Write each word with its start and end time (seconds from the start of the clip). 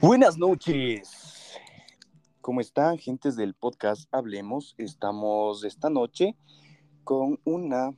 Buenas 0.00 0.36
noches. 0.36 1.58
¿Cómo 2.42 2.60
están, 2.60 2.98
gentes 2.98 3.34
del 3.34 3.54
podcast 3.54 4.12
Hablemos? 4.12 4.74
Estamos 4.76 5.64
esta 5.64 5.88
noche 5.88 6.36
con 7.02 7.40
una 7.44 7.96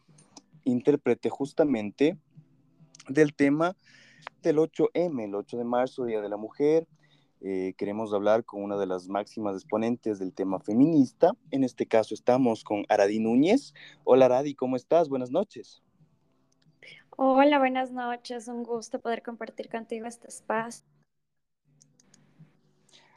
intérprete 0.62 1.28
justamente 1.28 2.16
del 3.08 3.34
tema 3.34 3.76
del 4.42 4.58
8M, 4.58 5.24
el 5.24 5.34
8 5.34 5.56
de 5.58 5.64
marzo, 5.64 6.04
Día 6.04 6.20
de 6.20 6.28
la 6.28 6.36
Mujer. 6.36 6.86
Eh, 7.40 7.74
queremos 7.76 8.12
hablar 8.12 8.44
con 8.44 8.62
una 8.62 8.76
de 8.76 8.86
las 8.86 9.08
máximas 9.08 9.54
exponentes 9.54 10.18
del 10.18 10.32
tema 10.32 10.58
feminista. 10.58 11.32
En 11.50 11.62
este 11.64 11.86
caso 11.86 12.14
estamos 12.14 12.64
con 12.64 12.84
Aradi 12.88 13.20
Núñez. 13.20 13.74
Hola 14.04 14.26
Aradi, 14.26 14.54
¿cómo 14.54 14.76
estás? 14.76 15.08
Buenas 15.08 15.30
noches. 15.30 15.82
Hola, 17.10 17.58
buenas 17.58 17.92
noches. 17.92 18.48
Un 18.48 18.62
gusto 18.62 19.00
poder 19.00 19.22
compartir 19.22 19.68
contigo 19.68 20.06
este 20.06 20.28
espacio. 20.28 20.86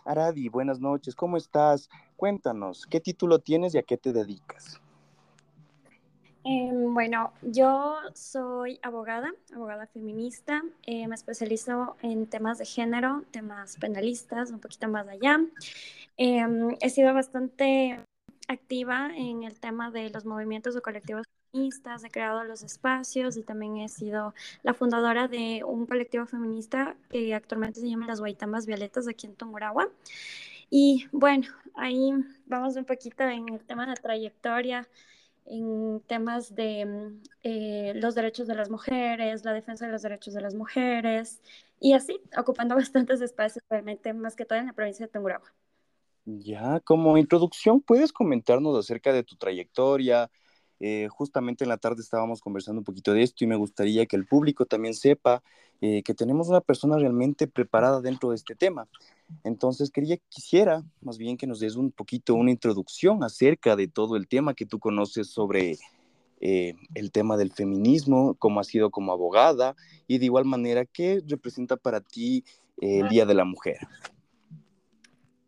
Aradi, 0.05 0.49
buenas 0.49 0.79
noches. 0.79 1.15
¿Cómo 1.15 1.37
estás? 1.37 1.89
Cuéntanos, 2.15 2.85
¿qué 2.87 2.99
título 2.99 3.39
tienes 3.39 3.73
y 3.75 3.77
a 3.77 3.83
qué 3.83 3.97
te 3.97 4.13
dedicas? 4.13 4.81
Em, 6.43 6.93
bueno, 6.93 7.33
yo 7.43 7.97
soy 8.15 8.79
abogada, 8.81 9.31
abogada 9.53 9.85
feminista. 9.87 10.63
Eh, 10.87 11.07
me 11.07 11.15
especializo 11.15 11.97
en 12.01 12.25
temas 12.27 12.57
de 12.57 12.65
género, 12.65 13.23
temas 13.31 13.77
penalistas, 13.77 14.51
un 14.51 14.59
poquito 14.59 14.87
más 14.87 15.07
allá. 15.07 15.39
Em, 16.17 16.75
he 16.79 16.89
sido 16.89 17.13
bastante 17.13 17.99
activa 18.47 19.11
en 19.15 19.43
el 19.43 19.59
tema 19.59 19.91
de 19.91 20.09
los 20.09 20.25
movimientos 20.25 20.75
o 20.75 20.81
colectivos 20.81 21.27
feministas, 21.51 22.03
he 22.03 22.09
creado 22.09 22.43
los 22.43 22.63
espacios 22.63 23.37
y 23.37 23.43
también 23.43 23.77
he 23.77 23.89
sido 23.89 24.33
la 24.63 24.73
fundadora 24.73 25.27
de 25.27 25.63
un 25.63 25.85
colectivo 25.85 26.25
feminista 26.25 26.95
que 27.09 27.33
actualmente 27.35 27.79
se 27.81 27.89
llama 27.89 28.07
Las 28.07 28.19
Guaitambas 28.19 28.65
Violetas 28.65 29.07
aquí 29.07 29.27
en 29.27 29.35
Tungurahua. 29.35 29.89
Y 30.69 31.07
bueno, 31.11 31.47
ahí 31.75 32.13
vamos 32.45 32.75
un 32.77 32.85
poquito 32.85 33.23
en 33.23 33.49
el 33.49 33.59
tema 33.61 33.85
de 33.85 33.95
trayectoria 33.95 34.87
en 35.45 36.01
temas 36.07 36.55
de 36.55 36.85
mm, 36.85 37.21
eh, 37.43 37.93
los 37.95 38.15
derechos 38.15 38.47
de 38.47 38.55
las 38.55 38.69
mujeres, 38.69 39.43
la 39.45 39.53
defensa 39.53 39.85
de 39.85 39.91
los 39.91 40.01
derechos 40.01 40.33
de 40.33 40.41
las 40.41 40.55
mujeres 40.55 41.41
y 41.79 41.93
así, 41.93 42.19
ocupando 42.37 42.75
bastantes 42.75 43.21
espacios 43.21 43.63
realmente, 43.69 44.13
más 44.13 44.35
que 44.35 44.45
todo 44.45 44.59
en 44.59 44.67
la 44.67 44.73
provincia 44.73 45.05
de 45.05 45.11
Tungurahua. 45.11 45.51
Ya, 46.25 46.79
como 46.81 47.17
introducción, 47.17 47.81
¿puedes 47.81 48.13
comentarnos 48.13 48.77
acerca 48.77 49.11
de 49.11 49.23
tu 49.23 49.35
trayectoria? 49.35 50.29
Eh, 50.79 51.07
justamente 51.09 51.63
en 51.63 51.69
la 51.69 51.77
tarde 51.77 52.01
estábamos 52.01 52.41
conversando 52.41 52.79
un 52.79 52.85
poquito 52.85 53.13
de 53.13 53.21
esto 53.21 53.43
y 53.43 53.47
me 53.47 53.55
gustaría 53.55 54.05
que 54.07 54.15
el 54.15 54.25
público 54.25 54.65
también 54.65 54.95
sepa 54.95 55.43
eh, 55.79 56.01
que 56.03 56.15
tenemos 56.15 56.49
una 56.49 56.61
persona 56.61 56.97
realmente 56.97 57.47
preparada 57.47 58.01
dentro 58.01 58.29
de 58.29 58.35
este 58.35 58.55
tema. 58.55 58.87
Entonces, 59.43 59.89
quería, 59.89 60.17
quisiera 60.29 60.83
más 61.01 61.17
bien 61.17 61.37
que 61.37 61.47
nos 61.47 61.59
des 61.59 61.75
un 61.75 61.91
poquito 61.91 62.35
una 62.35 62.51
introducción 62.51 63.23
acerca 63.23 63.75
de 63.75 63.87
todo 63.87 64.15
el 64.15 64.27
tema 64.27 64.53
que 64.53 64.65
tú 64.65 64.79
conoces 64.79 65.29
sobre 65.29 65.77
eh, 66.39 66.75
el 66.95 67.11
tema 67.11 67.37
del 67.37 67.51
feminismo, 67.51 68.35
cómo 68.35 68.59
ha 68.59 68.63
sido 68.63 68.89
como 68.89 69.11
abogada 69.11 69.75
y 70.07 70.17
de 70.17 70.25
igual 70.25 70.45
manera, 70.45 70.85
¿qué 70.85 71.21
representa 71.27 71.77
para 71.77 72.01
ti 72.01 72.43
el 72.77 73.07
Día 73.09 73.25
de 73.25 73.35
la 73.35 73.45
Mujer? 73.45 73.77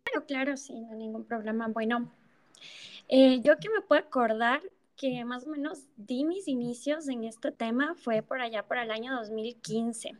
Claro, 0.03 0.25
claro, 0.28 0.58
sí, 0.58 0.80
no 0.80 0.92
hay 0.92 0.97
ningún 0.97 1.23
problema. 1.23 1.68
Bueno, 1.68 2.12
yo 3.09 3.58
que 3.59 3.70
me 3.70 3.81
puedo 3.88 4.02
acordar, 4.02 4.62
que 5.04 5.26
más 5.26 5.46
o 5.46 5.50
menos 5.50 5.90
di 5.98 6.23
mis 6.23 6.48
inicios 6.48 7.09
en 7.09 7.26
este 7.26 7.52
tema 7.52 7.94
fue 7.94 8.22
por 8.22 8.40
allá 8.40 8.64
por 8.64 8.78
el 8.78 8.90
año 8.90 9.14
2015, 9.14 10.16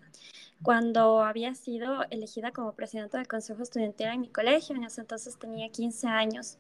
cuando 0.62 1.24
había 1.24 1.56
sido 1.56 2.04
elegida 2.10 2.52
como 2.52 2.74
presidenta 2.74 3.18
del 3.18 3.30
Consejo 3.30 3.64
Estudiantil 3.64 4.08
en 4.08 4.20
mi 4.20 4.28
colegio, 4.28 4.76
en 4.76 4.84
ese 4.84 5.00
entonces 5.00 5.40
tenía 5.40 5.70
15 5.70 6.08
años. 6.08 6.58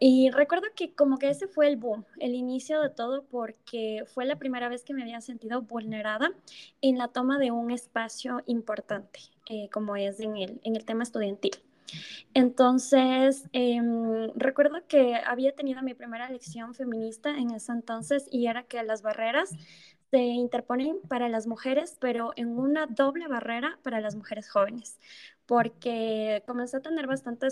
Y 0.00 0.30
recuerdo 0.30 0.66
que 0.74 0.96
como 0.96 1.16
que 1.16 1.28
ese 1.28 1.46
fue 1.46 1.68
el 1.68 1.76
boom, 1.76 2.04
el 2.18 2.34
inicio 2.34 2.80
de 2.80 2.90
todo, 2.90 3.22
porque 3.22 4.02
fue 4.12 4.24
la 4.24 4.34
primera 4.34 4.68
vez 4.68 4.82
que 4.82 4.92
me 4.92 5.02
había 5.02 5.20
sentido 5.20 5.62
vulnerada 5.62 6.32
en 6.80 6.98
la 6.98 7.06
toma 7.06 7.38
de 7.38 7.52
un 7.52 7.70
espacio 7.70 8.42
importante, 8.46 9.20
eh, 9.48 9.68
como 9.70 9.94
es 9.94 10.18
en 10.18 10.36
el, 10.38 10.60
en 10.64 10.74
el 10.74 10.84
tema 10.84 11.04
estudiantil. 11.04 11.52
Entonces, 12.34 13.44
em, 13.52 14.30
recuerdo 14.34 14.86
que 14.88 15.14
había 15.16 15.54
tenido 15.54 15.82
mi 15.82 15.94
primera 15.94 16.28
lección 16.30 16.74
feminista 16.74 17.30
en 17.30 17.52
ese 17.52 17.72
entonces 17.72 18.26
y 18.30 18.46
era 18.46 18.64
que 18.64 18.82
las 18.82 19.02
barreras 19.02 19.50
se 20.10 20.18
interponen 20.20 21.00
para 21.08 21.28
las 21.28 21.46
mujeres, 21.46 21.96
pero 22.00 22.32
en 22.36 22.58
una 22.58 22.86
doble 22.86 23.26
barrera 23.28 23.78
para 23.82 24.00
las 24.00 24.14
mujeres 24.14 24.50
jóvenes, 24.50 24.98
porque 25.46 26.42
comencé 26.46 26.76
a 26.76 26.80
tener 26.82 27.06
bastante, 27.06 27.48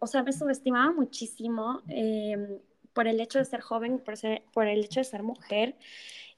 o 0.00 0.06
sea, 0.06 0.22
me 0.22 0.32
subestimaba 0.32 0.92
muchísimo 0.92 1.82
em, 1.88 2.58
por 2.92 3.06
el 3.08 3.20
hecho 3.20 3.38
de 3.38 3.44
ser 3.44 3.60
joven, 3.60 4.00
por, 4.00 4.14
por 4.52 4.66
el 4.66 4.84
hecho 4.84 5.00
de 5.00 5.04
ser 5.04 5.22
mujer. 5.22 5.76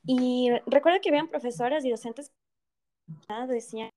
Y 0.06 0.50
recuerdo 0.66 1.00
que 1.00 1.10
habían 1.10 1.28
profesoras 1.28 1.84
y 1.84 1.90
docentes 1.90 2.30
que 3.28 3.46
decían 3.46 3.90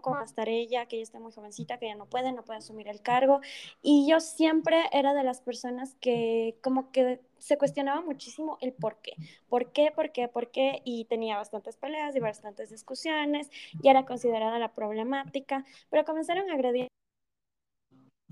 cómo 0.00 0.16
va 0.16 0.22
a 0.22 0.24
estar 0.24 0.48
ella, 0.48 0.86
que 0.86 0.96
ella 0.96 1.02
está 1.04 1.20
muy 1.20 1.32
jovencita, 1.32 1.78
que 1.78 1.86
ella 1.86 1.96
no 1.96 2.06
puede, 2.06 2.32
no 2.32 2.44
puede 2.44 2.58
asumir 2.58 2.88
el 2.88 3.00
cargo. 3.02 3.40
Y 3.82 4.08
yo 4.08 4.20
siempre 4.20 4.84
era 4.92 5.14
de 5.14 5.24
las 5.24 5.40
personas 5.40 5.94
que 6.00 6.58
como 6.62 6.90
que 6.92 7.20
se 7.38 7.58
cuestionaba 7.58 8.00
muchísimo 8.00 8.58
el 8.60 8.72
por 8.72 8.96
qué, 9.02 9.12
por 9.48 9.72
qué, 9.72 9.90
por 9.94 10.12
qué, 10.12 10.28
por 10.28 10.50
qué, 10.50 10.82
y 10.84 11.04
tenía 11.06 11.36
bastantes 11.36 11.76
peleas 11.76 12.16
y 12.16 12.20
bastantes 12.20 12.70
discusiones, 12.70 13.50
y 13.82 13.88
era 13.88 14.06
considerada 14.06 14.58
la 14.58 14.74
problemática, 14.74 15.64
pero 15.90 16.04
comenzaron 16.04 16.50
a 16.50 16.54
agredir 16.54 16.88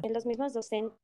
los 0.02 0.26
mismos 0.26 0.52
docentes 0.52 0.98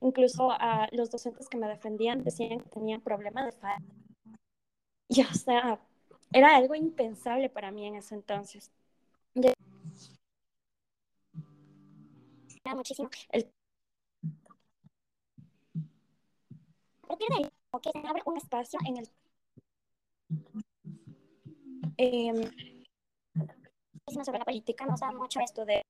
incluso 0.00 0.50
a 0.50 0.88
los 0.92 1.10
docentes 1.10 1.48
que 1.48 1.56
me 1.56 1.68
defendían 1.68 2.24
decían 2.24 2.60
que 2.60 2.68
tenían 2.68 3.00
problemas 3.00 3.46
de 3.46 3.52
falta. 3.52 3.84
Y 5.08 5.22
o 5.22 5.34
sea, 5.34 5.80
era 6.32 6.56
algo 6.56 6.74
impensable 6.74 7.48
para 7.48 7.70
mí 7.70 7.86
en 7.86 7.96
ese 7.96 8.14
entonces 8.14 8.72
muchísimo 12.72 13.10
el 13.30 13.50
a 17.02 17.06
partir 17.06 17.28
de 17.28 17.34
ahí 17.36 17.50
que 17.82 17.90
se 17.90 18.06
abre 18.06 18.22
un 18.24 18.36
espacio 18.36 18.78
en 18.86 18.96
el 18.98 19.08
eh, 21.98 22.50
sobre 24.06 24.38
la 24.38 24.44
política 24.44 24.86
nos 24.86 25.00
da 25.00 25.10
mucho 25.12 25.40
esto 25.40 25.64
de 25.64 25.82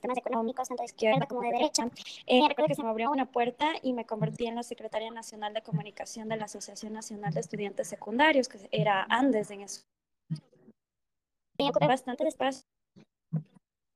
temas 0.00 0.18
económicos, 0.18 0.68
tanto 0.68 0.82
de 0.82 0.86
izquierda 0.86 1.26
como 1.26 1.40
de 1.42 1.50
derecha. 1.50 1.88
Eh, 2.26 2.46
recuerdo 2.48 2.68
que 2.68 2.74
se 2.74 2.82
me 2.82 2.88
abrió 2.88 3.10
una 3.10 3.30
puerta 3.30 3.72
y 3.82 3.92
me 3.92 4.06
convertí 4.06 4.46
en 4.46 4.54
la 4.54 4.62
secretaria 4.62 5.10
nacional 5.10 5.54
de 5.54 5.62
comunicación 5.62 6.28
de 6.28 6.36
la 6.36 6.44
Asociación 6.44 6.92
Nacional 6.92 7.34
de 7.34 7.40
Estudiantes 7.40 7.88
Secundarios, 7.88 8.48
que 8.48 8.68
era 8.70 9.04
Andes 9.08 9.50
en 9.50 9.62
eso 9.62 9.82
bastante 11.80 12.26
espacio 12.28 12.64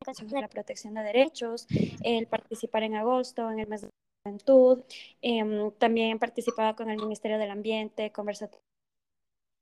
de 0.05 0.41
la 0.41 0.49
protección 0.49 0.95
de 0.95 1.03
derechos, 1.03 1.67
el 2.03 2.27
participar 2.27 2.83
en 2.83 2.97
agosto, 2.97 3.51
en 3.51 3.59
el 3.61 3.69
mes 3.69 3.83
de 3.83 3.89
juventud, 4.25 4.83
eh, 5.21 5.71
también 5.79 6.19
participaba 6.19 6.77
con 6.77 6.91
el 6.91 6.99
Ministerio 6.99 7.39
del 7.39 7.51
Ambiente, 7.51 8.13
conversaciones 8.13 8.61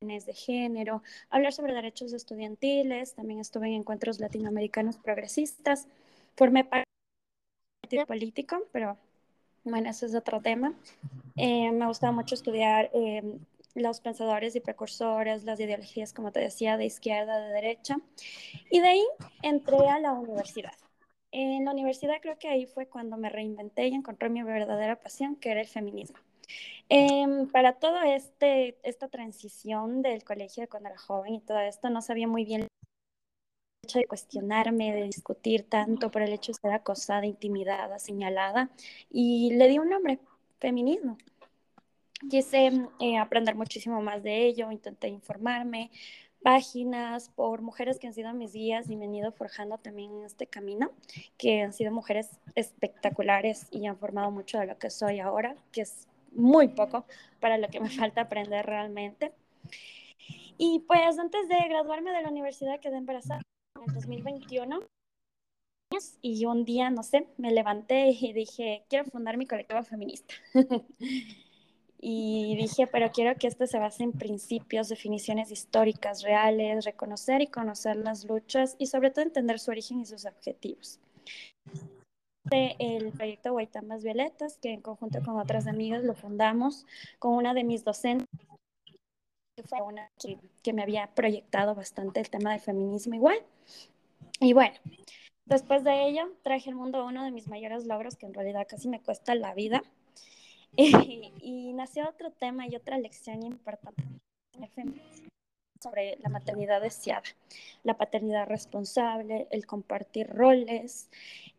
de 0.01 0.33
género, 0.35 1.03
hablar 1.29 1.53
sobre 1.53 1.75
derechos 1.75 2.13
estudiantiles, 2.13 3.15
también 3.15 3.41
estuve 3.41 3.69
en 3.69 3.75
encuentros 3.75 4.19
latinoamericanos 4.19 4.97
progresistas, 4.97 5.89
formé 6.37 6.65
parte 6.65 6.85
del 6.87 7.81
partido 7.83 8.07
político, 8.07 8.67
pero 8.73 8.97
bueno, 9.65 9.91
eso 9.91 10.07
es 10.07 10.15
otro 10.15 10.41
tema. 10.41 10.73
Eh, 11.37 11.71
me 11.71 11.87
gustaba 11.87 12.13
mucho 12.13 12.35
estudiar 12.35 12.91
eh, 12.95 13.39
los 13.75 14.01
pensadores 14.01 14.57
y 14.57 14.61
precursores, 14.61 15.45
las 15.45 15.61
ideologías, 15.61 16.13
como 16.13 16.33
te 16.33 16.41
decía, 16.41 16.77
de 16.77 16.87
izquierda, 16.87 17.41
de 17.41 17.53
derecha. 17.53 17.97
Y 18.71 18.81
de 18.81 18.89
ahí 18.89 19.05
entré 19.43 19.89
a 19.89 19.99
la 19.99 20.13
universidad. 20.13 20.75
En 21.33 21.65
la 21.65 21.73
universidad 21.73 22.17
creo 22.21 22.39
que 22.39 22.49
ahí 22.49 22.67
fue 22.67 22.87
cuando 22.87 23.17
me 23.17 23.31
reinventé 23.31 23.87
y 23.87 23.95
encontré 23.95 24.29
mi 24.29 24.43
verdadera 24.43 24.97
pasión, 25.01 25.37
que 25.37 25.51
era 25.51 25.61
el 25.61 25.69
feminismo. 25.69 26.19
Em, 26.89 27.47
para 27.49 27.75
toda 27.75 28.15
este, 28.15 28.77
esta 28.83 29.09
transición 29.09 30.03
del 30.03 30.25
colegio 30.25 30.69
cuando 30.69 30.89
era 30.89 30.99
joven 30.99 31.35
y 31.35 31.41
todo 31.41 31.61
esto, 31.61 31.89
no 31.91 32.03
sabía 32.03 32.27
muy 32.27 32.45
bien 32.45 32.63
el 32.63 32.69
hecho 33.85 34.01
de 34.01 34.07
cuestionarme, 34.09 34.93
de 34.93 35.05
discutir 35.05 35.69
tanto 35.69 36.11
por 36.11 36.23
el 36.23 36.33
hecho 36.33 36.51
de 36.53 36.59
ser 36.61 36.73
acosada, 36.73 37.27
intimidada, 37.27 38.01
señalada, 38.01 38.71
y 39.11 39.55
le 39.55 39.69
di 39.69 39.79
un 39.79 39.91
nombre, 39.91 40.19
feminismo 40.59 41.17
quise 42.29 42.71
eh, 43.01 43.19
aprender 43.19 43.55
muchísimo 43.55 44.03
más 44.03 44.23
de 44.23 44.47
ello, 44.47 44.71
intenté 44.71 45.09
informarme, 45.09 45.91
páginas 46.43 47.29
por 47.31 47.63
mujeres 47.63 47.99
que 47.99 48.07
han 48.07 48.15
sido 48.15 48.33
mis 48.33 48.53
guías 48.53 48.89
y 48.89 48.97
me 48.97 49.07
han 49.07 49.15
ido 49.15 49.33
forjando 49.33 49.79
también 49.79 50.13
en 50.13 50.25
este 50.25 50.47
camino, 50.47 50.91
que 51.39 51.63
han 51.63 51.73
sido 51.73 51.93
mujeres 51.93 52.29
espectaculares 52.55 53.67
y 53.71 53.87
han 53.87 53.99
formado 53.99 54.31
mucho 54.31 54.59
de 54.59 54.67
lo 54.67 54.79
que 54.79 54.91
soy 54.91 55.21
ahora, 55.21 55.57
que 55.73 55.83
es 55.83 56.09
muy 56.33 56.69
poco 56.69 57.05
para 57.41 57.59
lo 57.59 57.69
que 57.69 57.81
me 57.81 57.91
falta 57.91 58.23
aprender 58.23 58.67
realmente. 58.67 59.33
Y 60.57 60.81
pues 60.87 61.19
antes 61.19 61.49
de 61.49 61.57
graduarme 61.69 62.13
de 62.13 62.23
la 62.23 62.29
universidad 62.29 62.81
quedé 62.81 62.97
embarazada 62.97 63.43
en 63.77 63.89
el 63.89 63.95
2021 63.95 64.81
y 66.23 66.45
un 66.45 66.65
día, 66.65 66.89
no 66.91 67.03
sé, 67.03 67.27
me 67.37 67.51
levanté 67.51 68.11
y 68.11 68.33
dije, 68.33 68.85
quiero 68.89 69.07
fundar 69.07 69.37
mi 69.37 69.47
colectivo 69.47 69.83
feminista. 69.83 70.35
y 72.03 72.57
dije, 72.57 72.87
pero 72.87 73.11
quiero 73.13 73.37
que 73.37 73.47
esto 73.47 73.67
se 73.67 73.79
base 73.79 74.05
en 74.05 74.13
principios, 74.13 74.89
definiciones 74.89 75.51
históricas 75.51 76.23
reales, 76.23 76.87
reconocer 76.87 77.43
y 77.43 77.47
conocer 77.47 77.97
las 77.97 78.25
luchas 78.25 78.75
y 78.79 78.87
sobre 78.87 79.11
todo 79.11 79.25
entender 79.25 79.59
su 79.59 79.71
origen 79.71 80.01
y 80.01 80.07
sus 80.07 80.25
objetivos. 80.25 80.99
El 82.51 83.13
proyecto 83.13 83.53
Guaitambas 83.53 84.03
Violetas, 84.03 84.57
que 84.57 84.73
en 84.73 84.81
conjunto 84.81 85.21
con 85.23 85.39
otras 85.39 85.67
amigas 85.67 86.03
lo 86.03 86.15
fundamos 86.15 86.87
con 87.19 87.35
una 87.35 87.53
de 87.53 87.65
mis 87.65 87.85
docentes, 87.85 88.27
que 89.55 89.63
fue 89.63 89.83
una 89.83 90.11
que, 90.19 90.39
que 90.63 90.73
me 90.73 90.83
había 90.83 91.07
proyectado 91.15 91.75
bastante 91.75 92.21
el 92.21 92.31
tema 92.31 92.53
del 92.53 92.61
feminismo 92.61 93.15
igual. 93.15 93.39
Y 94.41 94.55
bueno, 94.55 94.75
Después 95.51 95.83
de 95.83 96.07
ello, 96.07 96.31
traje 96.45 96.71
al 96.71 96.77
mundo 96.77 97.05
uno 97.05 97.25
de 97.25 97.33
mis 97.33 97.49
mayores 97.49 97.85
logros, 97.85 98.15
que 98.15 98.25
en 98.25 98.35
realidad 98.35 98.69
casi 98.69 98.89
me 98.89 99.01
cuesta 99.01 99.35
la 99.35 99.53
vida. 99.53 99.83
Y, 101.43 101.73
nació 101.73 102.09
otro 102.09 102.31
tema 102.31 102.67
y 102.67 102.77
otra 102.77 102.99
lección 102.99 103.43
importante 103.43 104.05
sobre 105.81 106.19
la 106.19 106.29
maternidad 106.29 106.83
deseada, 106.83 107.23
la 107.83 107.97
paternidad 107.97 108.47
responsable, 108.47 109.49
el 109.51 109.67
compartir 109.67 110.27
roles 110.29 111.09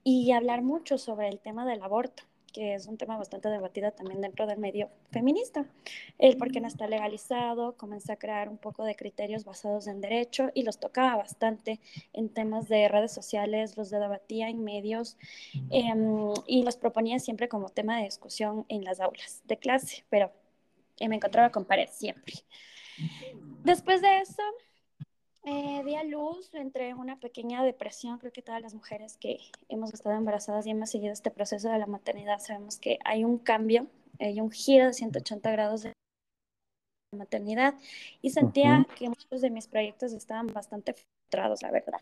y 0.03 0.31
hablar 0.31 0.61
mucho 0.61 0.99
sobre 0.99 1.27
el 1.27 1.39
tema 1.39 1.65
del 1.65 1.81
aborto 1.81 2.23
que 2.51 2.75
es 2.75 2.88
un 2.88 2.98
tema 2.98 3.18
bastante 3.18 3.50
debatido 3.50 3.92
también 3.92 4.21
dentro 4.21 4.45
del 4.48 4.59
medio 4.59 4.89
feminista. 5.12 5.65
El 6.18 6.38
por 6.38 6.51
qué 6.51 6.62
no 6.62 6.68
está 6.68 6.88
legalizado, 6.88 7.75
comencé 7.77 8.12
a 8.12 8.18
crear 8.18 8.50
un 8.50 8.57
poco 8.57 8.83
de 8.83 8.95
criterios 8.95 9.45
basados 9.45 9.88
en 9.88 10.01
derecho 10.01 10.50
y 10.53 10.63
los 10.63 10.80
tocaba 10.80 11.15
bastante 11.15 11.80
en 12.13 12.30
temas 12.30 12.68
de 12.68 12.88
redes 12.88 13.12
sociales, 13.12 13.77
los 13.77 13.89
debatía 13.89 14.50
en 14.50 14.63
medios 14.63 15.18
em, 15.69 16.33
y 16.48 16.63
los 16.63 16.77
proponía 16.77 17.19
siempre 17.19 17.48
como 17.48 17.69
tema 17.69 17.98
de 17.98 18.06
discusión 18.06 18.65
en 18.69 18.83
las 18.83 19.00
aulas 19.00 19.42
de 19.45 19.57
clase, 19.57 20.03
pero 20.09 20.31
eh, 21.00 21.09
me 21.09 21.15
encontraba 21.15 21.51
con 21.51 21.65
pared 21.65 21.89
siempre. 21.92 22.33
Después 23.63 24.01
de 24.01 24.19
eso, 24.19 24.44
eh, 25.43 25.81
di 25.83 25.95
a 25.95 26.03
luz 26.03 26.53
entre 26.53 26.93
una 26.93 27.19
pequeña 27.19 27.63
depresión. 27.63 28.19
Creo 28.19 28.31
que 28.31 28.41
todas 28.41 28.61
las 28.61 28.73
mujeres 28.73 29.17
que 29.17 29.39
hemos 29.69 29.93
estado 29.93 30.15
embarazadas 30.15 30.65
y 30.67 30.71
hemos 30.71 30.89
seguido 30.89 31.13
este 31.13 31.31
proceso 31.31 31.69
de 31.69 31.79
la 31.79 31.88
maternidad 31.88 32.39
sabemos 32.39 32.77
que 32.77 32.99
hay 33.03 33.23
un 33.23 33.38
cambio, 33.38 33.88
hay 34.19 34.39
un 34.39 34.51
giro 34.51 34.88
de 34.88 34.93
180 34.93 35.51
grados 35.51 35.83
de 35.83 35.93
la 37.13 37.17
maternidad 37.17 37.75
y 38.21 38.29
sentía 38.29 38.85
que 38.97 39.09
muchos 39.09 39.41
de 39.41 39.49
mis 39.49 39.67
proyectos 39.67 40.13
estaban 40.13 40.47
bastante 40.47 40.93
frustrados, 40.93 41.61
la 41.61 41.71
verdad. 41.71 42.01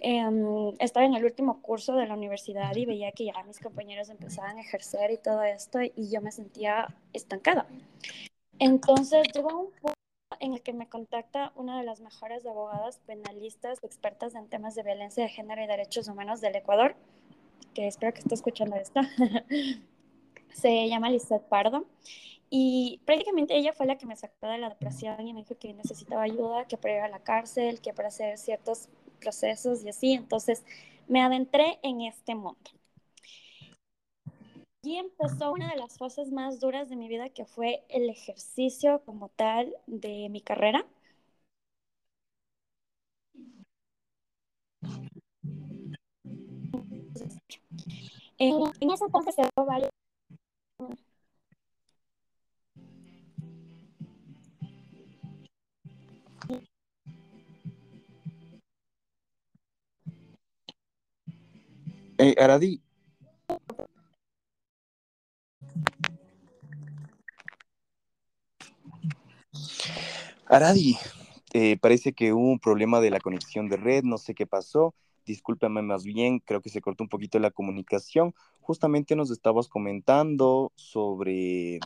Em, 0.00 0.74
estaba 0.80 1.06
en 1.06 1.14
el 1.14 1.24
último 1.24 1.62
curso 1.62 1.94
de 1.94 2.06
la 2.06 2.14
universidad 2.14 2.74
y 2.74 2.86
veía 2.86 3.12
que 3.12 3.26
ya 3.26 3.42
mis 3.44 3.60
compañeros 3.60 4.08
empezaban 4.08 4.56
a 4.58 4.62
ejercer 4.62 5.12
y 5.12 5.18
todo 5.18 5.42
esto 5.42 5.80
y 5.82 6.10
yo 6.10 6.20
me 6.20 6.32
sentía 6.32 6.94
estancada. 7.12 7.66
Entonces 8.58 9.28
llegó 9.32 9.60
un 9.60 9.70
punto 9.72 9.94
en 10.40 10.54
el 10.54 10.62
que 10.62 10.72
me 10.72 10.88
contacta 10.88 11.52
una 11.54 11.78
de 11.78 11.84
las 11.84 12.00
mejores 12.00 12.44
abogadas 12.46 13.00
penalistas 13.06 13.78
expertas 13.82 14.34
en 14.34 14.48
temas 14.48 14.74
de 14.74 14.82
violencia 14.82 15.22
de 15.22 15.28
género 15.28 15.62
y 15.62 15.66
derechos 15.66 16.08
humanos 16.08 16.40
del 16.40 16.56
Ecuador, 16.56 16.96
que 17.74 17.86
espero 17.86 18.12
que 18.12 18.20
esté 18.20 18.34
escuchando 18.34 18.76
esto. 18.76 19.00
Se 20.52 20.88
llama 20.88 21.10
Lizeth 21.10 21.42
Pardo. 21.42 21.86
Y 22.52 23.00
prácticamente 23.04 23.56
ella 23.56 23.72
fue 23.72 23.86
la 23.86 23.96
que 23.96 24.06
me 24.06 24.16
sacó 24.16 24.48
de 24.48 24.58
la 24.58 24.70
depresión 24.70 25.24
y 25.26 25.32
me 25.32 25.42
dijo 25.42 25.56
que 25.56 25.72
necesitaba 25.72 26.22
ayuda, 26.22 26.66
que 26.66 26.76
para 26.76 26.94
ir 26.96 27.00
a 27.02 27.08
la 27.08 27.20
cárcel, 27.20 27.80
que 27.80 27.94
para 27.94 28.08
hacer 28.08 28.38
ciertos 28.38 28.88
procesos 29.20 29.84
y 29.84 29.90
así. 29.90 30.14
Entonces 30.14 30.64
me 31.06 31.22
adentré 31.22 31.78
en 31.82 32.00
este 32.00 32.34
mundo. 32.34 32.58
Y 34.82 34.96
empezó 34.96 35.52
una 35.52 35.70
de 35.70 35.76
las 35.76 35.98
fases 35.98 36.32
más 36.32 36.58
duras 36.58 36.88
de 36.88 36.96
mi 36.96 37.08
vida, 37.08 37.28
que 37.28 37.44
fue 37.44 37.84
el 37.90 38.08
ejercicio 38.08 39.02
como 39.04 39.28
tal 39.28 39.74
de 39.86 40.28
mi 40.30 40.40
carrera. 40.40 40.86
En, 48.38 48.90
ese 48.90 49.04
entonces 49.04 49.34
se 49.34 49.42
varios 49.54 49.90
Eh, 62.22 62.34
Aradi, 62.38 62.82
Aradi, 70.50 70.96
eh, 71.52 71.78
parece 71.80 72.12
que 72.12 72.32
hubo 72.32 72.50
un 72.50 72.58
problema 72.58 73.00
de 73.00 73.10
la 73.10 73.20
conexión 73.20 73.68
de 73.68 73.76
red, 73.76 74.02
no 74.02 74.18
sé 74.18 74.34
qué 74.34 74.46
pasó, 74.46 74.94
discúlpame 75.24 75.80
más 75.80 76.02
bien, 76.02 76.40
creo 76.40 76.60
que 76.60 76.70
se 76.70 76.80
cortó 76.80 77.04
un 77.04 77.08
poquito 77.08 77.38
la 77.38 77.52
comunicación. 77.52 78.34
Justamente 78.60 79.14
nos 79.14 79.30
estabas 79.30 79.68
comentando 79.68 80.72
sobre 80.74 81.78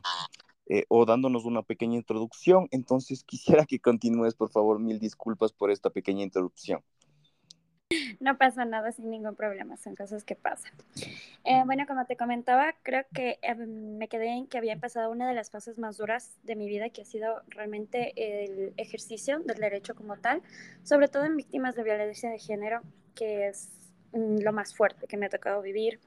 eh, 0.67 0.85
o 0.89 1.05
dándonos 1.05 1.45
una 1.45 1.63
pequeña 1.63 1.97
introducción, 1.97 2.69
entonces 2.71 3.23
quisiera 3.23 3.67
que 3.67 3.81
continúes, 3.81 4.35
por 4.35 4.49
favor, 4.49 4.81
mil 4.81 4.99
disculpas 4.99 5.53
por 5.53 5.71
esta 5.71 5.91
pequeña 5.91 6.23
interrupción. 6.23 6.81
No 8.25 8.39
pasa 8.39 8.65
nada 8.65 8.91
sin 8.91 9.11
ningún 9.11 9.37
problema, 9.37 9.77
son 9.77 9.95
cosas 9.95 10.25
que 10.25 10.35
pasan. 10.35 10.73
Eh, 11.45 11.63
bueno, 11.67 11.85
como 11.87 12.07
te 12.07 12.17
comentaba, 12.17 12.75
creo 12.83 13.05
que 13.13 13.39
em, 13.43 13.99
me 13.99 14.09
quedé 14.09 14.29
en 14.29 14.47
que 14.47 14.57
había 14.57 14.73
empezado 14.73 15.11
una 15.11 15.29
de 15.29 15.35
las 15.35 15.51
fases 15.51 15.77
más 15.77 15.99
duras 15.99 16.39
de 16.43 16.57
mi 16.57 16.67
vida, 16.67 16.89
que 16.89 17.03
ha 17.03 17.05
sido 17.05 17.43
realmente 17.49 18.15
el 18.17 18.73
ejercicio 18.79 19.41
del 19.41 19.59
derecho 19.59 19.95
como 19.95 20.17
tal, 20.17 20.41
sobre 20.85 21.09
todo 21.09 21.27
en 21.27 21.37
víctimas 21.37 21.75
de 21.75 21.83
violencia 21.83 22.31
de 22.31 22.39
género, 22.39 22.81
que 23.15 23.49
es 23.49 23.84
lo 24.15 24.53
más 24.53 24.75
fuerte 24.75 25.07
que 25.07 25.17
me 25.17 25.27
ha 25.27 25.29
tocado 25.29 25.61
vivir. 25.63 25.99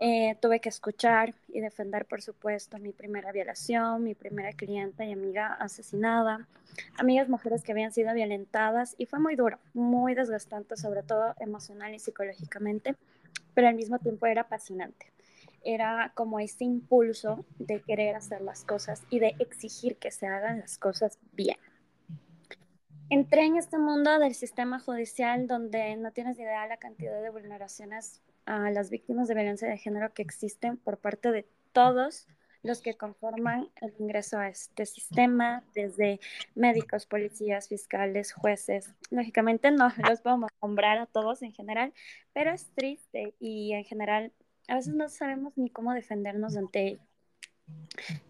Eh, 0.00 0.36
tuve 0.40 0.60
que 0.60 0.68
escuchar 0.68 1.34
y 1.48 1.60
defender, 1.60 2.06
por 2.06 2.22
supuesto, 2.22 2.78
mi 2.78 2.92
primera 2.92 3.30
violación, 3.30 4.02
mi 4.02 4.14
primera 4.14 4.52
clienta 4.52 5.04
y 5.04 5.12
amiga 5.12 5.54
asesinada, 5.54 6.48
amigas 6.96 7.28
mujeres 7.28 7.62
que 7.62 7.72
habían 7.72 7.92
sido 7.92 8.12
violentadas 8.14 8.94
y 8.98 9.06
fue 9.06 9.20
muy 9.20 9.36
duro, 9.36 9.58
muy 9.74 10.14
desgastante, 10.14 10.76
sobre 10.76 11.02
todo 11.02 11.34
emocional 11.38 11.94
y 11.94 11.98
psicológicamente, 11.98 12.96
pero 13.54 13.68
al 13.68 13.74
mismo 13.74 13.98
tiempo 13.98 14.26
era 14.26 14.42
apasionante. 14.42 15.06
Era 15.64 16.10
como 16.14 16.40
ese 16.40 16.64
impulso 16.64 17.44
de 17.58 17.80
querer 17.82 18.16
hacer 18.16 18.40
las 18.40 18.64
cosas 18.64 19.04
y 19.10 19.20
de 19.20 19.36
exigir 19.38 19.96
que 19.96 20.10
se 20.10 20.26
hagan 20.26 20.58
las 20.58 20.78
cosas 20.78 21.18
bien 21.32 21.58
entré 23.12 23.44
en 23.44 23.56
este 23.56 23.76
mundo 23.76 24.18
del 24.18 24.34
sistema 24.34 24.80
judicial 24.80 25.46
donde 25.46 25.96
no 25.96 26.12
tienes 26.12 26.38
idea 26.38 26.62
de 26.62 26.68
la 26.70 26.78
cantidad 26.78 27.20
de 27.20 27.28
vulneraciones 27.28 28.22
a 28.46 28.70
las 28.70 28.88
víctimas 28.88 29.28
de 29.28 29.34
violencia 29.34 29.68
de 29.68 29.76
género 29.76 30.14
que 30.14 30.22
existen 30.22 30.78
por 30.78 30.96
parte 30.96 31.30
de 31.30 31.46
todos 31.72 32.26
los 32.62 32.80
que 32.80 32.96
conforman 32.96 33.68
el 33.82 33.92
ingreso 33.98 34.38
a 34.38 34.48
este 34.48 34.86
sistema, 34.86 35.62
desde 35.74 36.20
médicos, 36.54 37.04
policías, 37.04 37.68
fiscales, 37.68 38.32
jueces. 38.32 38.94
Lógicamente 39.10 39.70
no 39.72 39.92
los 40.08 40.22
podemos 40.22 40.50
nombrar 40.62 40.96
a 40.96 41.04
todos 41.04 41.42
en 41.42 41.52
general, 41.52 41.92
pero 42.32 42.50
es 42.50 42.70
triste 42.74 43.34
y 43.38 43.74
en 43.74 43.84
general 43.84 44.32
a 44.68 44.76
veces 44.76 44.94
no 44.94 45.10
sabemos 45.10 45.52
ni 45.56 45.68
cómo 45.68 45.92
defendernos 45.92 46.56
ante. 46.56 46.98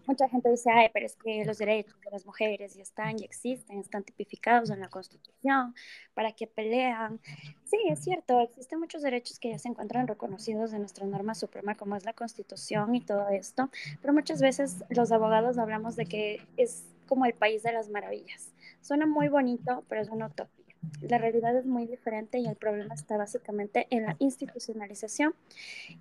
Mucha 0.05 0.27
gente 0.27 0.49
dice, 0.49 0.69
ay, 0.69 0.89
pero 0.93 1.05
es 1.05 1.15
que 1.15 1.45
los 1.45 1.57
derechos 1.57 1.99
de 2.01 2.11
las 2.11 2.25
mujeres 2.25 2.75
ya 2.75 2.81
están 2.81 3.17
y 3.19 3.23
existen, 3.23 3.79
están 3.79 4.03
tipificados 4.03 4.69
en 4.69 4.81
la 4.81 4.89
Constitución, 4.89 5.73
¿para 6.13 6.33
qué 6.33 6.47
pelean? 6.47 7.19
Sí, 7.63 7.77
es 7.89 8.03
cierto, 8.03 8.41
existen 8.41 8.79
muchos 8.79 9.01
derechos 9.01 9.39
que 9.39 9.49
ya 9.49 9.59
se 9.59 9.69
encuentran 9.69 10.07
reconocidos 10.07 10.73
en 10.73 10.79
nuestra 10.79 11.05
norma 11.05 11.33
suprema, 11.33 11.75
como 11.75 11.95
es 11.95 12.05
la 12.05 12.13
Constitución 12.13 12.93
y 12.95 13.01
todo 13.01 13.29
esto, 13.29 13.69
pero 14.01 14.13
muchas 14.13 14.41
veces 14.41 14.83
los 14.89 15.11
abogados 15.11 15.57
hablamos 15.57 15.95
de 15.95 16.05
que 16.05 16.41
es 16.57 16.83
como 17.07 17.25
el 17.25 17.33
país 17.33 17.63
de 17.63 17.71
las 17.71 17.89
maravillas. 17.89 18.51
Suena 18.81 19.05
muy 19.05 19.29
bonito, 19.29 19.85
pero 19.87 20.01
es 20.01 20.09
una 20.09 20.27
utopía. 20.27 20.63
La 21.01 21.17
realidad 21.17 21.55
es 21.55 21.65
muy 21.65 21.85
diferente 21.85 22.39
y 22.39 22.47
el 22.47 22.57
problema 22.57 22.93
está 22.93 23.15
básicamente 23.15 23.87
en 23.89 24.03
la 24.03 24.15
institucionalización 24.19 25.33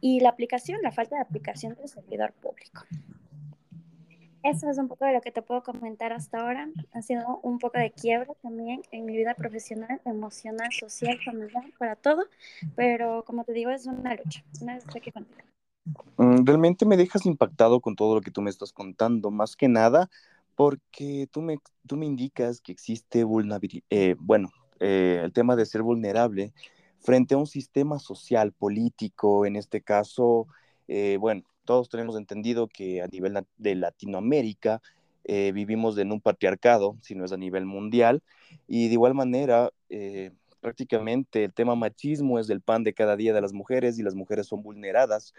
y 0.00 0.20
la 0.20 0.30
aplicación, 0.30 0.82
la 0.82 0.90
falta 0.90 1.16
de 1.16 1.22
aplicación 1.22 1.74
del 1.76 1.88
servidor 1.88 2.32
público. 2.32 2.82
Eso 4.42 4.68
es 4.68 4.78
un 4.78 4.88
poco 4.88 5.04
de 5.04 5.12
lo 5.12 5.20
que 5.20 5.30
te 5.30 5.42
puedo 5.42 5.62
comentar 5.62 6.12
hasta 6.12 6.40
ahora. 6.40 6.68
Ha 6.92 7.02
sido 7.02 7.40
un 7.42 7.58
poco 7.58 7.78
de 7.78 7.92
quiebra 7.92 8.32
también 8.42 8.82
en 8.90 9.04
mi 9.04 9.16
vida 9.16 9.34
profesional, 9.34 10.00
emocional, 10.04 10.72
social, 10.72 11.18
familiar, 11.24 11.64
para 11.78 11.96
todo. 11.96 12.24
Pero 12.74 13.24
como 13.24 13.44
te 13.44 13.52
digo, 13.52 13.70
es 13.70 13.86
una 13.86 14.14
lucha, 14.14 14.42
una 14.60 14.76
lucha 14.76 15.00
que 15.00 15.12
continúa. 15.12 15.44
Mm, 16.16 16.44
realmente 16.44 16.86
me 16.86 16.96
dejas 16.96 17.26
impactado 17.26 17.80
con 17.80 17.96
todo 17.96 18.16
lo 18.16 18.20
que 18.20 18.30
tú 18.30 18.42
me 18.42 18.50
estás 18.50 18.72
contando, 18.72 19.30
más 19.30 19.56
que 19.56 19.68
nada 19.68 20.10
porque 20.54 21.28
tú 21.32 21.42
me, 21.42 21.58
tú 21.86 21.96
me 21.96 22.06
indicas 22.06 22.60
que 22.60 22.72
existe 22.72 23.24
vulnerabilidad, 23.24 23.84
eh, 23.90 24.16
bueno, 24.18 24.50
eh, 24.80 25.20
el 25.24 25.32
tema 25.32 25.56
de 25.56 25.66
ser 25.66 25.82
vulnerable 25.82 26.52
frente 27.00 27.34
a 27.34 27.38
un 27.38 27.46
sistema 27.46 27.98
social, 27.98 28.52
político, 28.52 29.46
en 29.46 29.56
este 29.56 29.82
caso, 29.82 30.46
eh, 30.88 31.16
bueno, 31.18 31.42
todos 31.64 31.88
tenemos 31.88 32.16
entendido 32.16 32.68
que 32.68 33.02
a 33.02 33.06
nivel 33.06 33.44
de 33.58 33.74
Latinoamérica 33.74 34.80
vivimos 35.24 35.96
en 35.98 36.10
un 36.10 36.20
patriarcado, 36.20 36.96
si 37.00 37.14
no 37.14 37.24
es 37.24 37.32
a 37.32 37.36
nivel 37.36 37.64
mundial, 37.64 38.22
y 38.66 38.88
de 38.88 38.94
igual 38.94 39.14
manera, 39.14 39.70
prácticamente 40.60 41.44
el 41.44 41.52
tema 41.52 41.74
machismo 41.76 42.38
es 42.38 42.50
el 42.50 42.60
pan 42.60 42.82
de 42.82 42.92
cada 42.92 43.16
día 43.16 43.32
de 43.32 43.40
las 43.40 43.52
mujeres 43.52 43.98
y 43.98 44.02
las 44.02 44.14
mujeres 44.14 44.46
son 44.46 44.62
vulneradas 44.62 45.32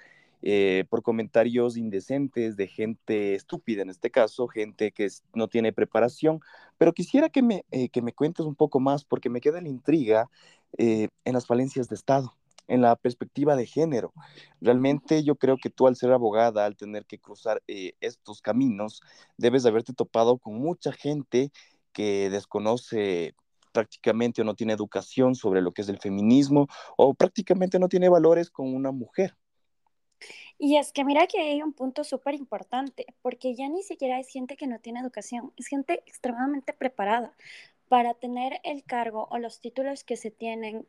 eh, 0.46 0.84
por 0.90 1.02
comentarios 1.02 1.78
indecentes 1.78 2.58
de 2.58 2.68
gente 2.68 3.34
estúpida, 3.34 3.82
en 3.82 3.90
este 3.90 4.12
caso, 4.12 4.50
gente 4.50 4.92
que 4.92 5.08
no 5.34 5.48
tiene 5.48 5.72
preparación. 5.72 6.42
Pero 6.78 6.92
quisiera 6.92 7.30
que 7.30 7.42
me, 7.42 7.64
eh, 7.72 7.88
que 7.88 8.02
me 8.02 8.12
cuentes 8.12 8.46
un 8.46 8.54
poco 8.54 8.82
más, 8.82 9.06
porque 9.06 9.30
me 9.30 9.40
queda 9.40 9.62
la 9.62 9.70
intriga 9.70 10.30
eh, 10.78 11.08
en 11.24 11.34
las 11.34 11.48
falencias 11.48 11.88
de 11.88 11.96
Estado, 11.96 12.36
en 12.68 12.82
la 12.82 12.96
perspectiva 12.96 13.56
de 13.56 13.66
género. 13.66 14.14
Realmente 14.62 15.24
yo 15.24 15.36
creo 15.36 15.58
que 15.58 15.70
tú 15.70 15.88
al 15.88 15.96
ser 15.96 16.12
abogada, 16.12 16.66
al 16.66 16.76
tener 16.76 17.06
que 17.06 17.20
cruzar 17.20 17.62
estos 17.68 18.42
caminos, 18.42 19.02
debes 19.38 19.64
de 19.64 19.70
haberte 19.70 19.94
topado 19.94 20.38
con 20.38 20.56
mucha 20.56 20.92
gente 20.92 21.52
que 21.92 22.30
desconoce 22.30 23.36
prácticamente 23.72 24.42
o 24.42 24.46
no 24.46 24.56
tiene 24.56 24.74
educación 24.74 25.36
sobre 25.36 25.62
lo 25.62 25.72
que 25.74 25.82
es 25.82 25.90
el 25.90 26.00
feminismo 26.00 26.68
o 26.96 27.14
prácticamente 27.14 27.80
no 27.80 27.90
tiene 27.90 28.10
valores 28.10 28.50
con 28.50 28.74
una 28.74 28.92
mujer. 28.92 29.36
Y 30.58 30.78
es 30.78 30.94
que 30.94 31.04
mira 31.04 31.28
que 31.28 31.40
hay 31.42 31.62
un 31.62 31.74
punto 31.74 32.06
súper 32.06 32.36
importante, 32.36 33.06
porque 33.22 33.56
ya 33.56 33.68
ni 33.68 33.84
siquiera 33.84 34.20
es 34.20 34.30
gente 34.30 34.56
que 34.56 34.68
no 34.68 34.80
tiene 34.80 35.02
educación, 35.02 35.52
es 35.58 35.68
gente 35.68 36.04
extremadamente 36.06 36.72
preparada 36.72 37.34
para 37.94 38.16
tener 38.16 38.60
el 38.64 38.84
cargo 38.84 39.28
o 39.30 39.38
los 39.38 39.60
títulos 39.60 40.04
que 40.04 40.18
se 40.18 40.32
tienen 40.32 40.88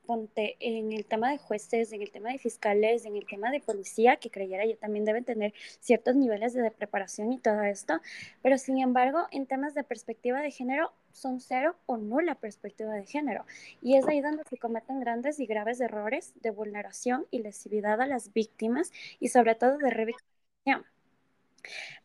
en 0.59 0.91
el 0.91 1.05
tema 1.05 1.31
de 1.31 1.37
jueces, 1.37 1.93
en 1.93 2.01
el 2.01 2.11
tema 2.11 2.31
de 2.33 2.39
fiscales, 2.39 3.05
en 3.05 3.15
el 3.15 3.27
tema 3.27 3.51
de 3.51 3.61
policía, 3.61 4.17
que 4.17 4.31
creyera 4.31 4.65
yo 4.65 4.79
también 4.79 5.05
deben 5.05 5.23
tener 5.23 5.53
ciertos 5.81 6.17
niveles 6.17 6.55
de 6.55 6.71
preparación 6.71 7.31
y 7.31 7.39
todo 7.39 7.61
esto, 7.63 8.01
pero 8.41 8.57
sin 8.57 8.79
embargo, 8.79 9.27
en 9.33 9.45
temas 9.47 9.75
de 9.75 9.85
perspectiva 9.85 10.41
de 10.41 10.51
género, 10.51 10.95
son 11.13 11.41
cero 11.41 11.77
o 11.85 11.99
nula 11.99 12.37
perspectiva 12.37 12.95
de 12.95 13.05
género. 13.05 13.45
Y 13.83 13.97
es 13.97 14.09
ahí 14.09 14.23
donde 14.23 14.43
se 14.49 14.57
cometen 14.57 15.01
grandes 15.01 15.39
y 15.41 15.45
graves 15.47 15.83
errores 15.83 16.33
de 16.41 16.53
vulneración 16.53 17.27
y 17.31 17.41
lesividad 17.41 18.01
a 18.01 18.07
las 18.07 18.33
víctimas 18.33 18.93
y 19.21 19.29
sobre 19.29 19.55
todo 19.57 19.77
de 19.77 19.91
revictimización. 19.91 20.94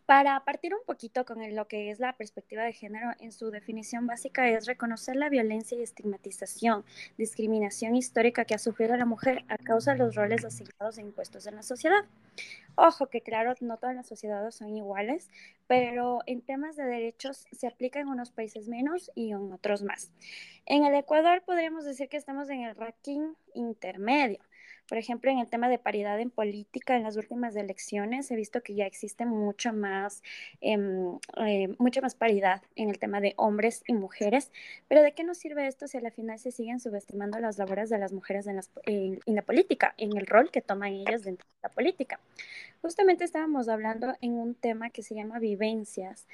Para 0.06 0.44
partir 0.44 0.74
un 0.74 0.84
poquito 0.86 1.24
con 1.24 1.56
lo 1.56 1.68
que 1.68 1.92
es 1.92 2.00
la 2.00 2.13
perspectiva 2.13 2.63
de 2.63 2.74
género, 2.74 3.12
en 3.20 3.32
su 3.32 3.51
definición 3.51 4.08
básica 4.08 4.50
es 4.50 4.66
reconocer 4.66 5.16
la 5.16 5.30
violencia 5.30 5.78
y 5.78 5.84
estigmatización, 5.84 6.84
discriminación 7.18 7.96
histórica 7.96 8.44
que 8.46 8.56
ha 8.56 8.58
sufrido 8.60 8.98
la 8.98 9.06
mujer 9.06 9.46
a 9.50 9.58
causa 9.58 9.92
de 9.92 10.00
los 10.00 10.16
roles 10.16 10.46
asignados 10.46 10.98
e 10.98 11.01
impuestos 11.01 11.46
en 11.46 11.56
la 11.56 11.63
sociedad. 11.63 12.06
Ojo 12.75 13.08
que 13.08 13.22
claro, 13.22 13.54
no 13.62 13.78
todas 13.78 13.96
las 13.96 14.08
sociedades 14.08 14.56
son 14.56 14.75
iguales, 14.75 15.30
pero 15.68 16.22
en 16.25 16.42
temas 16.42 16.75
de 16.75 16.86
derechos 16.86 17.46
se 17.51 17.68
aplica 17.68 18.00
en 18.00 18.08
unos 18.08 18.32
países 18.32 18.68
menos 18.68 19.12
y 19.13 19.32
en 19.32 19.54
otros 19.54 19.84
más. 19.84 20.12
En 20.66 20.86
el 20.86 20.96
Ecuador 20.96 21.44
podríamos 21.46 21.86
decir 21.86 22.10
que 22.10 22.18
estamos 22.18 22.50
en 22.50 22.62
el 22.62 22.75
ranking 22.75 23.34
intermedio. 23.54 24.39
Por 24.89 24.98
ejemplo, 24.98 25.29
en 25.29 25.38
el 25.38 25.48
tema 25.48 25.69
de 25.69 25.77
paridad 25.77 26.19
en 26.19 26.31
política, 26.31 26.96
en 26.96 27.03
las 27.03 27.15
últimas 27.15 27.55
elecciones 27.55 28.31
he 28.31 28.36
visto 28.36 28.62
que 28.63 28.74
ya 28.74 28.88
existe 28.88 29.24
mucho 29.25 29.72
más, 29.72 30.24
em, 30.62 31.19
eh, 31.38 31.69
mucha 31.77 32.01
más 32.01 32.15
paridad 32.15 32.63
en 32.75 32.89
el 32.89 32.98
tema 32.98 33.22
de 33.22 33.36
hombres 33.38 33.84
y 33.88 33.93
mujeres. 33.93 34.51
Pero 34.88 35.03
¿de 35.03 35.13
qué 35.13 35.24
nos 35.24 35.38
sirve 35.38 35.67
esto 35.67 35.88
si 35.88 35.98
a 35.98 36.01
la 36.01 36.10
final 36.10 36.39
se 36.39 36.51
siguen 36.51 36.79
subestimando 36.79 37.39
las 37.39 37.60
labores 37.60 37.89
de 37.89 38.00
las 38.00 38.12
mujeres 38.13 38.48
en, 38.48 38.60
en 39.25 39.36
la 39.36 39.43
política, 39.43 39.93
en 39.98 40.17
el 40.17 40.25
rol 40.25 40.50
que 40.50 40.62
toman 40.62 40.93
ellas 40.93 41.24
dentro 41.24 41.48
de 41.48 41.60
la 41.62 41.69
política? 41.69 42.19
Justamente 42.81 43.25
estábamos 43.25 43.69
hablando 43.69 44.15
en 44.22 44.34
un 44.34 44.55
tema 44.55 44.89
que 44.89 45.03
se 45.03 45.13
llama 45.13 45.38
vivencias, 45.38 46.25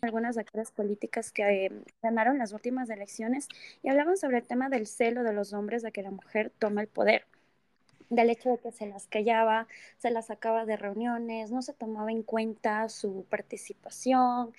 algunas 0.00 0.38
actores 0.38 0.70
políticas 0.70 1.32
que 1.32 1.66
eh, 1.66 1.72
ganaron 2.02 2.38
las 2.38 2.52
últimas 2.52 2.90
elecciones 2.90 3.48
y 3.82 3.88
hablaban 3.88 4.16
sobre 4.16 4.38
el 4.38 4.46
tema 4.46 4.68
del 4.68 4.86
celo 4.86 5.22
de 5.22 5.32
los 5.32 5.52
hombres 5.52 5.82
de 5.82 5.92
que 5.92 6.02
la 6.02 6.10
mujer 6.10 6.52
toma 6.58 6.80
el 6.80 6.88
poder 6.88 7.24
del 8.10 8.30
hecho 8.30 8.50
de 8.50 8.58
que 8.58 8.72
se 8.72 8.86
las 8.86 9.06
callaba, 9.06 9.66
se 9.98 10.10
las 10.10 10.26
sacaba 10.26 10.64
de 10.64 10.76
reuniones, 10.76 11.50
no 11.50 11.62
se 11.62 11.74
tomaba 11.74 12.10
en 12.10 12.22
cuenta 12.22 12.88
su 12.88 13.26
participación. 13.28 14.52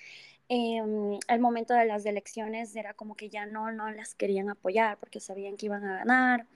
Eh, 0.48 0.80
al 1.28 1.40
momento 1.40 1.74
de 1.74 1.84
las 1.84 2.04
elecciones 2.06 2.74
era 2.74 2.94
como 2.94 3.14
que 3.14 3.28
ya 3.28 3.46
no, 3.46 3.70
no 3.72 3.90
las 3.90 4.14
querían 4.14 4.50
apoyar 4.50 4.98
porque 4.98 5.20
sabían 5.20 5.56
que 5.56 5.66
iban 5.66 5.84
a 5.84 5.98
ganar. 5.98 6.46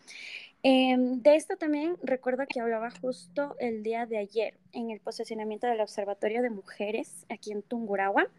Em, 0.67 1.21
de 1.21 1.37
esto 1.37 1.57
también 1.59 1.97
recuerdo 2.03 2.45
que 2.49 2.59
hablaba 2.59 2.91
justo 2.91 3.55
el 3.59 3.83
día 3.83 4.07
de 4.07 4.17
ayer 4.17 4.59
en 4.73 4.91
el 4.91 4.99
posicionamiento 4.99 5.67
del 5.67 5.81
Observatorio 5.83 6.41
de 6.41 6.49
Mujeres 6.49 7.27
aquí 7.29 7.53
en 7.53 7.63
Tungurahua, 7.63 8.31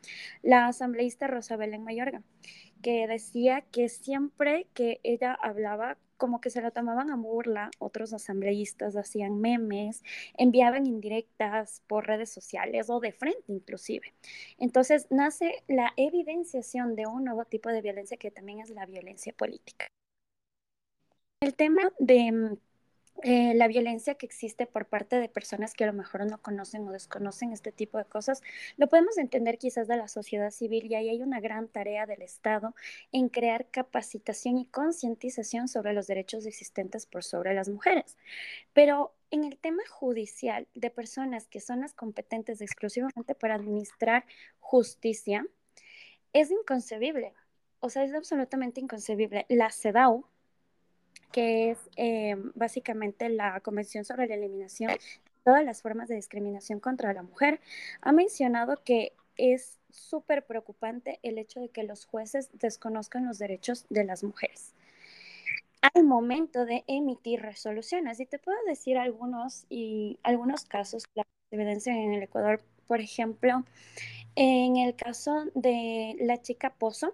la 0.41 0.65
asambleísta 0.67 1.27
Rosa 1.27 1.55
Belén 1.55 1.84
Mayorga, 1.84 2.24
que 2.82 3.05
decía 3.08 3.62
que 3.72 3.89
siempre 3.89 4.67
que 4.74 5.00
ella 5.03 5.36
hablaba, 5.39 6.00
como 6.17 6.41
que 6.41 6.50
se 6.50 6.62
lo 6.62 6.72
tomaban 6.72 7.12
a 7.12 7.15
burla, 7.15 7.70
otros 7.77 8.12
asambleístas 8.12 8.96
hacían 8.96 9.39
memes, 9.39 10.03
enviaban 10.36 10.88
indirectas 10.88 11.84
por 11.86 12.08
redes 12.08 12.32
sociales 12.32 12.89
o 12.89 13.00
de 13.00 13.12
frente 13.12 13.44
inclusive. 13.50 14.15
Entonces 14.58 15.05
nace 15.12 15.63
la 15.67 15.94
evidenciación 15.96 16.96
de 16.96 17.05
un 17.05 17.24
nuevo 17.25 17.46
tipo 17.46 17.70
de 17.70 17.82
violencia 17.84 18.17
que 18.17 18.32
también 18.32 18.62
es 18.62 18.72
la 18.72 18.88
violencia 18.88 19.32
política. 19.34 19.91
El 21.42 21.56
tema 21.56 21.92
de 22.00 22.32
mm, 22.32 22.58
eh, 23.24 23.54
la 23.56 23.68
violencia 23.68 24.15
que 24.15 24.25
existe 24.25 24.68
por 24.68 24.88
parte 24.88 25.15
de 25.18 25.30
personas 25.30 25.74
que 25.74 25.84
a 25.84 25.88
lo 25.88 25.94
mejor 25.94 26.25
no 26.30 26.42
conocen 26.42 26.88
o 26.88 26.92
desconocen 26.92 27.54
este 27.54 27.72
tipo 27.72 27.98
de 27.98 28.06
cosas, 28.06 28.42
lo 28.77 28.88
podemos 28.88 29.18
entender 29.18 29.58
quizás 29.58 29.88
de 29.88 29.96
la 29.98 30.08
sociedad 30.08 30.51
civil 30.51 30.86
y 30.86 30.96
ahí 30.96 31.10
hay 31.10 31.22
una 31.22 31.39
gran 31.39 31.68
tarea 31.68 32.06
del 32.06 32.22
Estado 32.22 32.75
en 33.12 33.30
crear 33.30 33.68
capacitación 33.72 34.58
y 34.58 34.65
concientización 34.65 35.68
sobre 35.68 35.94
los 35.94 36.08
derechos 36.08 36.46
existentes 36.46 37.06
por 37.06 37.24
sobre 37.24 37.54
las 37.54 37.70
mujeres. 37.70 38.18
Pero 38.74 39.15
en 39.32 39.46
el 39.46 39.58
tema 39.58 39.84
judicial 39.89 40.68
de 40.75 40.89
personas 40.89 41.48
que 41.48 41.62
son 41.62 41.82
las 41.82 41.94
competentes 41.94 42.62
exclusivamente 42.62 43.34
para 43.34 43.56
administrar 43.56 44.25
justicia, 44.60 45.46
es 46.34 46.51
inconcebible. 46.51 47.34
O 47.80 47.89
sea, 47.89 48.04
es 48.04 48.13
absolutamente 48.13 48.82
inconcebible. 48.82 49.46
La 49.48 49.72
CEDAW, 49.72 50.25
que 51.36 51.72
es 51.72 51.89
eh, 51.98 52.38
básicamente 52.54 53.27
la 53.27 53.60
Convención 53.60 54.06
sobre 54.06 54.25
la 54.25 54.36
Eliminación 54.36 54.92
de 54.92 55.00
todas 55.44 55.65
las 55.65 55.82
formas 55.82 56.08
de 56.08 56.15
discriminación 56.15 56.80
contra 56.80 57.12
la 57.12 57.24
mujer, 57.24 57.60
ha 58.00 58.13
mencionado 58.13 58.82
que 58.86 59.12
es 59.36 59.77
súper 59.89 60.46
preocupante 60.46 61.20
el 61.24 61.38
hecho 61.38 61.60
de 61.60 61.68
que 61.68 61.84
los 61.84 62.06
jueces 62.06 62.50
desconozcan 62.54 63.25
los 63.25 63.38
derechos 63.38 63.86
de 63.89 64.06
las 64.06 64.24
mujeres 64.24 64.74
al 65.94 66.06
momento 66.06 66.63
de 66.63 66.86
emitir 66.88 67.42
resoluciones. 67.42 68.22
Y 68.22 68.25
te 68.25 68.39
puedo 68.39 68.58
decir 68.65 68.98
algunos 68.98 69.65
y 69.70 70.18
algunos 70.24 70.63
casos, 70.63 71.04
la 71.15 71.27
evidencia 71.51 71.94
en 71.94 72.13
el 72.13 72.24
Ecuador, 72.24 72.62
por 72.88 73.01
ejemplo, 73.01 73.65
en 74.38 74.77
el 74.77 74.96
caso 74.96 75.48
de 75.54 76.15
la 76.22 76.42
chica 76.42 76.70
Pozo, 76.70 77.13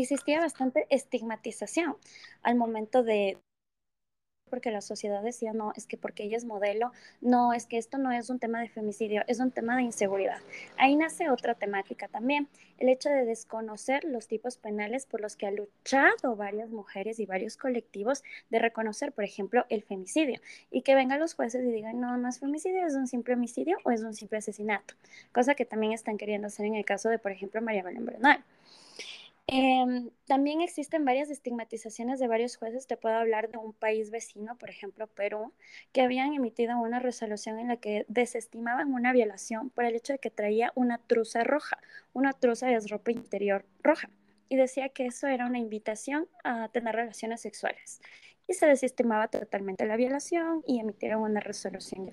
existía 0.00 0.40
bastante 0.40 0.86
estigmatización 0.90 1.96
al 2.42 2.56
momento 2.56 3.02
de 3.02 3.38
porque 4.48 4.70
la 4.70 4.80
sociedad 4.80 5.22
decía, 5.22 5.52
no, 5.52 5.72
es 5.76 5.86
que 5.86 5.96
porque 5.96 6.24
ella 6.24 6.36
es 6.36 6.44
modelo, 6.44 6.92
no, 7.20 7.52
es 7.52 7.66
que 7.66 7.78
esto 7.78 7.98
no 7.98 8.10
es 8.10 8.30
un 8.30 8.38
tema 8.38 8.60
de 8.60 8.68
femicidio, 8.68 9.22
es 9.28 9.38
un 9.38 9.50
tema 9.50 9.76
de 9.76 9.82
inseguridad. 9.82 10.38
Ahí 10.76 10.96
nace 10.96 11.30
otra 11.30 11.54
temática 11.54 12.08
también, 12.08 12.48
el 12.78 12.88
hecho 12.88 13.10
de 13.10 13.24
desconocer 13.24 14.04
los 14.04 14.26
tipos 14.26 14.56
penales 14.56 15.06
por 15.06 15.20
los 15.20 15.36
que 15.36 15.46
ha 15.46 15.50
luchado 15.50 16.36
varias 16.36 16.70
mujeres 16.70 17.20
y 17.20 17.26
varios 17.26 17.56
colectivos 17.56 18.24
de 18.50 18.58
reconocer, 18.58 19.12
por 19.12 19.24
ejemplo, 19.24 19.64
el 19.68 19.82
femicidio, 19.82 20.40
y 20.70 20.82
que 20.82 20.94
vengan 20.94 21.20
los 21.20 21.34
jueces 21.34 21.64
y 21.64 21.70
digan, 21.70 22.00
no, 22.00 22.16
no 22.16 22.28
es 22.28 22.40
femicidio, 22.40 22.86
es 22.86 22.94
un 22.94 23.06
simple 23.06 23.34
homicidio 23.34 23.76
o 23.84 23.90
es 23.90 24.02
un 24.02 24.14
simple 24.14 24.38
asesinato, 24.38 24.94
cosa 25.32 25.54
que 25.54 25.64
también 25.64 25.92
están 25.92 26.16
queriendo 26.16 26.46
hacer 26.48 26.66
en 26.66 26.74
el 26.74 26.84
caso 26.84 27.08
de, 27.08 27.18
por 27.18 27.32
ejemplo, 27.32 27.60
María 27.60 27.82
Belén 27.82 28.06
Bernal. 28.06 28.44
Em, 29.50 30.10
también 30.26 30.60
existen 30.60 31.06
varias 31.06 31.30
estigmatizaciones 31.30 32.20
de 32.20 32.28
varios 32.28 32.56
jueces. 32.58 32.86
Te 32.86 32.98
puedo 32.98 33.14
hablar 33.16 33.50
de 33.50 33.56
un 33.56 33.72
país 33.72 34.10
vecino, 34.10 34.56
por 34.58 34.68
ejemplo 34.68 35.06
Perú, 35.06 35.54
que 35.92 36.02
habían 36.02 36.34
emitido 36.34 36.78
una 36.78 36.98
resolución 36.98 37.58
en 37.58 37.68
la 37.68 37.78
que 37.78 38.04
desestimaban 38.08 38.92
una 38.92 39.12
violación 39.12 39.70
por 39.70 39.84
el 39.86 39.96
hecho 39.96 40.12
de 40.12 40.18
que 40.18 40.30
traía 40.30 40.70
una 40.74 40.98
truza 40.98 41.44
roja. 41.44 41.78
Una 42.12 42.34
truza 42.34 42.70
es 42.72 42.90
ropa 42.90 43.10
interior 43.10 43.64
roja. 43.82 44.10
Y 44.50 44.56
decía 44.56 44.90
que 44.90 45.06
eso 45.06 45.26
era 45.28 45.46
una 45.46 45.58
invitación 45.58 46.28
a 46.44 46.68
tener 46.68 46.94
relaciones 46.94 47.40
sexuales. 47.40 48.00
y 48.50 48.54
se 48.54 48.66
desestimaba 48.66 49.28
totalmente 49.28 49.84
la 49.86 49.96
violación 49.96 50.62
y 50.66 50.80
emitieron 50.80 51.22
una 51.22 51.40
resolución. 51.40 52.10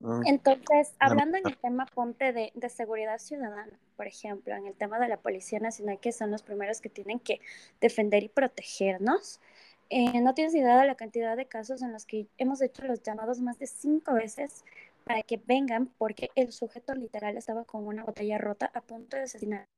Mm. 0.00 0.22
Entonces, 0.26 0.94
hablando 0.98 1.38
en 1.38 1.46
el 1.46 1.56
tema 1.58 1.86
ponte 1.86 2.32
de, 2.32 2.52
de, 2.54 2.68
seguridad 2.68 3.18
ciudadana, 3.18 3.78
por 3.96 4.06
ejemplo, 4.06 4.54
en 4.54 4.66
el 4.66 4.74
tema 4.74 4.98
de 4.98 5.08
la 5.08 5.16
Policía 5.16 5.58
Nacional, 5.60 5.98
que 6.00 6.12
son 6.12 6.30
los 6.30 6.42
primeros 6.42 6.80
que 6.80 6.88
tienen 6.88 7.20
que 7.20 7.40
defender 7.80 8.22
y 8.22 8.28
protegernos, 8.28 9.40
eh, 9.94 10.22
no 10.22 10.32
tienes 10.32 10.54
idea 10.54 10.80
de 10.80 10.86
la 10.86 10.94
cantidad 10.94 11.36
de 11.36 11.44
casos 11.44 11.82
en 11.82 11.92
los 11.92 12.06
que 12.06 12.26
hemos 12.38 12.62
hecho 12.62 12.82
los 12.86 13.02
llamados 13.02 13.40
más 13.40 13.58
de 13.58 13.66
cinco 13.66 14.14
veces 14.14 14.64
para 15.04 15.22
que 15.22 15.36
vengan 15.44 15.86
porque 15.98 16.30
el 16.34 16.50
sujeto 16.50 16.94
literal 16.94 17.36
estaba 17.36 17.66
con 17.66 17.86
una 17.86 18.02
botella 18.02 18.38
rota 18.38 18.70
a 18.72 18.80
punto 18.80 19.18
de 19.18 19.24
asesinar 19.24 19.68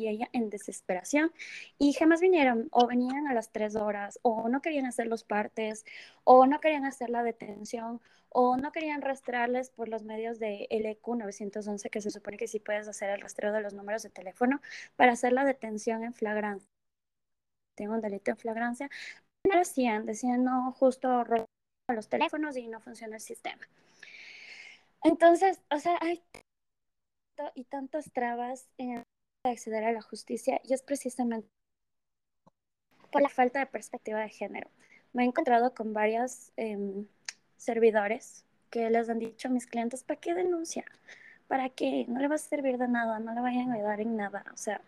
y 0.00 0.08
ella 0.08 0.30
en 0.32 0.48
desesperación 0.48 1.30
y 1.78 1.92
jamás 1.92 2.22
vinieron 2.22 2.68
o 2.70 2.86
venían 2.86 3.26
a 3.26 3.34
las 3.34 3.52
tres 3.52 3.76
horas 3.76 4.18
o 4.22 4.48
no 4.48 4.62
querían 4.62 4.86
hacer 4.86 5.06
los 5.08 5.24
partes 5.24 5.84
o 6.24 6.46
no 6.46 6.58
querían 6.60 6.86
hacer 6.86 7.10
la 7.10 7.22
detención 7.22 8.00
o 8.34 8.56
no 8.56 8.72
querían 8.72 9.02
rastrearles 9.02 9.70
por 9.70 9.88
los 9.88 10.04
medios 10.04 10.38
de 10.38 10.66
LQ 10.70 11.16
911 11.16 11.90
que 11.90 12.00
se 12.00 12.10
supone 12.10 12.36
que 12.36 12.48
sí 12.48 12.60
puedes 12.60 12.88
hacer 12.88 13.10
el 13.10 13.20
rastreo 13.20 13.52
de 13.52 13.60
los 13.60 13.74
números 13.74 14.02
de 14.02 14.10
teléfono 14.10 14.60
para 14.96 15.12
hacer 15.12 15.32
la 15.32 15.44
detención 15.44 16.02
en 16.04 16.14
flagrancia. 16.14 16.68
Tengo 17.76 17.94
un 17.94 18.00
delito 18.00 18.30
en 18.30 18.36
flagrancia. 18.36 18.90
No 19.48 19.58
decían, 19.58 20.06
decían 20.06 20.44
no, 20.44 20.72
justo 20.72 21.24
los 21.88 22.08
teléfonos 22.08 22.56
y 22.56 22.68
no 22.68 22.80
funciona 22.80 23.16
el 23.16 23.22
sistema. 23.22 23.66
Entonces, 25.02 25.60
o 25.70 25.78
sea, 25.78 25.98
hay 26.00 26.22
y 27.54 27.64
tantas 27.64 28.12
trabas 28.12 28.68
en 28.78 29.02
acceder 29.44 29.84
a 29.84 29.92
la 29.92 30.02
justicia 30.02 30.60
y 30.64 30.74
es 30.74 30.82
precisamente 30.82 31.48
por 33.10 33.22
la 33.22 33.28
falta 33.28 33.58
de 33.58 33.66
perspectiva 33.66 34.20
de 34.20 34.28
género. 34.28 34.70
Me 35.12 35.24
he 35.24 35.26
encontrado 35.26 35.74
con 35.74 35.92
varios 35.92 36.52
em, 36.56 37.06
servidores 37.62 38.44
que 38.70 38.90
les 38.90 39.08
han 39.08 39.18
dicho 39.18 39.48
a 39.48 39.50
mis 39.50 39.66
clientes, 39.66 40.02
¿para 40.02 40.20
qué 40.20 40.34
denuncia? 40.34 40.84
¿Para 41.48 41.68
qué? 41.68 42.06
No 42.08 42.20
le 42.20 42.28
va 42.28 42.36
a 42.36 42.38
servir 42.38 42.78
de 42.78 42.88
nada, 42.88 43.18
no 43.18 43.34
le 43.34 43.40
vayan 43.40 43.70
a 43.70 43.74
ayudar 43.74 44.00
en 44.00 44.16
nada. 44.16 44.44
O 44.54 44.56
sea, 44.56 44.80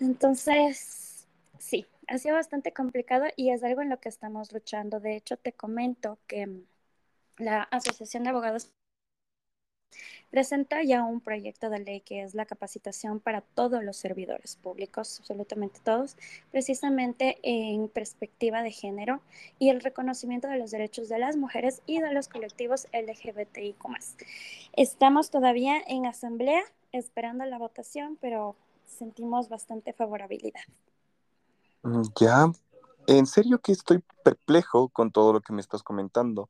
entonces, 0.00 1.26
sí, 1.58 1.86
ha 2.08 2.18
sido 2.18 2.34
bastante 2.34 2.72
complicado 2.72 3.26
y 3.36 3.50
es 3.50 3.62
algo 3.62 3.82
en 3.82 3.90
lo 3.90 4.00
que 4.00 4.08
estamos 4.08 4.52
luchando. 4.52 4.98
De 4.98 5.16
hecho, 5.16 5.36
te 5.36 5.52
comento 5.52 6.18
que 6.26 6.64
la 7.38 7.62
Asociación 7.62 8.24
de 8.24 8.30
Abogados 8.30 8.72
presenta 10.30 10.82
ya 10.82 11.04
un 11.04 11.20
proyecto 11.20 11.70
de 11.70 11.80
ley 11.80 12.00
que 12.00 12.22
es 12.22 12.34
la 12.34 12.46
capacitación 12.46 13.20
para 13.20 13.40
todos 13.40 13.82
los 13.82 13.96
servidores 13.96 14.56
públicos, 14.56 15.18
absolutamente 15.20 15.80
todos, 15.82 16.16
precisamente 16.50 17.38
en 17.42 17.88
perspectiva 17.88 18.62
de 18.62 18.70
género 18.70 19.20
y 19.58 19.70
el 19.70 19.80
reconocimiento 19.80 20.48
de 20.48 20.58
los 20.58 20.70
derechos 20.70 21.08
de 21.08 21.18
las 21.18 21.36
mujeres 21.36 21.82
y 21.86 22.00
de 22.00 22.12
los 22.12 22.28
colectivos 22.28 22.86
LGBTIQ. 22.92 23.84
Estamos 24.72 25.30
todavía 25.30 25.82
en 25.86 26.06
asamblea 26.06 26.62
esperando 26.92 27.44
la 27.44 27.58
votación, 27.58 28.18
pero 28.20 28.56
sentimos 28.86 29.48
bastante 29.48 29.92
favorabilidad. 29.92 30.62
Ya, 32.20 32.50
en 33.06 33.26
serio 33.26 33.58
que 33.58 33.72
estoy 33.72 34.02
perplejo 34.22 34.88
con 34.88 35.10
todo 35.10 35.32
lo 35.32 35.40
que 35.40 35.52
me 35.52 35.60
estás 35.60 35.82
comentando. 35.82 36.48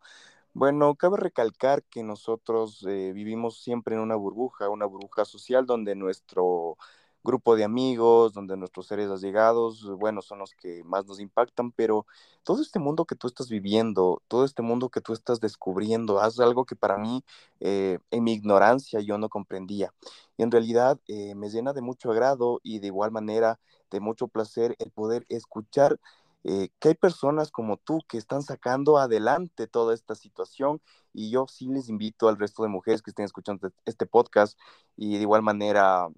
Bueno, 0.52 0.97
cabe 0.97 1.16
recalcar 1.16 1.85
que 1.85 2.02
nosotros 2.02 2.85
eh, 2.88 3.12
vivimos 3.14 3.61
siempre 3.62 3.95
en 3.95 4.00
una 4.00 4.16
burbuja, 4.16 4.69
una 4.69 4.85
burbuja 4.87 5.25
social 5.25 5.64
donde 5.66 5.95
nuestro 5.95 6.76
grupo 7.23 7.54
de 7.54 7.64
amigos, 7.64 8.33
donde 8.33 8.57
nuestros 8.57 8.87
seres 8.88 9.11
allegados, 9.11 9.87
bueno, 9.99 10.23
son 10.23 10.38
los 10.40 10.54
que 10.54 10.83
más 10.85 11.07
nos 11.07 11.21
impactan, 11.21 11.71
pero 11.73 12.07
todo 12.42 12.62
este 12.62 12.78
mundo 12.80 13.04
que 13.04 13.14
tú 13.14 13.26
estás 13.28 13.49
viviendo, 13.49 14.23
todo 14.26 14.45
este 14.45 14.62
mundo 14.62 14.88
que 14.88 15.00
tú 15.02 15.12
estás 15.12 15.38
descubriendo, 15.40 16.25
es 16.26 16.40
algo 16.40 16.64
que 16.64 16.75
para 16.76 16.97
mí, 16.99 17.23
eh, 17.61 17.99
en 18.11 18.25
mi 18.25 18.33
ignorancia, 18.33 19.00
yo 19.00 19.19
no 19.19 19.28
comprendía. 19.28 19.92
Y 20.37 20.42
en 20.42 20.50
realidad 20.50 20.99
eh, 21.09 21.35
me 21.35 21.50
llena 21.50 21.73
de 21.73 21.83
mucho 21.83 22.11
agrado 22.11 22.61
y 22.62 22.78
de 22.80 22.88
igual 22.88 23.11
manera 23.12 23.61
de 23.90 24.01
mucho 24.01 24.29
placer 24.29 24.75
el 24.79 24.90
poder 24.90 25.27
escuchar 25.29 25.98
eh, 26.44 26.70
que 26.79 26.88
hay 26.88 26.94
personas 26.94 27.50
como 27.50 27.76
tú 27.76 28.00
que 28.09 28.16
están 28.18 28.42
sacando 28.42 28.98
adelante 28.98 29.66
toda 29.66 29.94
esta 29.94 30.14
situación 30.14 30.81
y 31.12 31.31
yo 31.31 31.46
sí 31.48 31.66
les 31.68 31.88
invito 31.88 32.29
al 32.29 32.38
resto 32.38 32.62
de 32.62 32.68
mujeres 32.68 33.03
que 33.03 33.11
estén 33.11 33.26
escuchando 33.26 33.70
este 33.85 34.07
podcast 34.07 34.59
y 34.96 35.16
de 35.16 35.22
igual 35.22 35.42
manera 35.42 36.09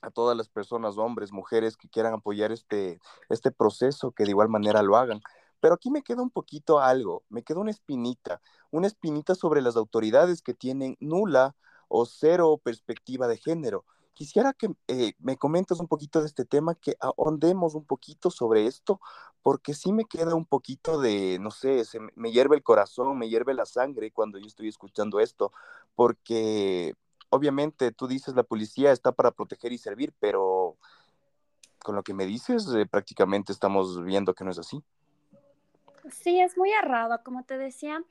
a 0.00 0.10
todas 0.10 0.36
las 0.36 0.48
personas, 0.48 0.96
hombres, 0.96 1.32
mujeres 1.32 1.76
que 1.76 1.88
quieran 1.88 2.14
apoyar 2.14 2.52
este, 2.52 3.00
este 3.28 3.50
proceso, 3.50 4.12
que 4.12 4.24
de 4.24 4.30
igual 4.30 4.48
manera 4.48 4.82
lo 4.82 4.96
hagan. 4.96 5.20
Pero 5.60 5.74
aquí 5.74 5.90
me 5.90 6.02
queda 6.02 6.22
un 6.22 6.30
poquito 6.30 6.78
algo, 6.78 7.24
me 7.28 7.42
queda 7.42 7.58
una 7.60 7.72
espinita, 7.72 8.40
una 8.70 8.86
espinita 8.86 9.34
sobre 9.34 9.60
las 9.60 9.76
autoridades 9.76 10.40
que 10.40 10.54
tienen 10.54 10.96
nula 11.00 11.56
o 11.88 12.06
cero 12.06 12.60
perspectiva 12.62 13.26
de 13.26 13.38
género. 13.38 13.84
Quisiera 14.18 14.52
que 14.52 14.68
eh, 14.88 15.12
me 15.20 15.36
comentes 15.36 15.78
un 15.78 15.86
poquito 15.86 16.18
de 16.18 16.26
este 16.26 16.44
tema, 16.44 16.74
que 16.74 16.96
ahondemos 16.98 17.76
un 17.76 17.84
poquito 17.84 18.32
sobre 18.32 18.66
esto, 18.66 19.00
porque 19.42 19.74
sí 19.74 19.92
me 19.92 20.06
queda 20.06 20.34
un 20.34 20.44
poquito 20.44 21.00
de, 21.00 21.38
no 21.40 21.52
sé, 21.52 21.84
se 21.84 22.00
me 22.16 22.32
hierve 22.32 22.56
el 22.56 22.64
corazón, 22.64 23.16
me 23.16 23.28
hierve 23.28 23.54
la 23.54 23.64
sangre 23.64 24.10
cuando 24.10 24.38
yo 24.38 24.48
estoy 24.48 24.66
escuchando 24.66 25.20
esto, 25.20 25.52
porque 25.94 26.96
obviamente 27.30 27.92
tú 27.92 28.08
dices 28.08 28.34
la 28.34 28.42
policía 28.42 28.90
está 28.90 29.12
para 29.12 29.30
proteger 29.30 29.70
y 29.70 29.78
servir, 29.78 30.12
pero 30.18 30.76
con 31.84 31.94
lo 31.94 32.02
que 32.02 32.12
me 32.12 32.26
dices 32.26 32.66
eh, 32.74 32.86
prácticamente 32.86 33.52
estamos 33.52 34.02
viendo 34.02 34.34
que 34.34 34.42
no 34.42 34.50
es 34.50 34.58
así. 34.58 34.82
Sí, 36.10 36.40
es 36.40 36.56
muy 36.56 36.70
errado. 36.72 37.20
Como 37.24 37.44
te 37.44 37.58
decía, 37.58 38.02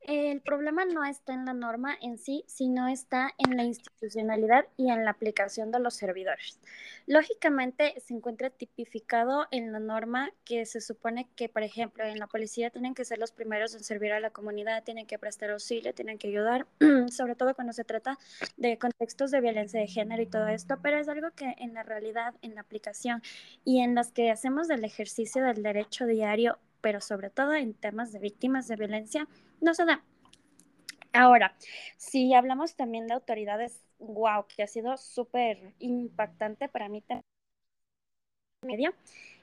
el 0.00 0.40
problema 0.40 0.84
no 0.84 1.04
está 1.04 1.32
en 1.32 1.44
la 1.44 1.52
norma 1.52 1.96
en 2.00 2.18
sí, 2.18 2.44
sino 2.46 2.88
está 2.88 3.32
en 3.38 3.56
la 3.56 3.64
institucionalidad 3.64 4.66
y 4.76 4.90
en 4.90 5.04
la 5.04 5.10
aplicación 5.10 5.70
de 5.70 5.80
los 5.80 5.94
servidores. 5.94 6.60
Lógicamente, 7.06 7.94
se 8.00 8.14
encuentra 8.14 8.50
tipificado 8.50 9.46
en 9.50 9.72
la 9.72 9.80
norma 9.80 10.30
que 10.44 10.66
se 10.66 10.80
supone 10.80 11.28
que, 11.36 11.48
por 11.48 11.62
ejemplo, 11.62 12.04
en 12.04 12.18
la 12.18 12.26
policía 12.26 12.70
tienen 12.70 12.94
que 12.94 13.04
ser 13.04 13.18
los 13.18 13.32
primeros 13.32 13.74
en 13.74 13.84
servir 13.84 14.12
a 14.12 14.20
la 14.20 14.30
comunidad, 14.30 14.84
tienen 14.84 15.06
que 15.06 15.18
prestar 15.18 15.50
auxilio, 15.50 15.94
tienen 15.94 16.18
que 16.18 16.28
ayudar, 16.28 16.66
sobre 17.10 17.34
todo 17.34 17.54
cuando 17.54 17.72
se 17.72 17.84
trata 17.84 18.18
de 18.56 18.78
contextos 18.78 19.30
de 19.30 19.40
violencia 19.40 19.80
de 19.80 19.86
género 19.86 20.22
y 20.22 20.26
todo 20.26 20.48
esto, 20.48 20.78
pero 20.82 20.98
es 20.98 21.08
algo 21.08 21.30
que 21.32 21.54
en 21.58 21.74
la 21.74 21.82
realidad, 21.82 22.34
en 22.42 22.54
la 22.54 22.60
aplicación 22.60 23.22
y 23.64 23.80
en 23.80 23.94
las 23.94 24.12
que 24.12 24.30
hacemos 24.30 24.68
del 24.68 24.84
ejercicio 24.84 25.44
del 25.44 25.62
derecho 25.62 26.06
diario 26.06 26.58
pero 26.80 27.00
sobre 27.00 27.30
todo 27.30 27.54
en 27.54 27.74
temas 27.74 28.12
de 28.12 28.18
víctimas 28.18 28.68
de 28.68 28.76
violencia, 28.76 29.28
no 29.60 29.74
se 29.74 29.84
da. 29.84 30.04
Ahora, 31.12 31.56
si 31.96 32.34
hablamos 32.34 32.76
también 32.76 33.06
de 33.06 33.14
autoridades, 33.14 33.80
wow, 33.98 34.46
que 34.46 34.62
ha 34.62 34.66
sido 34.66 34.96
súper 34.98 35.74
impactante 35.78 36.68
para 36.68 36.88
mí 36.88 37.02
también, 37.02 37.22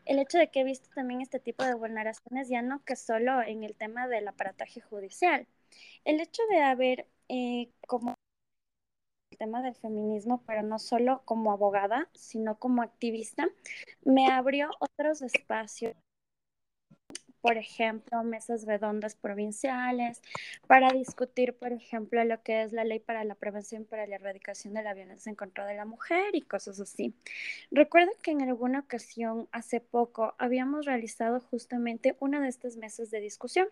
el 0.05 0.19
hecho 0.19 0.37
de 0.37 0.49
que 0.51 0.61
he 0.61 0.63
visto 0.63 0.89
también 0.93 1.21
este 1.21 1.39
tipo 1.39 1.63
de 1.63 1.73
vulneraciones, 1.73 2.49
ya 2.49 2.61
no 2.61 2.83
que 2.83 2.95
solo 2.95 3.41
en 3.41 3.63
el 3.63 3.75
tema 3.75 4.07
del 4.07 4.27
aparataje 4.27 4.81
judicial, 4.81 5.47
el 6.05 6.19
hecho 6.19 6.43
de 6.49 6.61
haber 6.61 7.07
eh, 7.29 7.71
como 7.87 8.15
el 9.31 9.37
tema 9.37 9.61
del 9.61 9.75
feminismo, 9.75 10.43
pero 10.45 10.61
no 10.61 10.77
solo 10.77 11.23
como 11.25 11.51
abogada, 11.51 12.09
sino 12.13 12.59
como 12.59 12.81
activista, 12.81 13.47
me 14.03 14.27
abrió 14.27 14.69
otros 14.79 15.21
espacios 15.21 15.95
por 17.43 17.57
ejemplo, 17.57 18.23
mesas 18.23 18.65
redondas 18.65 19.15
provinciales, 19.15 20.21
para 20.65 20.93
discutir, 20.93 21.53
por 21.53 21.73
ejemplo, 21.73 22.23
lo 22.23 22.41
que 22.41 22.63
es 22.63 22.71
la 22.71 22.85
ley 22.85 22.99
para 22.99 23.25
la 23.25 23.35
prevención 23.35 23.83
para 23.83 24.07
la 24.07 24.15
erradicación 24.15 24.73
de 24.73 24.81
la 24.81 24.93
violencia 24.93 25.29
en 25.29 25.35
contra 25.35 25.65
de 25.65 25.75
la 25.75 25.83
mujer 25.83 26.33
y 26.35 26.41
cosas 26.41 26.79
así. 26.79 27.13
Recuerdo 27.69 28.13
que 28.21 28.31
en 28.31 28.43
alguna 28.43 28.79
ocasión, 28.79 29.49
hace 29.51 29.81
poco, 29.81 30.35
habíamos 30.37 30.85
realizado 30.85 31.41
justamente 31.41 32.15
una 32.21 32.39
de 32.39 32.47
estas 32.47 32.77
mesas 32.77 33.11
de 33.11 33.19
discusión 33.19 33.67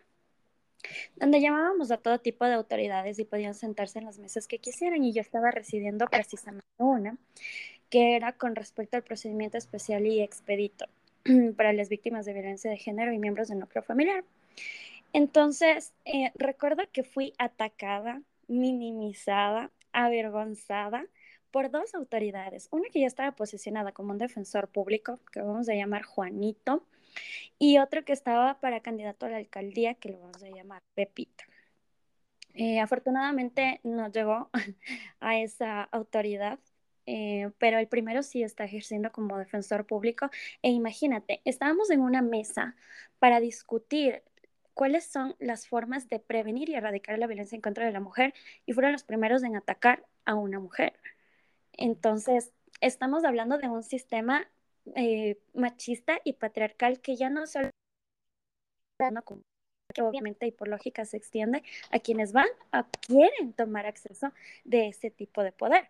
donde 1.15 1.39
llamábamos 1.39 1.91
a 1.91 1.97
todo 1.97 2.19
tipo 2.19 2.43
de 2.43 2.55
autoridades 2.55 3.19
y 3.19 3.23
podían 3.23 3.53
sentarse 3.53 3.99
en 3.99 4.05
las 4.05 4.19
mesas 4.19 4.47
que 4.49 4.60
quisieran 4.60 5.01
y 5.01 5.13
yo 5.13 5.21
estaba 5.21 5.49
recibiendo 5.49 6.07
precisamente 6.07 6.67
una 6.77 7.17
que 7.89 8.17
era 8.17 8.34
con 8.34 8.53
respecto 8.57 8.97
al 8.97 9.03
procedimiento 9.03 9.57
especial 9.57 10.05
y 10.07 10.21
expedito. 10.21 10.88
para 11.57 11.73
las 11.73 11.89
víctimas 11.89 12.25
de 12.25 12.34
violencia 12.34 12.71
de 12.71 12.77
género 12.77 13.13
y 13.13 13.19
miembros 13.19 13.47
del 13.49 13.60
núcleo 13.60 13.84
familiar. 13.84 14.23
Entonces, 15.13 15.93
eh, 16.05 16.31
recuerdo 16.36 16.84
que 16.91 17.03
fui 17.03 17.34
atacada, 17.38 18.21
minimizada, 18.47 19.71
avergonzada 19.91 21.05
por 21.51 21.69
dos 21.69 21.93
autoridades. 21.95 22.69
Una 22.71 22.89
que 22.89 23.01
ya 23.01 23.07
estaba 23.07 23.34
posicionada 23.34 23.91
como 23.91 24.12
un 24.12 24.17
defensor 24.17 24.69
público, 24.69 25.19
que 25.31 25.41
vamos 25.41 25.67
a 25.69 25.73
llamar 25.73 26.03
Juanito, 26.03 26.86
y 27.60 27.77
otro 27.77 28.05
que 28.05 28.13
estaba 28.13 28.60
para 28.60 28.79
candidato 28.81 29.25
a 29.25 29.29
la 29.29 29.38
alcaldía, 29.38 29.95
que 29.95 30.10
lo 30.10 30.19
vamos 30.19 30.41
a 30.43 30.49
llamar 30.49 30.81
Pepita. 30.95 31.43
Eh, 32.53 32.79
afortunadamente 32.79 33.79
no 33.84 34.10
llegó 34.12 34.49
a 35.19 35.38
esa 35.39 35.84
autoridad 35.84 36.60
eh, 37.06 37.52
pero 37.58 37.80
el 37.80 37.88
primero 37.88 38.24
sí 38.24 38.44
está 38.44 38.66
ejerciendo 38.66 39.12
como 39.12 39.38
defensor 39.38 39.86
público. 39.86 40.30
E 40.62 40.70
imagínate, 40.70 41.42
estábamos 41.46 41.90
en 41.90 42.02
una 42.02 42.22
mesa 42.22 42.76
para 43.20 43.40
discutir 43.40 44.24
cuáles 44.74 45.06
son 45.06 45.36
las 45.40 45.68
formas 45.68 46.08
de 46.10 46.20
prevenir 46.20 46.70
y 46.70 46.76
erradicar 46.76 47.18
la 47.20 47.28
violencia 47.28 47.56
en 47.56 47.62
contra 47.62 47.86
de 47.86 47.92
la 47.92 48.00
mujer 48.00 48.34
y 48.66 48.74
fueron 48.74 48.92
los 48.94 49.04
primeros 49.04 49.44
en 49.44 49.56
atacar 49.56 50.06
a 50.26 50.36
una 50.36 50.60
mujer. 50.60 50.94
Entonces, 51.74 52.52
estamos 52.82 53.24
hablando 53.24 53.58
de 53.58 53.70
un 53.70 53.84
sistema 53.84 54.48
eh, 54.96 55.38
machista 55.54 56.20
y 56.24 56.34
patriarcal 56.34 57.02
que 57.02 57.16
ya 57.16 57.30
no 57.30 57.46
solo 57.48 57.70
que 59.94 60.02
obviamente 60.02 60.48
y 60.48 60.52
por 60.52 60.68
lógica 60.68 61.06
se 61.06 61.18
extiende 61.18 61.64
a 61.92 62.00
quienes 62.00 62.32
van 62.34 62.48
a 62.72 62.88
quieren 63.08 63.54
tomar 63.54 63.86
acceso 63.86 64.32
de 64.64 64.88
ese 64.88 65.12
tipo 65.12 65.44
de 65.44 65.52
poder. 65.52 65.90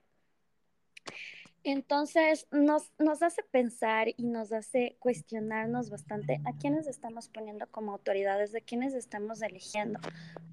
Entonces 1.63 2.47
nos, 2.52 2.91
nos 2.97 3.21
hace 3.21 3.43
pensar 3.43 4.08
y 4.17 4.26
nos 4.26 4.52
hace 4.52 4.95
cuestionarnos 5.00 5.89
bastante 5.89 6.41
a 6.45 6.58
quiénes 6.58 6.88
estamos 6.88 7.30
poniendo 7.30 7.67
como 7.67 7.91
autoridades, 7.91 8.52
de 8.52 8.62
quiénes 8.62 8.95
estamos 8.95 9.41
eligiendo, 9.43 10.00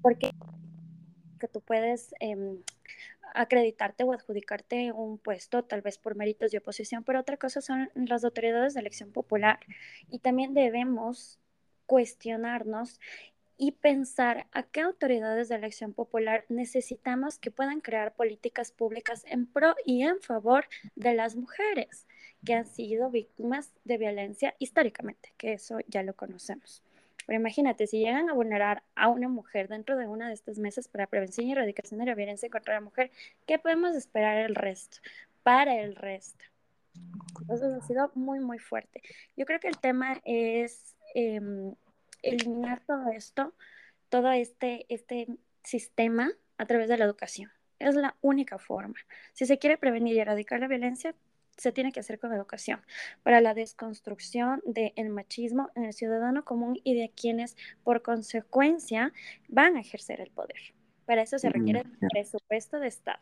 porque 0.01 0.31
que 1.39 1.47
tú 1.47 1.61
puedes 1.61 2.13
em, 2.19 2.61
acreditarte 3.33 4.03
o 4.03 4.13
adjudicarte 4.13 4.91
un 4.91 5.17
puesto, 5.17 5.63
tal 5.63 5.81
vez 5.81 5.97
por 5.97 6.15
méritos 6.15 6.51
de 6.51 6.59
oposición, 6.59 7.03
pero 7.03 7.19
otra 7.19 7.37
cosa 7.37 7.61
son 7.61 7.89
las 7.95 8.23
autoridades 8.23 8.73
de 8.73 8.81
elección 8.81 9.11
popular. 9.11 9.59
Y 10.09 10.19
también 10.19 10.53
debemos 10.53 11.39
cuestionarnos 11.85 12.99
y 13.61 13.73
pensar 13.73 14.47
a 14.53 14.63
qué 14.63 14.79
autoridades 14.79 15.49
de 15.49 15.55
elección 15.55 15.93
popular 15.93 16.45
necesitamos 16.47 17.37
que 17.37 17.51
puedan 17.51 17.81
crear 17.81 18.15
políticas 18.15 18.71
públicas 18.71 19.23
en 19.27 19.45
pro 19.45 19.75
y 19.85 20.03
en 20.03 20.21
favor 20.21 20.65
de 20.95 21.13
las 21.13 21.35
mujeres 21.35 22.07
que 22.45 22.53
han 22.53 22.65
sido 22.65 23.11
víctimas 23.11 23.73
de 23.83 23.97
violencia 23.97 24.55
históricamente, 24.59 25.33
que 25.37 25.51
eso 25.53 25.79
ya 25.89 26.03
lo 26.03 26.15
conocemos. 26.15 26.81
Pero 27.27 27.37
imagínate, 27.37 27.85
si 27.85 27.99
llegan 27.99 28.29
a 28.29 28.33
vulnerar 28.33 28.81
a 28.95 29.09
una 29.09 29.27
mujer 29.27 29.67
dentro 29.67 29.97
de 29.97 30.07
una 30.07 30.29
de 30.29 30.35
estas 30.35 30.57
mesas 30.57 30.87
para 30.87 31.07
prevención 31.07 31.45
y 31.45 31.51
erradicación 31.51 31.99
de 31.99 32.05
la 32.05 32.15
violencia 32.15 32.49
contra 32.49 32.75
la 32.75 32.81
mujer, 32.81 33.11
¿qué 33.45 33.59
podemos 33.59 33.93
esperar 33.93 34.37
el 34.37 34.55
resto? 34.55 34.99
Para 35.43 35.81
el 35.81 35.97
resto. 35.97 36.45
Entonces 37.41 37.73
ha 37.73 37.85
sido 37.85 38.09
muy, 38.15 38.39
muy 38.39 38.57
fuerte. 38.57 39.01
Yo 39.35 39.45
creo 39.45 39.59
que 39.59 39.67
el 39.67 39.77
tema 39.77 40.21
es 40.23 40.95
em, 41.13 41.75
eliminar 42.21 42.81
todo 42.85 43.09
esto, 43.11 43.53
todo 44.09 44.31
este, 44.31 44.85
este 44.89 45.27
sistema 45.63 46.31
a 46.57 46.65
través 46.65 46.89
de 46.89 46.97
la 46.97 47.05
educación. 47.05 47.51
Es 47.79 47.95
la 47.95 48.15
única 48.21 48.57
forma. 48.59 48.95
Si 49.33 49.45
se 49.45 49.57
quiere 49.57 49.77
prevenir 49.77 50.15
y 50.15 50.19
erradicar 50.19 50.59
la 50.59 50.67
violencia, 50.67 51.15
se 51.59 51.71
tiene 51.71 51.91
que 51.91 51.99
hacer 51.99 52.19
con 52.19 52.33
educación 52.33 52.81
para 53.21 53.41
la 53.41 53.53
desconstrucción 53.53 54.61
del 54.65 55.09
machismo 55.09 55.69
en 55.75 55.83
el 55.83 55.93
ciudadano 55.93 56.45
común 56.45 56.79
y 56.83 56.95
de 56.95 57.11
quienes 57.13 57.57
por 57.83 58.01
consecuencia 58.01 59.13
van 59.49 59.75
a 59.75 59.81
ejercer 59.81 60.21
el 60.21 60.31
poder. 60.31 60.73
Para 61.05 61.21
eso 61.21 61.37
se 61.37 61.49
requiere 61.49 61.83
presupuesto 62.11 62.79
de 62.79 62.87
Estado. 62.87 63.19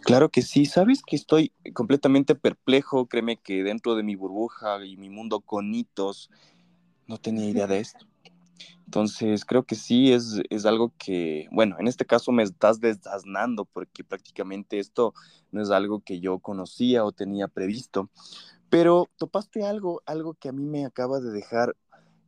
Claro 0.00 0.28
que 0.28 0.42
sí, 0.42 0.66
sabes 0.66 1.02
que 1.02 1.16
estoy 1.16 1.50
completamente 1.72 2.34
perplejo, 2.34 3.06
créeme 3.06 3.38
que 3.38 3.62
dentro 3.62 3.94
de 3.94 4.02
mi 4.02 4.16
burbuja 4.16 4.84
y 4.84 4.98
mi 4.98 5.08
mundo 5.08 5.40
con 5.40 5.74
hitos, 5.74 6.30
no 7.06 7.18
tenía 7.18 7.48
idea 7.48 7.66
de 7.66 7.80
esto. 7.80 8.06
Entonces, 8.86 9.44
creo 9.44 9.64
que 9.64 9.74
sí 9.74 10.12
es, 10.12 10.40
es, 10.50 10.66
algo 10.66 10.92
que, 10.98 11.48
bueno, 11.50 11.76
en 11.78 11.88
este 11.88 12.04
caso 12.04 12.32
me 12.32 12.42
estás 12.42 12.80
desasnando 12.80 13.64
porque 13.64 14.04
prácticamente 14.04 14.78
esto 14.78 15.14
no 15.50 15.62
es 15.62 15.70
algo 15.70 16.00
que 16.00 16.20
yo 16.20 16.38
conocía 16.38 17.04
o 17.04 17.12
tenía 17.12 17.48
previsto. 17.48 18.10
Pero 18.68 19.08
topaste 19.16 19.64
algo, 19.64 20.02
algo 20.06 20.34
que 20.34 20.48
a 20.48 20.52
mí 20.52 20.64
me 20.64 20.84
acaba 20.84 21.20
de 21.20 21.30
dejar 21.30 21.74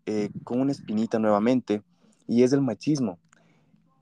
eh, 0.06 0.30
con 0.44 0.60
una 0.60 0.72
espinita 0.72 1.18
nuevamente 1.18 1.82
y 2.26 2.42
es 2.42 2.52
el 2.52 2.62
machismo. 2.62 3.18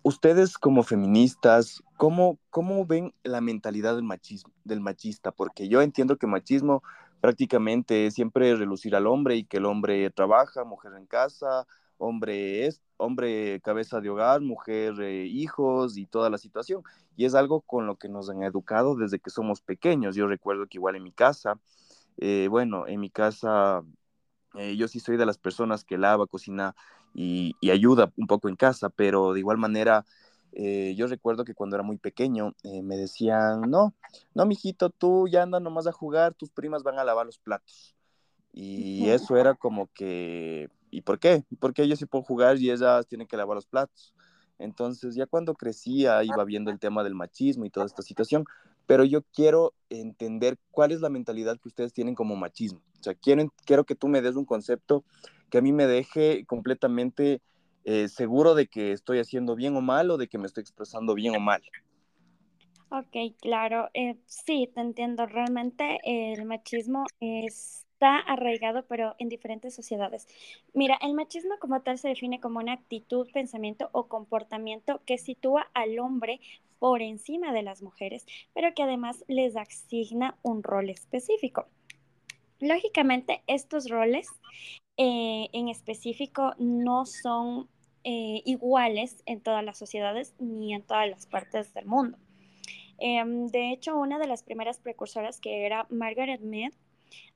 Ustedes 0.03 0.59
como 0.59 0.83
feministas, 0.83 1.83
¿cómo, 1.97 2.39
¿cómo 2.51 2.85
ven 2.85 3.15
la 3.23 3.41
mentalidad 3.41 3.95
del 3.95 4.05
machismo, 4.05 4.53
del 4.65 4.81
machista? 4.81 5.33
Porque 5.33 5.69
yo 5.69 5.81
entiendo 5.81 6.19
que 6.19 6.27
machismo 6.27 6.83
prácticamente 7.25 8.11
siempre 8.11 8.55
relucir 8.55 8.95
al 8.95 9.07
hombre 9.07 9.37
y 9.37 9.45
que 9.45 9.57
el 9.57 9.65
hombre 9.65 10.11
trabaja, 10.11 10.63
mujer 10.63 10.93
en 10.99 11.07
casa, 11.07 11.67
hombre 11.97 12.67
es 12.67 12.83
hombre 12.99 13.63
cabeza 13.63 14.03
de 14.03 14.11
hogar, 14.11 14.43
mujer 14.43 15.01
eh, 15.01 15.25
hijos 15.25 15.97
y 15.97 16.05
toda 16.05 16.29
la 16.29 16.37
situación. 16.37 16.83
Y 17.17 17.25
es 17.25 17.35
algo 17.35 17.63
con 17.63 17.87
lo 17.87 17.97
que 17.97 18.11
nos 18.11 18.29
han 18.29 18.43
educado 18.43 18.95
desde 18.95 19.21
que 19.21 19.31
somos 19.31 19.63
pequeños. 19.63 20.15
Yo 20.15 20.27
recuerdo 20.27 20.67
que 20.67 20.77
igual 20.77 20.97
en 20.97 21.03
mi 21.03 21.13
casa, 21.13 21.59
eh, 22.19 22.47
bueno, 22.51 22.87
en 22.87 23.01
mi 23.01 23.09
casa 23.09 23.83
eh, 24.57 24.77
yo 24.77 24.87
sí 24.87 25.01
soy 25.01 25.17
de 25.17 25.25
las 25.25 25.39
personas 25.39 25.83
que 25.83 25.97
lava, 25.97 26.27
cocina 26.27 26.77
y, 27.15 27.57
y, 27.59 27.71
ayuda 27.71 28.13
un 28.19 28.27
poco 28.27 28.51
en 28.51 28.57
casa, 28.57 28.91
pero 28.91 29.33
de 29.33 29.41
igual 29.41 29.57
manera 29.57 30.05
eh, 30.57 30.95
yo 30.97 31.09
recuerdo 31.09 31.45
que 31.45 31.55
cuando 31.55 31.77
era 31.77 31.83
muy 31.83 31.97
pequeño 31.99 32.55
eh, 32.62 32.83
me 32.83 32.97
decían, 32.97 33.62
no, 33.62 33.93
no, 34.35 34.47
mijito, 34.47 34.88
tú 34.88 35.27
ya 35.29 35.43
andas 35.43 35.61
nomás 35.61 35.88
a 35.88 35.93
jugar, 35.93 36.35
tus 36.35 36.51
primas 36.51 36.85
van 36.85 36.99
a 36.99 37.05
lavar 37.05 37.27
los 37.27 37.38
platos. 37.38 37.95
Y 38.57 39.09
eso 39.09 39.37
era 39.37 39.55
como 39.55 39.88
que, 39.93 40.69
¿y 40.93 41.01
por 41.01 41.19
qué? 41.19 41.45
Porque 41.59 41.88
yo 41.88 41.97
sí 41.97 42.07
puedo 42.07 42.23
jugar 42.23 42.57
y 42.59 42.71
ellas 42.71 43.05
tienen 43.09 43.27
que 43.27 43.37
lavar 43.37 43.57
los 43.57 43.67
platos. 43.67 44.14
Entonces, 44.61 45.17
ya 45.17 45.27
cuando 45.27 45.55
crecía, 45.55 46.23
iba 46.23 46.45
viendo 46.45 46.71
el 46.71 46.79
tema 46.79 47.03
del 47.03 47.17
machismo 47.17 47.64
y 47.64 47.71
toda 47.71 47.87
esta 47.87 48.03
situación, 48.03 48.45
pero 48.87 49.03
yo 49.03 49.23
quiero 49.23 49.75
entender 49.90 50.57
cuál 50.71 50.93
es 50.93 51.01
la 51.01 51.09
mentalidad 51.09 51.59
que 51.59 51.69
ustedes 51.69 51.93
tienen 51.93 52.14
como 52.14 52.37
machismo. 52.37 52.81
O 53.01 53.03
sea, 53.03 53.14
quiero, 53.14 53.53
quiero 53.64 53.83
que 53.83 53.97
tú 53.97 54.07
me 54.07 54.23
des 54.23 54.37
un 54.37 54.45
concepto 54.45 55.05
que 55.51 55.59
a 55.59 55.62
mí 55.62 55.73
me 55.73 55.88
deje 55.88 56.45
completamente 56.47 57.43
eh, 57.85 58.09
seguro 58.09 58.55
de 58.55 58.66
que 58.66 58.92
estoy 58.92 59.18
haciendo 59.18 59.55
bien 59.55 59.77
o 59.77 59.81
mal 59.81 60.11
o 60.11 60.16
de 60.16 60.29
que 60.29 60.38
me 60.38 60.47
estoy 60.47 60.62
expresando 60.62 61.14
bien 61.14 61.37
o 61.37 61.40
mal. 61.40 61.62
Ok, 62.90 63.37
claro. 63.40 63.90
Eh, 63.94 64.16
sí, 64.27 64.70
te 64.73 64.81
entiendo. 64.81 65.27
Realmente 65.27 65.99
el 66.05 66.44
machismo 66.44 67.07
está 67.20 68.18
arraigado, 68.18 68.85
pero 68.87 69.16
en 69.18 69.29
diferentes 69.29 69.75
sociedades. 69.75 70.27
Mira, 70.75 70.99
el 71.03 71.14
machismo 71.14 71.59
como 71.59 71.83
tal 71.83 71.99
se 71.99 72.09
define 72.09 72.40
como 72.40 72.61
una 72.61 72.73
actitud, 72.73 73.29
pensamiento 73.33 73.88
o 73.92 74.07
comportamiento 74.07 75.01
que 75.07 75.18
sitúa 75.18 75.68
al 75.75 75.99
hombre 75.99 76.40
por 76.79 77.03
encima 77.03 77.53
de 77.53 77.62
las 77.62 77.83
mujeres, 77.83 78.27
pero 78.53 78.75
que 78.75 78.83
además 78.83 79.25
les 79.27 79.57
asigna 79.57 80.37
un 80.42 80.62
rol 80.62 80.90
específico. 80.90 81.66
Lógicamente, 82.61 83.42
estos 83.47 83.88
roles 83.88 84.29
eh, 84.97 85.49
en 85.53 85.68
específico 85.68 86.55
no 86.59 87.07
son 87.07 87.68
eh, 88.05 88.43
iguales 88.45 89.23
en 89.27 89.40
todas 89.40 89.64
las 89.64 89.79
sociedades 89.79 90.35
ni 90.38 90.75
en 90.75 90.83
todas 90.83 91.09
las 91.09 91.27
partes 91.27 91.73
del 91.75 91.87
mundo. 91.87 92.19
Em, 92.99 93.49
de 93.49 93.73
hecho, 93.73 93.97
una 93.99 94.19
de 94.19 94.27
las 94.27 94.43
primeras 94.43 94.79
precursoras, 94.79 95.40
que 95.40 95.67
era 95.67 95.87
Margaret 95.90 96.40
Mead, 96.40 96.73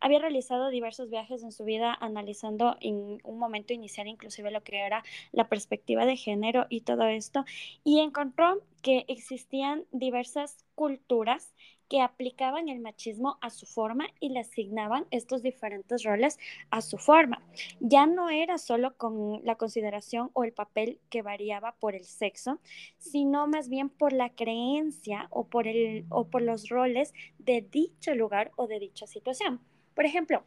había 0.00 0.18
realizado 0.18 0.70
diversos 0.70 1.10
viajes 1.10 1.42
en 1.42 1.52
su 1.52 1.64
vida 1.64 1.96
analizando 2.00 2.76
en 2.80 3.20
un 3.22 3.38
momento 3.38 3.72
inicial 3.72 4.08
inclusive 4.08 4.50
lo 4.50 4.62
que 4.62 4.80
era 4.80 5.04
la 5.32 5.48
perspectiva 5.48 6.04
de 6.04 6.16
género 6.16 6.66
y 6.68 6.82
todo 6.82 7.06
esto, 7.06 7.44
y 7.84 8.00
encontró 8.00 8.60
que 8.82 9.04
existían 9.08 9.84
diversas 9.92 10.64
culturas 10.74 11.52
que 11.88 12.00
aplicaban 12.00 12.68
el 12.68 12.80
machismo 12.80 13.38
a 13.40 13.50
su 13.50 13.66
forma 13.66 14.06
y 14.20 14.30
le 14.30 14.40
asignaban 14.40 15.06
estos 15.10 15.42
diferentes 15.42 16.02
roles 16.02 16.38
a 16.70 16.80
su 16.80 16.98
forma. 16.98 17.42
Ya 17.80 18.06
no 18.06 18.30
era 18.30 18.58
solo 18.58 18.96
con 18.96 19.44
la 19.44 19.56
consideración 19.56 20.30
o 20.34 20.44
el 20.44 20.52
papel 20.52 21.00
que 21.10 21.22
variaba 21.22 21.72
por 21.80 21.94
el 21.94 22.04
sexo, 22.04 22.60
sino 22.98 23.46
más 23.46 23.68
bien 23.68 23.88
por 23.88 24.12
la 24.12 24.30
creencia 24.30 25.28
o 25.30 25.44
por, 25.44 25.66
el, 25.66 26.04
o 26.10 26.24
por 26.24 26.42
los 26.42 26.68
roles 26.68 27.14
de 27.38 27.62
dicho 27.62 28.14
lugar 28.14 28.50
o 28.56 28.66
de 28.66 28.78
dicha 28.78 29.06
situación. 29.06 29.60
Por 29.94 30.04
ejemplo, 30.04 30.44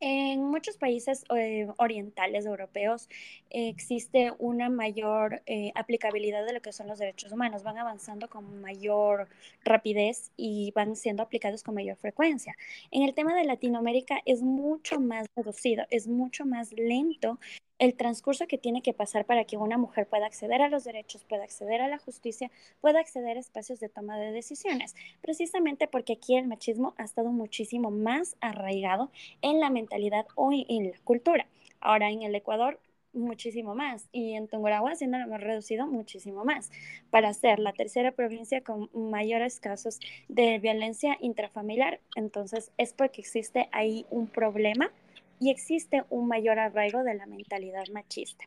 en 0.00 0.42
muchos 0.44 0.76
países 0.76 1.24
eh, 1.34 1.68
orientales 1.76 2.46
europeos 2.46 3.08
existe 3.50 4.32
una 4.38 4.70
mayor 4.70 5.42
eh, 5.46 5.72
aplicabilidad 5.74 6.46
de 6.46 6.54
lo 6.54 6.62
que 6.62 6.72
son 6.72 6.88
los 6.88 6.98
derechos 6.98 7.32
humanos. 7.32 7.62
Van 7.62 7.78
avanzando 7.78 8.28
con 8.28 8.60
mayor 8.60 9.28
rapidez 9.64 10.32
y 10.36 10.72
van 10.74 10.96
siendo 10.96 11.22
aplicados 11.22 11.62
con 11.62 11.74
mayor 11.74 11.96
frecuencia. 11.96 12.56
En 12.90 13.02
el 13.02 13.14
tema 13.14 13.34
de 13.34 13.44
Latinoamérica 13.44 14.20
es 14.24 14.42
mucho 14.42 15.00
más 15.00 15.26
reducido, 15.36 15.84
es 15.90 16.08
mucho 16.08 16.46
más 16.46 16.72
lento 16.72 17.38
el 17.80 17.94
transcurso 17.94 18.46
que 18.46 18.58
tiene 18.58 18.82
que 18.82 18.92
pasar 18.92 19.24
para 19.24 19.44
que 19.44 19.56
una 19.56 19.78
mujer 19.78 20.06
pueda 20.06 20.26
acceder 20.26 20.60
a 20.60 20.68
los 20.68 20.84
derechos, 20.84 21.24
pueda 21.24 21.44
acceder 21.44 21.80
a 21.80 21.88
la 21.88 21.96
justicia, 21.96 22.50
pueda 22.82 23.00
acceder 23.00 23.38
a 23.38 23.40
espacios 23.40 23.80
de 23.80 23.88
toma 23.88 24.18
de 24.18 24.32
decisiones, 24.32 24.94
precisamente 25.22 25.88
porque 25.88 26.12
aquí 26.12 26.36
el 26.36 26.46
machismo 26.46 26.94
ha 26.98 27.04
estado 27.04 27.32
muchísimo 27.32 27.90
más 27.90 28.36
arraigado 28.42 29.10
en 29.40 29.60
la 29.60 29.70
mentalidad 29.70 30.26
o 30.34 30.52
en 30.52 30.90
la 30.90 30.98
cultura. 31.04 31.46
Ahora 31.80 32.10
en 32.10 32.22
el 32.22 32.34
Ecuador 32.34 32.78
muchísimo 33.14 33.74
más 33.74 34.08
y 34.12 34.34
en 34.34 34.46
Tungurahua 34.46 34.94
siendo 34.94 35.18
lo 35.18 35.24
hemos 35.24 35.40
reducido 35.40 35.86
muchísimo 35.86 36.44
más 36.44 36.70
para 37.10 37.32
ser 37.32 37.58
la 37.58 37.72
tercera 37.72 38.12
provincia 38.12 38.60
con 38.60 38.90
mayores 38.92 39.58
casos 39.58 39.98
de 40.28 40.58
violencia 40.58 41.16
intrafamiliar. 41.20 41.98
Entonces 42.14 42.72
es 42.76 42.92
porque 42.92 43.22
existe 43.22 43.70
ahí 43.72 44.04
un 44.10 44.26
problema 44.26 44.92
y 45.40 45.50
existe 45.50 46.04
un 46.10 46.28
mayor 46.28 46.58
arraigo 46.58 47.02
de 47.02 47.14
la 47.14 47.26
mentalidad 47.26 47.86
machista. 47.92 48.44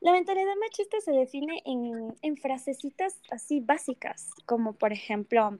La 0.00 0.12
mentalidad 0.12 0.54
machista 0.60 1.00
se 1.00 1.10
define 1.10 1.60
en, 1.66 2.14
en 2.22 2.36
frasecitas 2.36 3.20
así 3.30 3.60
básicas, 3.60 4.30
como 4.46 4.72
por 4.72 4.92
ejemplo, 4.92 5.58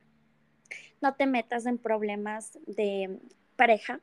no 1.03 1.15
te 1.15 1.27
metas 1.27 1.67
en 1.67 1.77
problemas 1.77 2.59
de 2.67 3.19
pareja, 3.57 4.01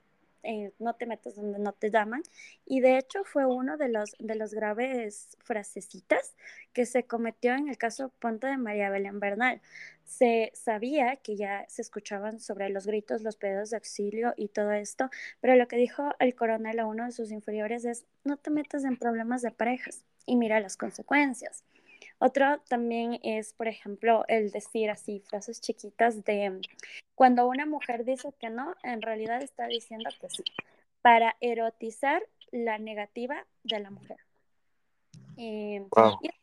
no 0.80 0.94
te 0.96 1.06
metas 1.06 1.36
donde 1.36 1.60
no 1.60 1.74
te 1.74 1.92
llaman. 1.92 2.24
Y 2.66 2.80
de 2.80 2.98
hecho 2.98 3.24
fue 3.24 3.46
uno 3.46 3.78
de 3.78 3.90
los, 3.90 4.16
de 4.20 4.36
los 4.36 4.54
graves 4.54 5.38
frasecitas 5.44 6.36
que 6.74 6.86
se 6.86 7.04
cometió 7.04 7.54
en 7.54 7.70
el 7.70 7.78
caso 7.78 8.12
Ponte 8.20 8.48
de 8.48 8.58
María 8.58 8.90
Belén 8.90 9.20
Bernal. 9.20 9.62
Se 10.06 10.52
sabía 10.54 11.18
que 11.18 11.36
ya 11.36 11.66
se 11.68 11.82
escuchaban 11.82 12.40
sobre 12.40 12.70
los 12.70 12.88
gritos, 12.88 13.22
los 13.22 13.36
pedidos 13.36 13.72
de 13.72 13.78
auxilio 13.78 14.34
y 14.38 14.48
todo 14.48 14.72
esto, 14.72 15.10
pero 15.42 15.56
lo 15.56 15.68
que 15.68 15.76
dijo 15.76 16.12
el 16.20 16.34
coronel 16.36 16.80
a 16.80 16.86
uno 16.86 17.06
de 17.06 17.12
sus 17.12 17.32
inferiores 17.32 17.84
es, 17.84 18.06
no 18.24 18.38
te 18.38 18.50
metas 18.50 18.86
en 18.86 18.98
problemas 18.98 19.42
de 19.42 19.52
parejas 19.52 20.06
y 20.26 20.38
mira 20.38 20.60
las 20.60 20.78
consecuencias. 20.78 21.64
Otro 22.20 22.60
también 22.68 23.20
es, 23.24 23.54
por 23.54 23.68
ejemplo, 23.68 24.26
el 24.28 24.52
decir 24.52 24.90
así 24.90 25.20
frases 25.20 25.62
chiquitas 25.62 26.24
de 26.24 26.62
cuando 27.16 27.48
una 27.48 27.66
mujer 27.66 28.06
dice 28.06 28.34
que 28.40 28.50
no, 28.50 28.76
en 28.84 29.02
realidad 29.02 29.42
está 29.42 29.68
diciendo 29.68 30.10
que 30.20 30.30
sí, 30.30 30.44
para 31.02 31.36
erotizar 31.42 32.24
la 32.52 32.80
negativa 32.80 33.46
de 33.64 33.80
la 33.80 33.92
mujer. 33.92 34.18
Y 35.36 35.76
es 35.76 35.82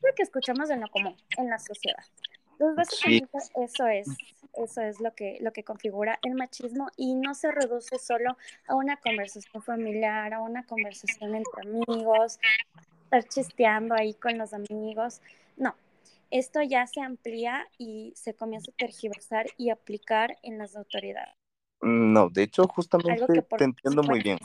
lo 0.03 0.15
que 0.15 0.23
escuchamos 0.23 0.71
en 0.71 0.81
lo 0.81 0.89
común, 0.89 1.17
en 1.37 1.51
la 1.51 1.59
sociedad. 1.59 2.05
Entonces, 2.53 2.77
básicamente 2.77 3.39
eso 3.57 3.87
es, 3.89 4.07
eso 4.55 4.81
es 4.81 5.01
lo 5.01 5.13
que, 5.15 5.39
lo 5.41 5.53
que 5.53 5.65
configura 5.65 6.21
el 6.23 6.35
machismo 6.35 6.89
y 6.97 7.15
no 7.15 7.35
se 7.35 7.51
reduce 7.51 7.99
solo 7.99 8.37
a 8.69 8.77
una 8.77 8.97
conversación 8.97 9.61
familiar, 9.63 10.33
a 10.33 10.41
una 10.41 10.65
conversación 10.65 11.35
entre 11.35 11.63
amigos, 11.63 12.39
estar 13.05 13.25
chisteando 13.25 13.95
ahí 13.97 14.15
con 14.15 14.39
los 14.39 14.53
amigos. 14.53 15.21
No, 15.57 15.75
esto 16.31 16.63
ya 16.63 16.87
se 16.87 17.01
amplía 17.01 17.67
y 17.79 18.13
se 18.17 18.35
comienza 18.35 18.71
a 18.71 18.77
tergiversar 18.77 19.47
y 19.57 19.71
aplicar 19.71 20.37
en 20.43 20.59
las 20.59 20.77
autoridades. 20.77 21.35
No, 21.81 22.31
de 22.31 22.45
hecho, 22.45 22.67
justamente 22.67 23.43
te 23.43 23.65
entiendo 23.65 24.03
muy 24.03 24.23
bien. 24.23 24.39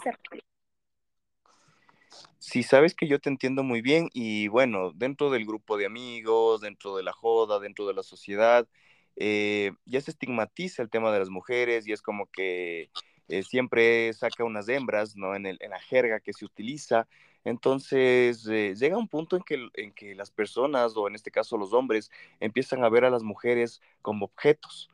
Sí, 2.37 2.63
sabes 2.63 2.95
que 2.95 3.07
yo 3.07 3.19
te 3.19 3.29
entiendo 3.29 3.63
muy 3.63 3.81
bien 3.81 4.09
y 4.13 4.47
bueno, 4.47 4.91
dentro 4.93 5.29
del 5.29 5.45
grupo 5.45 5.77
de 5.77 5.85
amigos, 5.85 6.61
dentro 6.61 6.95
de 6.95 7.03
la 7.03 7.13
joda, 7.13 7.59
dentro 7.59 7.85
de 7.85 7.93
la 7.93 8.03
sociedad, 8.03 8.67
eh, 9.15 9.71
ya 9.85 10.01
se 10.01 10.11
estigmatiza 10.11 10.81
el 10.81 10.89
tema 10.89 11.11
de 11.11 11.19
las 11.19 11.29
mujeres 11.29 11.87
y 11.87 11.91
es 11.91 12.01
como 12.01 12.27
que 12.27 12.89
eh, 13.27 13.43
siempre 13.43 14.11
saca 14.13 14.43
unas 14.43 14.67
hembras, 14.69 15.15
¿no? 15.15 15.35
En, 15.35 15.45
el, 15.45 15.57
en 15.61 15.71
la 15.71 15.79
jerga 15.79 16.19
que 16.19 16.33
se 16.33 16.45
utiliza 16.45 17.07
entonces, 17.45 18.45
eh, 18.47 18.75
llega 18.75 18.97
un 18.97 19.07
punto 19.07 19.35
en 19.35 19.43
que, 19.43 19.67
en 19.75 19.91
que 19.93 20.15
las 20.15 20.31
personas, 20.31 20.95
o 20.95 21.07
en 21.07 21.15
este 21.15 21.31
caso 21.31 21.57
los 21.57 21.73
hombres, 21.73 22.11
empiezan 22.39 22.83
a 22.83 22.89
ver 22.89 23.05
a 23.05 23.09
las 23.09 23.23
mujeres 23.23 23.81
como 24.01 24.25
objetos. 24.25 24.89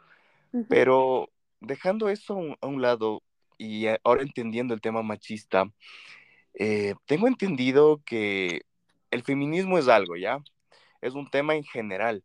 Pero 0.69 1.29
dejando 1.59 2.07
eso 2.07 2.39
a 2.61 2.67
un, 2.67 2.81
lado 2.81 3.21
y 3.57 3.87
ahora 4.05 4.21
entendiendo 4.21 4.73
el 4.73 4.79
tema 4.79 5.01
machista, 5.03 5.69
eh, 6.53 6.95
tengo 7.05 7.27
entendido 7.27 8.01
que 8.05 8.61
el 9.11 9.23
feminismo 9.23 9.77
es 9.77 9.89
algo, 9.89 10.15
¿ya? 10.15 10.41
Es 11.01 11.13
un 11.13 11.29
tema 11.29 11.55
en 11.55 11.65
general, 11.65 12.23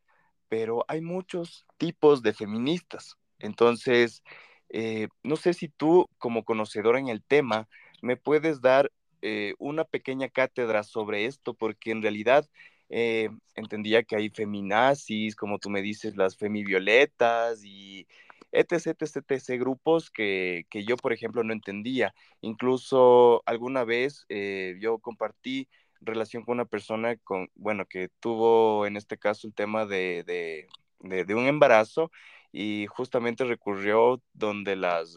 pero 0.48 0.84
hay 0.86 1.00
muchos 1.00 1.66
tipos 1.76 2.22
de 2.22 2.32
feministas. 2.32 3.16
Entonces, 3.40 4.22
eh, 4.68 5.08
no 5.24 5.34
sé 5.34 5.52
si 5.52 5.68
tú, 5.68 6.08
como 6.18 6.44
conocedora 6.44 7.00
en 7.00 7.08
el 7.08 7.22
tema, 7.22 7.68
me 8.00 8.16
puedes 8.16 8.60
dar 8.60 8.92
eh, 9.22 9.54
una 9.58 9.84
pequeña 9.84 10.28
cátedra 10.28 10.82
sobre 10.82 11.26
esto, 11.26 11.54
porque 11.54 11.90
en 11.90 12.02
realidad 12.02 12.48
eh, 12.90 13.30
entendía 13.54 14.02
que 14.02 14.16
hay 14.16 14.30
feminazis, 14.30 15.36
como 15.36 15.58
tú 15.58 15.70
me 15.70 15.82
dices, 15.82 16.16
las 16.16 16.36
femivioletas 16.36 17.64
y 17.64 18.06
etc, 18.52 18.96
etc, 19.00 19.24
etc, 19.28 19.60
grupos 19.60 20.10
que, 20.10 20.66
que 20.70 20.84
yo, 20.84 20.96
por 20.96 21.12
ejemplo, 21.12 21.44
no 21.44 21.52
entendía. 21.52 22.14
Incluso 22.40 23.42
alguna 23.46 23.84
vez 23.84 24.26
eh, 24.28 24.76
yo 24.80 24.98
compartí 24.98 25.68
relación 26.00 26.44
con 26.44 26.54
una 26.54 26.64
persona 26.64 27.16
con, 27.18 27.48
bueno, 27.54 27.86
que 27.86 28.08
tuvo 28.20 28.86
en 28.86 28.96
este 28.96 29.18
caso 29.18 29.46
el 29.46 29.54
tema 29.54 29.86
de, 29.86 30.24
de, 30.24 31.24
de, 31.24 31.34
un 31.34 31.46
embarazo 31.46 32.10
y 32.52 32.86
justamente 32.88 33.44
recurrió 33.44 34.22
donde 34.32 34.76
las, 34.76 35.16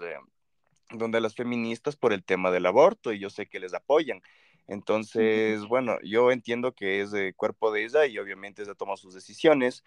donde 0.94 1.22
las 1.22 1.36
feministas 1.36 1.96
por 1.96 2.14
el 2.14 2.24
tema 2.24 2.52
del 2.52 2.66
aborto 2.66 3.12
y 3.12 3.20
yo 3.20 3.30
sé 3.30 3.48
que 3.48 3.60
les 3.60 3.74
apoyan. 3.74 4.22
Entonces, 4.68 5.66
bueno, 5.66 5.98
yo 6.04 6.32
entiendo 6.32 6.74
que 6.74 7.02
es 7.02 7.12
de 7.12 7.34
cuerpo 7.34 7.72
de 7.72 7.84
ella 7.84 8.06
y 8.06 8.18
obviamente 8.18 8.62
ella 8.62 8.76
toma 8.76 8.96
sus 8.96 9.14
decisiones, 9.14 9.84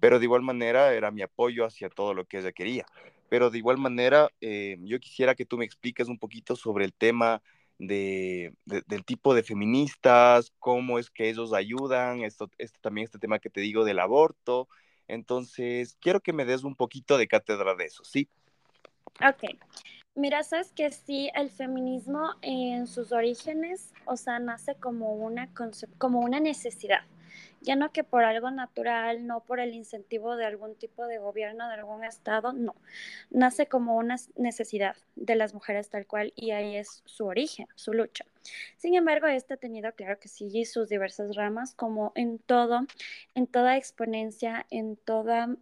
pero 0.00 0.18
de 0.18 0.24
igual 0.24 0.42
manera 0.42 0.94
era 0.94 1.10
mi 1.10 1.22
apoyo 1.22 1.64
hacia 1.64 1.90
todo 1.90 2.14
lo 2.14 2.24
que 2.24 2.38
ella 2.38 2.52
quería. 2.52 2.86
Pero 3.28 3.50
de 3.50 3.58
igual 3.58 3.78
manera, 3.78 4.28
eh, 4.40 4.78
yo 4.80 4.98
quisiera 5.00 5.34
que 5.34 5.44
tú 5.44 5.58
me 5.58 5.64
expliques 5.64 6.08
un 6.08 6.18
poquito 6.18 6.56
sobre 6.56 6.84
el 6.84 6.94
tema 6.94 7.42
de, 7.78 8.54
del 8.64 9.04
tipo 9.04 9.34
de 9.34 9.42
feministas, 9.42 10.52
cómo 10.58 10.98
es 10.98 11.10
que 11.10 11.28
ellos 11.28 11.52
ayudan, 11.52 12.22
esto, 12.22 12.50
este, 12.58 12.78
también 12.80 13.06
este 13.06 13.18
tema 13.18 13.38
que 13.38 13.50
te 13.50 13.60
digo 13.60 13.84
del 13.84 13.98
aborto. 13.98 14.68
Entonces, 15.06 15.98
quiero 16.00 16.20
que 16.20 16.32
me 16.32 16.46
des 16.46 16.64
un 16.64 16.76
poquito 16.76 17.18
de 17.18 17.28
cátedra 17.28 17.74
de 17.74 17.84
eso, 17.84 18.04
¿sí? 18.04 18.28
Ok. 19.20 19.44
Mira, 20.16 20.44
sabes 20.44 20.70
que 20.70 20.92
sí, 20.92 21.28
el 21.34 21.50
feminismo 21.50 22.34
en 22.40 22.86
sus 22.86 23.10
orígenes, 23.10 23.92
o 24.04 24.16
sea, 24.16 24.38
nace 24.38 24.76
como 24.76 25.12
una, 25.12 25.50
como 25.98 26.20
una 26.20 26.38
necesidad, 26.38 27.00
ya 27.62 27.74
no 27.74 27.90
que 27.90 28.04
por 28.04 28.22
algo 28.22 28.52
natural, 28.52 29.26
no 29.26 29.40
por 29.40 29.58
el 29.58 29.74
incentivo 29.74 30.36
de 30.36 30.44
algún 30.46 30.76
tipo 30.76 31.08
de 31.08 31.18
gobierno, 31.18 31.66
de 31.66 31.74
algún 31.74 32.04
estado, 32.04 32.52
no, 32.52 32.76
nace 33.30 33.66
como 33.66 33.96
una 33.96 34.14
necesidad 34.36 34.94
de 35.16 35.34
las 35.34 35.52
mujeres 35.52 35.88
tal 35.88 36.06
cual 36.06 36.32
y 36.36 36.52
ahí 36.52 36.76
es 36.76 37.02
su 37.06 37.26
origen, 37.26 37.66
su 37.74 37.92
lucha. 37.92 38.24
Sin 38.76 38.94
embargo, 38.94 39.26
este 39.26 39.54
ha 39.54 39.56
tenido, 39.56 39.90
claro 39.96 40.20
que 40.20 40.28
sí, 40.28 40.64
sus 40.64 40.88
diversas 40.88 41.34
ramas, 41.34 41.74
como 41.74 42.12
en 42.14 42.38
todo, 42.38 42.86
en 43.34 43.48
toda 43.48 43.76
exponencia, 43.76 44.64
en 44.70 44.94
toda 44.94 45.56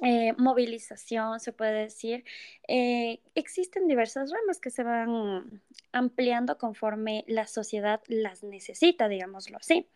eh, 0.00 0.34
movilización, 0.36 1.40
se 1.40 1.52
puede 1.52 1.84
decir. 1.84 2.24
Eh, 2.68 3.20
existen 3.34 3.88
diversas 3.88 4.30
ramas 4.30 4.60
que 4.60 4.70
se 4.70 4.82
van 4.82 5.62
ampliando 5.92 6.58
conforme 6.58 7.24
la 7.26 7.46
sociedad 7.46 8.02
las 8.08 8.42
necesita, 8.42 9.08
digámoslo 9.08 9.56
así. 9.58 9.86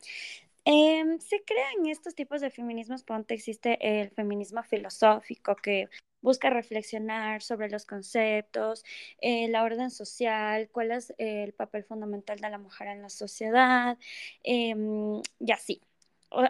Em, 0.65 1.19
se 1.21 1.43
crean 1.45 1.87
estos 1.87 2.15
tipos 2.15 2.41
de 2.41 2.51
feminismos, 2.51 3.03
ponte 3.03 3.35
existe 3.35 3.79
el 4.01 4.11
feminismo 4.11 4.63
filosófico 4.63 5.57
que 5.57 5.89
busca 6.23 6.51
reflexionar 6.51 7.43
sobre 7.43 7.71
los 7.71 7.87
conceptos, 7.87 8.85
eh, 9.23 9.49
la 9.49 9.63
orden 9.65 9.91
social, 9.91 10.69
cuál 10.71 10.93
es 10.93 11.15
el 11.19 11.53
papel 11.55 11.85
fundamental 11.85 12.39
de 12.41 12.51
la 12.51 12.59
mujer 12.59 12.89
en 12.89 13.03
la 13.03 13.09
sociedad, 13.11 13.99
em, 14.45 15.23
y 15.41 15.53
así 15.53 15.81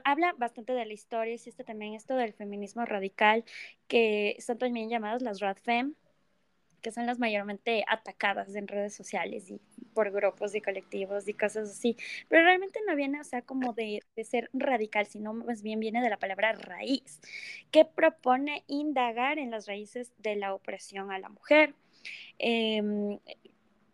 habla 0.05 0.35
bastante 0.37 0.73
de 0.73 0.85
la 0.85 0.93
historia, 0.93 1.35
existe 1.35 1.65
también 1.65 1.95
esto 1.95 2.15
del 2.15 2.33
feminismo 2.33 2.85
radical, 2.85 3.45
que 3.89 4.37
son 4.41 4.59
también 4.59 4.89
llamadas 4.89 5.23
las 5.23 5.41
RADFEM, 5.41 5.95
que 6.81 6.93
son 6.93 7.07
las 7.07 7.19
mayormente 7.19 7.85
atacadas 7.87 8.55
en 8.55 8.67
redes 8.67 8.95
sociales 8.95 9.51
y 9.51 9.61
por 9.95 10.11
grupos 10.11 10.55
y 10.55 10.61
colectivos 10.61 11.29
y 11.29 11.35
cosas 11.35 11.71
así, 11.71 11.97
pero 12.29 12.43
realmente 12.45 12.81
no 12.87 12.97
viene, 12.97 13.21
o 13.21 13.25
sea, 13.25 13.43
como 13.43 13.73
de, 13.73 14.03
de 14.17 14.25
ser 14.25 14.51
radical, 14.53 15.07
sino 15.07 15.35
más 15.35 15.63
bien 15.63 15.81
viene 15.81 16.01
de 16.01 16.11
la 16.11 16.17
palabra 16.17 16.53
raíz, 16.53 17.21
que 17.71 17.85
propone 17.85 18.65
indagar 18.67 19.39
en 19.39 19.51
las 19.51 19.67
raíces 19.67 20.13
de 20.19 20.37
la 20.37 20.55
opresión 20.55 21.11
a 21.11 21.19
la 21.19 21.29
mujer. 21.29 21.75
Eh, 22.39 23.19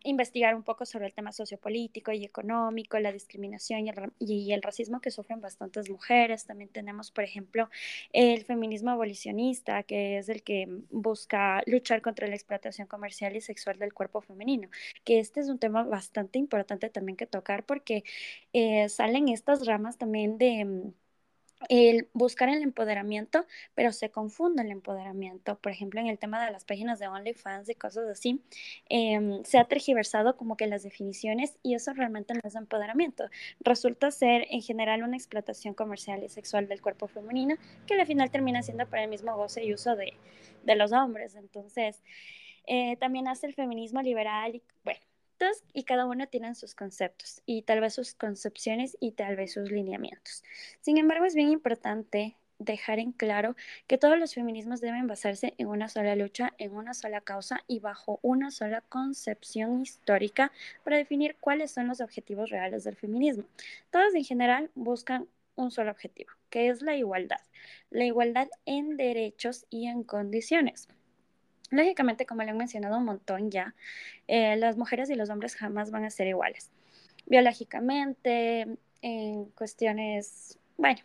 investigar 0.07 0.55
un 0.55 0.63
poco 0.63 0.87
sobre 0.87 1.07
el 1.07 1.15
tema 1.15 1.33
sociopolítico 1.33 2.13
y 2.13 2.25
económico, 2.25 2.99
la 2.99 3.13
discriminación 3.13 3.87
y 4.19 4.53
el, 4.53 4.63
racismo 4.63 5.01
que 5.01 5.11
sufren 5.11 5.41
bastantes 5.41 5.91
mujeres. 5.91 6.47
También 6.47 6.71
tenemos, 6.71 7.11
por 7.11 7.25
ejemplo, 7.25 7.69
el 8.13 8.45
feminismo 8.45 8.91
abolicionista, 8.91 9.83
que 9.83 10.19
es 10.19 10.29
el 10.29 10.43
que 10.43 10.69
busca 10.91 11.63
luchar 11.67 12.03
contra 12.03 12.27
la 12.29 12.35
explotación 12.35 12.87
comercial 12.87 13.37
y 13.37 13.41
sexual 13.41 13.79
del 13.79 13.93
cuerpo 13.93 14.21
femenino, 14.21 14.69
que 15.05 15.19
este 15.19 15.41
es 15.41 15.49
un 15.49 15.59
tema 15.59 15.83
bastante 15.85 16.39
importante 16.39 16.89
también 16.91 17.17
que 17.17 17.27
tocar 17.27 17.65
porque 17.65 18.05
eh, 18.53 18.89
salen 18.89 19.29
estas 19.29 19.67
ramas 19.67 19.99
también 19.99 20.39
de 20.39 20.93
el 21.69 22.09
buscar 22.13 22.49
el 22.49 22.63
empoderamiento, 22.63 23.47
pero 23.75 23.93
se 23.93 24.11
confunde 24.11 24.63
el 24.63 24.71
empoderamiento. 24.71 25.59
Por 25.59 25.73
ejemplo, 25.73 26.01
en 26.01 26.07
el 26.07 26.19
tema 26.19 26.45
de 26.45 26.53
las 26.53 26.65
páginas 26.65 26.99
de 26.99 27.09
OnlyFans 27.09 27.69
y 27.69 27.75
cosas 27.75 28.09
así, 28.09 28.41
em, 28.89 29.43
se 29.45 29.59
ha 29.59 29.65
tergiversado 29.65 30.37
como 30.37 30.57
que 30.57 30.67
las 30.67 30.83
definiciones 30.83 31.57
y 31.63 31.75
eso 31.75 31.93
realmente 31.93 32.35
no 32.35 32.41
es 32.45 32.55
empoderamiento. 32.55 33.25
Resulta 33.61 34.11
ser 34.11 34.47
en 34.51 34.63
general 34.63 35.03
una 35.03 35.17
explotación 35.17 35.75
comercial 35.75 36.23
y 36.23 36.29
sexual 36.29 36.69
del 36.69 36.81
cuerpo 36.81 37.09
femenino 37.09 37.57
que 37.87 37.95
al 37.95 38.07
final 38.07 38.31
termina 38.31 38.63
siendo 38.63 38.87
para 38.89 39.05
el 39.05 39.11
mismo 39.11 39.35
goce 39.37 39.65
y 39.65 39.75
uso 39.75 39.97
de, 39.97 40.15
de 40.65 40.77
los 40.77 40.93
hombres. 40.93 41.35
Entonces, 41.35 42.03
eh, 42.67 42.97
también 42.97 43.29
hace 43.29 43.47
el 43.47 43.55
feminismo 43.55 44.03
liberal 44.03 44.57
y 44.57 44.63
bueno 44.85 45.01
y 45.73 45.85
cada 45.85 46.07
uno 46.07 46.27
tiene 46.27 46.55
sus 46.55 46.75
conceptos 46.75 47.43
y 47.47 47.63
tal 47.63 47.81
vez 47.81 47.95
sus 47.95 48.15
concepciones 48.15 48.97
y 49.01 49.13
tal 49.13 49.37
vez 49.37 49.53
sus 49.53 49.71
lineamientos. 49.71 50.43
Sin 50.81 50.99
embargo, 50.99 51.25
es 51.25 51.35
bien 51.35 51.51
importante 51.51 52.37
dejar 52.59 52.99
en 52.99 53.13
claro 53.13 53.55
que 53.87 53.99
todos 53.99 54.19
los 54.19 54.33
feminismos 54.35 54.81
deben 54.81 55.07
basarse 55.07 55.55
en 55.59 55.67
una 55.67 55.89
sola 55.89 56.17
lucha, 56.17 56.55
en 56.57 56.75
una 56.75 56.95
sola 56.95 57.21
causa 57.21 57.63
y 57.69 57.81
bajo 57.81 58.19
una 58.23 58.51
sola 58.51 58.81
concepción 58.81 59.83
histórica 59.83 60.53
para 60.85 60.97
definir 60.97 61.37
cuáles 61.39 61.71
son 61.71 61.89
los 61.89 62.01
objetivos 62.01 62.49
reales 62.49 62.85
del 62.85 62.97
feminismo. 62.97 63.45
Todos 63.91 64.15
en 64.15 64.25
general 64.25 64.71
buscan 64.75 65.29
un 65.55 65.71
solo 65.71 65.91
objetivo, 65.91 66.31
que 66.49 66.69
es 66.69 66.81
la 66.81 66.97
igualdad, 66.97 67.41
la 67.91 68.05
igualdad 68.05 68.49
en 68.65 68.97
derechos 68.97 69.67
y 69.69 69.87
en 69.87 70.03
condiciones. 70.03 70.89
Lógicamente, 71.71 72.27
como 72.27 72.43
le 72.43 72.51
han 72.51 72.57
mencionado 72.57 72.99
un 72.99 73.05
montón 73.05 73.51
ya, 73.51 73.75
eh, 74.29 74.57
las 74.57 74.77
mujeres 74.77 75.11
y 75.11 75.15
los 75.15 75.31
hombres 75.31 75.57
jamás 75.57 75.91
van 75.91 76.05
a 76.05 76.11
ser 76.11 76.29
iguales. 76.29 76.71
Biológicamente, 77.27 78.79
en 79.03 79.45
cuestiones, 79.47 80.59
bueno, 80.77 81.01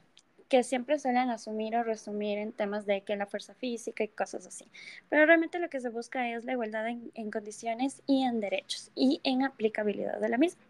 que 0.52 0.64
siempre 0.64 1.00
suelen 1.00 1.30
asumir 1.30 1.78
o 1.78 1.84
resumir 1.84 2.38
en 2.38 2.52
temas 2.52 2.86
de 2.86 3.02
que 3.02 3.16
la 3.16 3.26
fuerza 3.26 3.54
física 3.56 4.04
y 4.04 4.10
cosas 4.10 4.46
así. 4.46 4.66
Pero 5.08 5.26
realmente 5.26 5.60
lo 5.60 5.70
que 5.70 5.80
se 5.80 5.88
busca 5.88 6.30
es 6.30 6.44
la 6.44 6.52
igualdad 6.52 6.90
en, 6.90 7.32
condiciones 7.32 8.04
y 8.06 8.24
en 8.24 8.42
derechos 8.42 8.92
y 8.94 9.22
en 9.24 9.44
aplicabilidad 9.44 10.20
de 10.20 10.28
la 10.28 10.38
misma. 10.38 10.62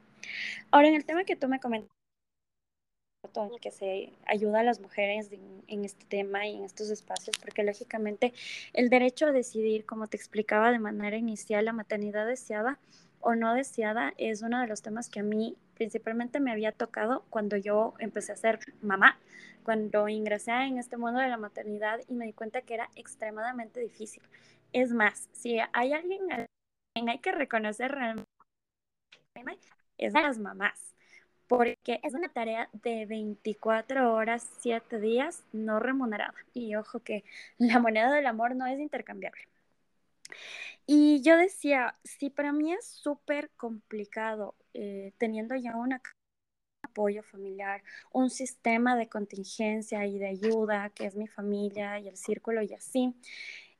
Ahora, 0.69 0.87
en 0.87 0.93
el 0.93 1.03
tema 1.03 1.23
que 1.23 1.35
tú 1.35 1.47
me 1.47 1.59
comentaste, 3.21 3.59
que 3.59 3.71
se 3.71 4.13
ayuda 4.25 4.61
a 4.61 4.63
las 4.63 4.79
mujeres 4.79 5.29
en, 5.67 5.85
este 5.85 6.05
tema 6.05 6.47
y 6.47 6.55
en 6.55 6.63
estos 6.63 6.89
espacios, 6.89 7.37
porque 7.37 7.63
lógicamente 7.63 8.33
el 8.73 8.89
derecho 8.89 9.27
a 9.27 9.31
decidir, 9.31 9.85
como 9.85 10.07
te 10.07 10.17
explicaba 10.17 10.71
de 10.71 10.79
manera 10.79 11.17
inicial, 11.17 11.65
la 11.65 11.73
maternidad 11.73 12.25
deseada 12.25 12.79
o 13.19 13.35
no 13.35 13.53
deseada 13.53 14.13
es 14.17 14.41
uno 14.41 14.59
de 14.59 14.67
los 14.67 14.81
temas 14.81 15.09
que 15.09 15.19
a 15.19 15.23
mí 15.23 15.55
principalmente 15.75 16.39
me 16.39 16.51
había 16.51 16.71
tocado 16.71 17.23
cuando 17.29 17.57
yo 17.57 17.93
empecé 17.99 18.31
a 18.31 18.35
ser 18.35 18.59
mamá, 18.81 19.19
cuando 19.63 20.07
ingresé 20.07 20.51
en 20.51 20.77
este 20.77 20.97
mundo 20.97 21.19
de 21.19 21.29
la 21.29 21.37
maternidad 21.37 21.99
y 22.07 22.13
me 22.15 22.25
di 22.25 22.33
cuenta 22.33 22.61
que 22.63 22.73
era 22.73 22.89
extremadamente 22.95 23.79
difícil. 23.79 24.23
Es 24.73 24.91
más, 24.91 25.29
si 25.33 25.59
hay 25.73 25.93
alguien 25.93 26.21
hay 26.95 27.19
que 27.19 27.31
reconocer 27.31 27.91
realmente, 27.91 28.27
es 29.97 30.15
a 30.15 30.21
las 30.21 30.39
mamás 30.39 30.91
porque 31.51 31.99
es 32.01 32.13
una 32.13 32.29
tarea 32.29 32.69
de 32.71 33.05
24 33.05 34.13
horas, 34.13 34.47
7 34.61 35.01
días, 35.01 35.43
no 35.51 35.79
remunerada. 35.79 36.33
Y 36.53 36.75
ojo 36.75 37.01
que 37.01 37.25
la 37.57 37.77
moneda 37.77 38.09
del 38.13 38.25
amor 38.25 38.55
no 38.55 38.65
es 38.67 38.79
intercambiable. 38.79 39.49
Y 40.85 41.21
yo 41.23 41.35
decía, 41.35 41.95
si 42.05 42.29
para 42.29 42.53
mí 42.53 42.71
es 42.71 42.85
súper 42.85 43.49
complicado 43.57 44.55
eh, 44.73 45.11
teniendo 45.17 45.53
ya 45.57 45.75
un 45.75 45.99
apoyo 46.83 47.21
familiar, 47.21 47.83
un 48.13 48.29
sistema 48.29 48.95
de 48.95 49.09
contingencia 49.09 50.05
y 50.05 50.19
de 50.19 50.27
ayuda, 50.27 50.89
que 50.91 51.05
es 51.05 51.15
mi 51.15 51.27
familia 51.27 51.99
y 51.99 52.07
el 52.07 52.15
círculo 52.15 52.61
y 52.61 52.73
así, 52.73 53.13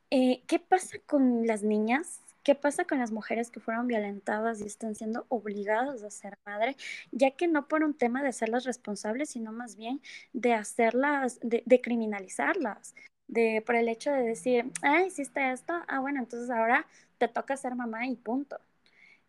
eh, 0.10 0.43
¿qué 0.45 0.60
pasa 0.60 0.97
con 1.05 1.47
las 1.47 1.63
niñas 1.63 2.19
¿Qué 2.43 2.56
pasa 2.56 2.86
con 2.86 2.97
las 2.97 3.12
mujeres 3.12 3.51
que 3.51 3.60
fueron 3.60 3.88
violentadas 3.88 4.62
y 4.62 4.65
están 4.65 4.95
siendo 4.95 5.25
obligadas 5.30 6.01
a 6.01 6.10
ser 6.10 6.39
madre? 6.43 6.75
Ya 7.12 7.32
que 7.32 7.47
no 7.47 7.67
por 7.67 7.84
un 7.84 7.93
tema 7.93 8.23
de 8.23 8.30
hacerlas 8.30 8.63
responsables, 8.65 9.30
sino 9.30 9.51
más 9.51 9.75
bien 9.75 10.01
de 10.34 10.54
hacerlas, 10.54 11.39
de, 11.43 11.82
criminalizarlas, 11.82 12.95
de, 13.27 13.62
por 13.63 13.75
el 13.75 13.88
hecho 13.89 14.12
de 14.12 14.23
decir, 14.23 14.71
ah, 14.82 15.04
hiciste 15.04 15.51
esto, 15.51 15.73
ah, 15.88 15.99
bueno, 15.99 16.19
entonces 16.19 16.49
ahora 16.49 16.88
te 17.19 17.27
toca 17.27 17.56
ser 17.58 17.75
mamá 17.75 18.08
y 18.08 18.15
punto. 18.15 18.60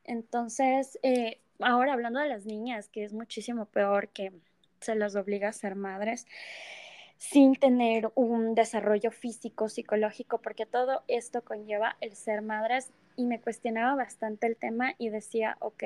Entonces, 0.05 0.99
eh, 1.03 1.39
ahora 1.61 1.93
hablando 1.93 2.19
de 2.21 2.29
las 2.29 2.47
niñas, 2.47 2.89
que 2.89 3.05
es 3.05 3.13
muchísimo 3.13 3.67
peor 3.67 4.09
que 4.09 4.33
se 4.81 4.95
las 4.95 5.17
obliga 5.17 5.51
a 5.51 5.53
ser 5.53 5.75
madres, 5.75 6.27
sin 7.19 7.55
tener 7.55 8.11
un 8.15 8.55
desarrollo 8.55 9.11
físico, 9.13 9.69
psicológico, 9.69 10.39
porque 10.41 10.67
todo 10.67 11.05
esto 11.09 11.45
conlleva 11.45 11.97
el 12.01 12.17
ser 12.17 12.43
madres 12.43 12.91
y 13.17 13.25
me 13.25 13.41
cuestionaba 13.41 13.95
bastante 13.95 14.47
el 14.47 14.57
tema 14.57 14.95
y 14.99 15.09
decía, 15.11 15.57
ok, 15.61 15.85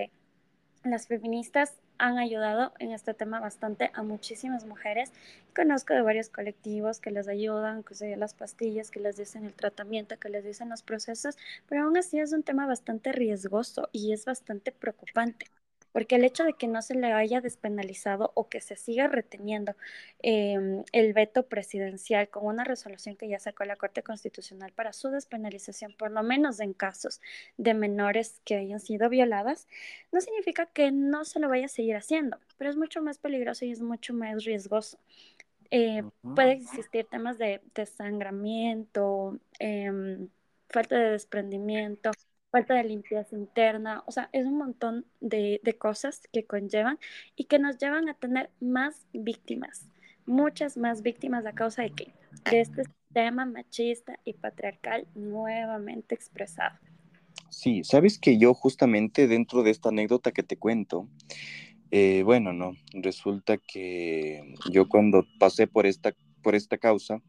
las 0.85 1.07
feministas 1.07 1.75
han 1.99 2.19
ayudado 2.19 2.73
en 2.79 2.93
este 2.93 3.15
tema 3.15 3.41
bastante 3.41 3.91
a 3.95 4.03
muchísimas 4.03 4.67
mujeres. 4.67 5.13
Conozco 5.55 5.95
de 5.95 6.03
varios 6.03 6.29
colectivos 6.29 7.01
que 7.01 7.11
les 7.11 7.29
ayudan, 7.29 7.83
que 7.83 7.95
se 7.95 8.17
las 8.17 8.35
pastillas, 8.35 8.91
que 8.91 9.01
les 9.01 9.17
dicen 9.17 9.47
el 9.47 9.55
tratamiento, 9.55 10.19
que 10.19 10.29
les 10.29 10.45
dicen 10.45 10.69
los 10.69 10.83
procesos, 10.83 11.37
pero 11.69 11.85
aún 11.85 11.97
así 11.97 12.21
es 12.21 12.33
un 12.33 12.43
tema 12.43 12.67
bastante 12.67 13.13
riesgoso 13.13 13.89
y 13.93 14.13
es 14.13 14.25
bastante 14.25 14.73
preocupante 14.73 15.47
porque 15.97 16.17
el 16.17 16.25
hecho 16.25 16.45
de 16.45 16.53
que 16.53 16.69
no 16.69 16.83
se 16.83 16.95
le 16.95 17.11
haya 17.11 17.41
despenalizado 17.41 18.31
o 18.35 18.51
que 18.51 18.61
se 18.61 18.77
siga 18.77 19.09
reteniendo 19.09 19.75
em, 20.21 20.85
el 20.93 21.15
veto 21.15 21.47
presidencial 21.47 22.29
con 22.29 22.45
una 22.45 22.65
resolución 22.65 23.17
que 23.17 23.31
ya 23.31 23.39
sacó 23.39 23.65
la 23.65 23.77
Corte 23.77 24.03
Constitucional 24.03 24.73
para 24.75 24.93
su 24.93 25.09
despenalización, 25.09 25.95
por 25.95 26.11
lo 26.11 26.23
menos 26.23 26.61
en 26.61 26.75
casos 26.75 27.23
de 27.57 27.73
menores 27.73 28.43
que 28.45 28.57
hayan 28.57 28.79
sido 28.79 29.09
violadas, 29.09 29.69
no 30.13 30.21
significa 30.21 30.67
que 30.67 30.93
no 30.93 31.25
se 31.25 31.41
lo 31.41 31.49
vaya 31.49 31.65
a 31.65 31.69
seguir 31.69 31.97
haciendo, 31.97 32.39
pero 32.59 32.69
es 32.69 32.77
mucho 32.77 33.01
más 33.01 33.17
peligroso 33.17 33.65
y 33.65 33.71
es 33.71 33.81
mucho 33.81 34.13
más 34.13 34.45
riesgoso. 34.45 34.99
Eh, 35.71 36.03
puede 36.35 36.53
existir 36.53 37.07
temas 37.07 37.39
de 37.39 37.63
desangramiento, 37.75 39.39
em, 39.59 40.29
falta 40.69 40.99
de 40.99 41.13
desprendimiento, 41.13 42.11
falta 42.57 42.73
de 42.73 42.85
limpieza 42.85 43.37
interna, 43.37 44.03
o 44.07 44.13
sea, 44.13 44.31
es 44.33 44.47
un 44.47 44.57
montón 44.57 45.05
de, 45.21 45.61
cosas 45.79 46.23
que 46.33 46.47
conllevan 46.47 46.99
y 47.37 47.45
que 47.45 47.59
nos 47.59 47.77
llevan 47.77 48.09
a 48.09 48.15
tener 48.15 48.49
más 48.61 49.07
víctimas, 49.13 49.87
muchas 50.25 50.79
más 50.79 51.03
víctimas 51.03 51.45
a 51.45 51.53
causa 51.53 51.83
de 51.83 51.91
qué? 51.91 52.15
De 52.51 52.61
este 52.61 52.85
sistema 52.85 53.45
machista 53.45 54.19
y 54.25 54.33
patriarcal 54.33 55.07
nuevamente 55.15 56.15
expresado. 56.15 56.79
Sí, 57.51 57.85
sabes 57.85 58.19
que 58.19 58.39
yo 58.39 58.55
justamente 58.55 59.29
dentro 59.29 59.63
de 59.63 59.71
esta 59.71 59.91
anécdota 59.91 60.33
que 60.33 60.43
te 60.43 60.57
cuento, 60.57 61.11
eh, 61.91 62.23
bueno, 62.25 62.55
no, 62.55 62.73
resulta 62.95 63.59
que 63.59 64.55
yo 64.71 64.89
cuando 64.89 65.27
pasé 65.39 65.67
por 65.67 65.85
esta, 65.85 66.15
por 66.43 66.55
esta 66.55 66.79
causa, 66.79 67.21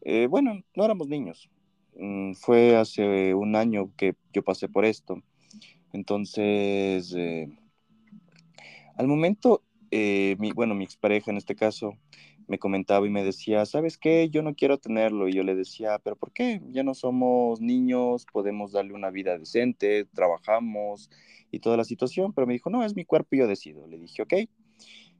eh, 0.00 0.26
bueno, 0.26 0.62
no 0.74 0.84
éramos 0.86 1.08
niños, 1.08 1.50
fue 2.34 2.76
hace 2.76 3.34
un 3.34 3.56
año 3.56 3.90
que 3.96 4.14
yo 4.32 4.42
pasé 4.42 4.68
por 4.68 4.84
esto. 4.84 5.22
Entonces, 5.92 7.14
eh, 7.16 7.48
al 8.96 9.06
momento, 9.06 9.62
eh, 9.90 10.36
mi, 10.38 10.50
bueno, 10.52 10.74
mi 10.74 10.84
expareja 10.84 11.30
en 11.30 11.36
este 11.36 11.54
caso 11.54 11.96
me 12.48 12.58
comentaba 12.58 13.06
y 13.06 13.10
me 13.10 13.24
decía, 13.24 13.64
¿sabes 13.64 13.96
qué? 13.96 14.28
Yo 14.28 14.42
no 14.42 14.54
quiero 14.54 14.78
tenerlo. 14.78 15.28
Y 15.28 15.32
yo 15.32 15.44
le 15.44 15.54
decía, 15.54 16.00
¿pero 16.02 16.16
por 16.16 16.32
qué? 16.32 16.60
Ya 16.70 16.82
no 16.82 16.94
somos 16.94 17.60
niños, 17.60 18.26
podemos 18.32 18.72
darle 18.72 18.92
una 18.92 19.10
vida 19.10 19.38
decente, 19.38 20.04
trabajamos 20.14 21.10
y 21.50 21.60
toda 21.60 21.76
la 21.76 21.84
situación. 21.84 22.32
Pero 22.32 22.46
me 22.46 22.54
dijo, 22.54 22.70
no, 22.70 22.84
es 22.84 22.96
mi 22.96 23.04
cuerpo 23.04 23.36
y 23.36 23.38
yo 23.38 23.46
decido. 23.46 23.86
Le 23.86 23.98
dije, 23.98 24.22
ok, 24.22 24.34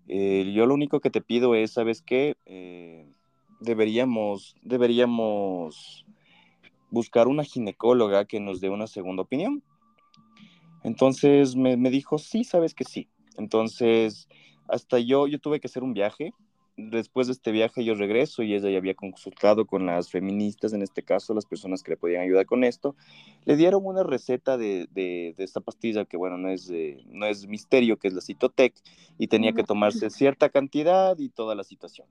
eh, 0.08 0.52
yo 0.54 0.66
lo 0.66 0.74
único 0.74 1.00
que 1.00 1.10
te 1.10 1.22
pido 1.22 1.54
es, 1.54 1.72
¿sabes 1.72 2.02
qué? 2.02 2.36
deberíamos, 3.60 4.56
deberíamos 4.62 6.04
buscar 6.94 7.28
una 7.28 7.44
ginecóloga 7.44 8.24
que 8.24 8.40
nos 8.40 8.60
dé 8.60 8.70
una 8.70 8.86
segunda 8.86 9.22
opinión. 9.22 9.62
Entonces 10.82 11.56
me, 11.56 11.76
dijo, 11.90 12.18
sí, 12.18 12.44
sabes 12.44 12.74
que 12.74 12.84
sí. 12.84 13.08
Entonces, 13.36 14.28
hasta 14.68 14.98
yo, 14.98 15.26
yo 15.26 15.38
tuve 15.38 15.60
que 15.60 15.66
hacer 15.66 15.82
un 15.82 15.92
viaje. 15.92 16.32
Después 16.76 17.28
de 17.28 17.34
este 17.34 17.52
viaje 17.52 17.84
yo 17.84 17.94
regreso 17.94 18.42
y 18.42 18.52
ella 18.54 18.68
ya 18.68 18.78
había 18.78 18.94
consultado 18.94 19.64
con 19.64 19.86
las 19.86 20.10
feministas, 20.10 20.72
en 20.72 20.82
este 20.82 21.02
caso 21.02 21.32
las 21.32 21.46
personas 21.46 21.82
que 21.82 21.92
le 21.92 21.96
podían 21.96 22.22
ayudar 22.22 22.46
con 22.46 22.64
esto. 22.64 22.96
Le 23.44 23.56
dieron 23.56 23.84
una 23.84 24.02
receta 24.02 24.56
de, 24.56 24.88
de, 24.92 25.34
esta 25.38 25.60
pastilla 25.60 26.04
que, 26.04 26.16
bueno, 26.16 26.36
no 26.36 26.48
es, 26.48 26.70
no 27.06 27.26
es 27.26 27.46
misterio, 27.46 27.96
que 27.96 28.08
es 28.08 28.14
la 28.14 28.20
Citotec, 28.20 28.74
y 29.18 29.28
tenía 29.28 29.52
que 29.52 29.62
tomarse 29.62 30.10
cierta 30.10 30.48
cantidad 30.48 31.16
y 31.18 31.28
toda 31.28 31.54
la 31.54 31.64
situación. 31.64 32.08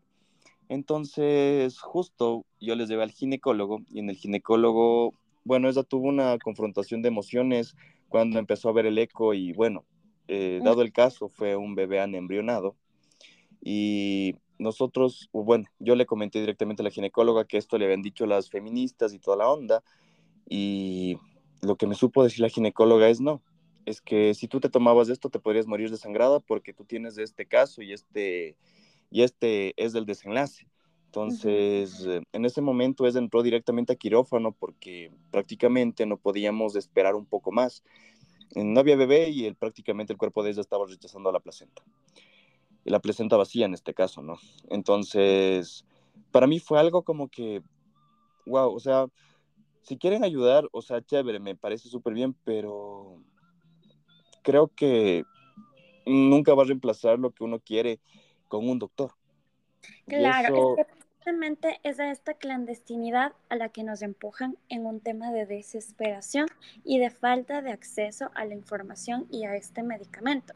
Entonces, 0.70 1.80
justo 1.80 2.46
yo 2.60 2.76
les 2.76 2.90
llevé 2.90 3.04
al 3.04 3.12
ginecólogo 3.12 3.82
y 3.90 4.00
en 4.00 4.10
el 4.10 4.16
ginecólogo, 4.16 5.14
bueno, 5.44 5.70
ella 5.70 5.84
tuvo 5.84 6.08
una 6.08 6.38
confrontación 6.40 7.02
de 7.02 7.10
emociones 7.10 7.76
cuando 8.10 8.40
empezó 8.40 8.70
a 8.70 8.74
ver 8.74 8.86
el 8.86 8.98
eco 8.98 9.34
y 9.34 9.54
bueno, 9.54 9.86
eh, 10.28 10.62
dado 10.64 10.82
el 10.82 10.92
caso, 10.92 11.30
fue 11.30 11.56
un 11.56 11.76
bebé 11.76 12.00
anembrionado. 12.00 12.76
Y 13.62 14.36
nosotros, 14.58 15.30
bueno, 15.32 15.66
yo 15.80 15.96
le 15.96 16.06
comenté 16.06 16.40
directamente 16.40 16.82
a 16.82 16.86
la 16.86 16.92
ginecóloga 16.92 17.46
que 17.46 17.58
esto 17.58 17.78
le 17.78 17.86
habían 17.86 18.02
dicho 18.02 18.26
las 18.26 18.50
feministas 18.50 19.14
y 19.14 19.20
toda 19.20 19.38
la 19.38 19.50
onda, 19.50 19.84
y 20.50 21.18
lo 21.62 21.76
que 21.76 21.88
me 21.88 21.96
supo 21.96 22.24
decir 22.24 22.42
la 22.42 22.50
ginecóloga 22.50 23.10
es 23.10 23.22
no, 23.22 23.42
es 23.86 24.02
que 24.02 24.34
si 24.34 24.48
tú 24.48 24.60
te 24.60 24.70
tomabas 24.70 25.10
esto 25.10 25.30
te 25.30 25.40
podrías 25.40 25.68
morir 25.68 25.90
desangrada 25.90 26.40
porque 26.40 26.74
tú 26.74 26.86
tienes 26.86 27.18
este 27.18 27.46
caso 27.46 27.82
y 27.82 27.94
este, 27.94 28.58
y 29.14 29.22
este 29.22 29.76
es 29.78 29.94
del 29.94 30.08
desenlace. 30.08 30.66
Entonces, 31.06 32.04
eh, 32.08 32.24
en 32.34 32.46
ese 32.46 32.62
momento 32.62 33.06
ella 33.06 33.20
entró 33.20 33.44
directamente 33.44 33.94
a 33.94 33.96
quirófano 33.96 34.52
porque 34.52 35.12
prácticamente 35.30 36.08
no 36.08 36.18
podíamos 36.18 36.76
esperar 36.76 37.14
un 37.14 37.28
poco 37.28 37.52
más. 37.52 37.84
No 38.56 38.80
había 38.80 38.96
bebé 38.96 39.30
y 39.30 39.46
el, 39.46 39.54
prácticamente 39.54 40.14
el 40.14 40.18
cuerpo 40.18 40.42
de 40.42 40.50
ella 40.50 40.62
estaba 40.62 40.88
rechazando 40.88 41.30
a 41.30 41.32
la 41.32 41.40
placenta. 41.40 41.84
Y 42.84 42.90
la 42.90 43.00
placenta 43.00 43.38
vacía 43.38 43.68
en 43.68 43.76
este 43.76 43.94
caso, 43.94 44.24
¿no? 44.24 44.40
Entonces, 44.72 45.86
para 46.32 46.48
mí 46.48 46.60
fue 46.60 46.80
algo 46.80 47.04
como 47.04 47.28
que, 47.30 47.62
wow, 48.48 48.74
o 48.74 48.80
sea, 48.80 49.06
si 49.84 49.96
quieren 50.00 50.24
ayudar, 50.24 50.68
o 50.72 50.82
sea, 50.82 51.06
chévere, 51.06 51.40
me 51.40 51.56
parece 51.56 51.88
súper 51.88 52.16
bien, 52.16 52.36
pero 52.44 53.20
creo 54.42 54.70
que 54.76 55.24
nunca 56.08 56.56
va 56.56 56.64
a 56.64 56.66
reemplazar 56.66 57.20
lo 57.20 57.30
que 57.30 57.44
uno 57.44 57.60
quiere 57.60 58.00
con 58.54 58.70
un 58.70 58.78
doctor. 58.78 59.14
Claro, 60.06 60.76
es 60.78 60.86
que 60.86 60.94
precisamente 60.94 61.80
es 61.82 62.00
a 62.00 62.12
esta 62.12 62.36
clandestinidad 62.36 63.34
a 63.50 63.56
la 63.56 63.70
que 63.70 63.82
nos 63.84 64.04
empujan 64.04 64.58
en 64.70 64.86
un 64.86 65.00
tema 65.00 65.32
de 65.32 65.48
desesperación 65.48 66.46
y 66.84 67.00
de 67.00 67.10
falta 67.10 67.64
de 67.64 67.72
acceso 67.72 68.30
a 68.36 68.46
la 68.46 68.54
información 68.54 69.26
y 69.32 69.46
a 69.46 69.56
este 69.56 69.82
medicamento. 69.82 70.54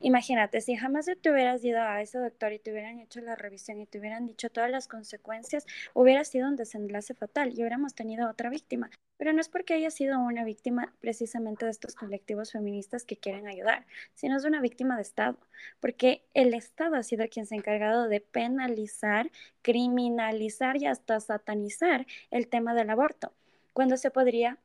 Imagínate, 0.00 0.60
si 0.60 0.76
jamás 0.76 1.06
te 1.20 1.30
hubieras 1.30 1.64
ido 1.64 1.80
a 1.80 2.00
ese 2.00 2.18
doctor 2.18 2.52
y 2.52 2.58
te 2.58 2.72
hubieran 2.72 2.98
hecho 3.00 3.20
la 3.20 3.36
revisión 3.36 3.80
y 3.80 3.86
te 3.86 3.98
hubieran 3.98 4.26
dicho 4.26 4.50
todas 4.50 4.70
las 4.70 4.88
consecuencias, 4.88 5.66
hubiera 5.94 6.24
sido 6.24 6.48
un 6.48 6.56
desenlace 6.56 7.14
fatal 7.14 7.50
y 7.50 7.60
hubiéramos 7.60 7.94
tenido 7.94 8.28
otra 8.28 8.50
víctima. 8.50 8.90
Pero 9.16 9.34
no 9.34 9.40
es 9.42 9.50
porque 9.50 9.74
haya 9.74 9.90
sido 9.90 10.18
una 10.18 10.44
víctima 10.44 10.94
precisamente 11.00 11.66
de 11.66 11.70
estos 11.72 11.94
colectivos 11.94 12.52
feministas 12.52 13.04
que 13.04 13.18
quieren 13.18 13.46
ayudar, 13.46 13.86
sino 14.14 14.38
es 14.38 14.44
una 14.44 14.62
víctima 14.62 14.96
de 14.96 15.02
Estado, 15.02 15.38
porque 15.78 16.24
el 16.32 16.54
Estado 16.54 16.96
ha 16.96 17.02
sido 17.02 17.28
quien 17.28 17.44
se 17.44 17.54
ha 17.54 17.58
encargado 17.58 18.08
de 18.08 18.20
penalizar, 18.20 19.30
criminalizar 19.60 20.78
y 20.78 20.86
hasta 20.86 21.20
satanizar 21.20 22.06
el 22.30 22.48
tema 22.48 22.72
del 22.74 22.88
aborto, 22.88 23.34
cuando 23.74 23.98
se 23.98 24.10
podría 24.10 24.58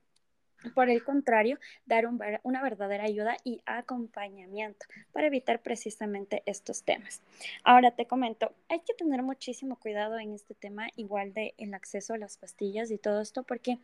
por 0.73 0.89
el 0.89 1.03
contrario, 1.03 1.59
dar 1.85 2.07
una 2.43 2.63
verdadera 2.63 3.03
ayuda 3.03 3.37
y 3.43 3.61
acompañamiento 3.65 4.85
para 5.11 5.27
evitar 5.27 5.61
precisamente 5.61 6.43
estos 6.45 6.83
temas. 6.83 7.21
Ahora 7.63 7.91
te 7.91 8.07
comento, 8.07 8.53
hay 8.69 8.79
que 8.79 8.93
tener 8.93 9.21
muchísimo 9.23 9.77
cuidado 9.77 10.19
en 10.19 10.33
este 10.33 10.55
tema, 10.55 10.87
igual 10.95 11.33
de 11.33 11.53
el 11.57 11.73
acceso 11.73 12.13
a 12.13 12.17
las 12.17 12.37
pastillas 12.37 12.91
y 12.91 12.97
todo 12.97 13.21
esto, 13.21 13.43
porque 13.43 13.79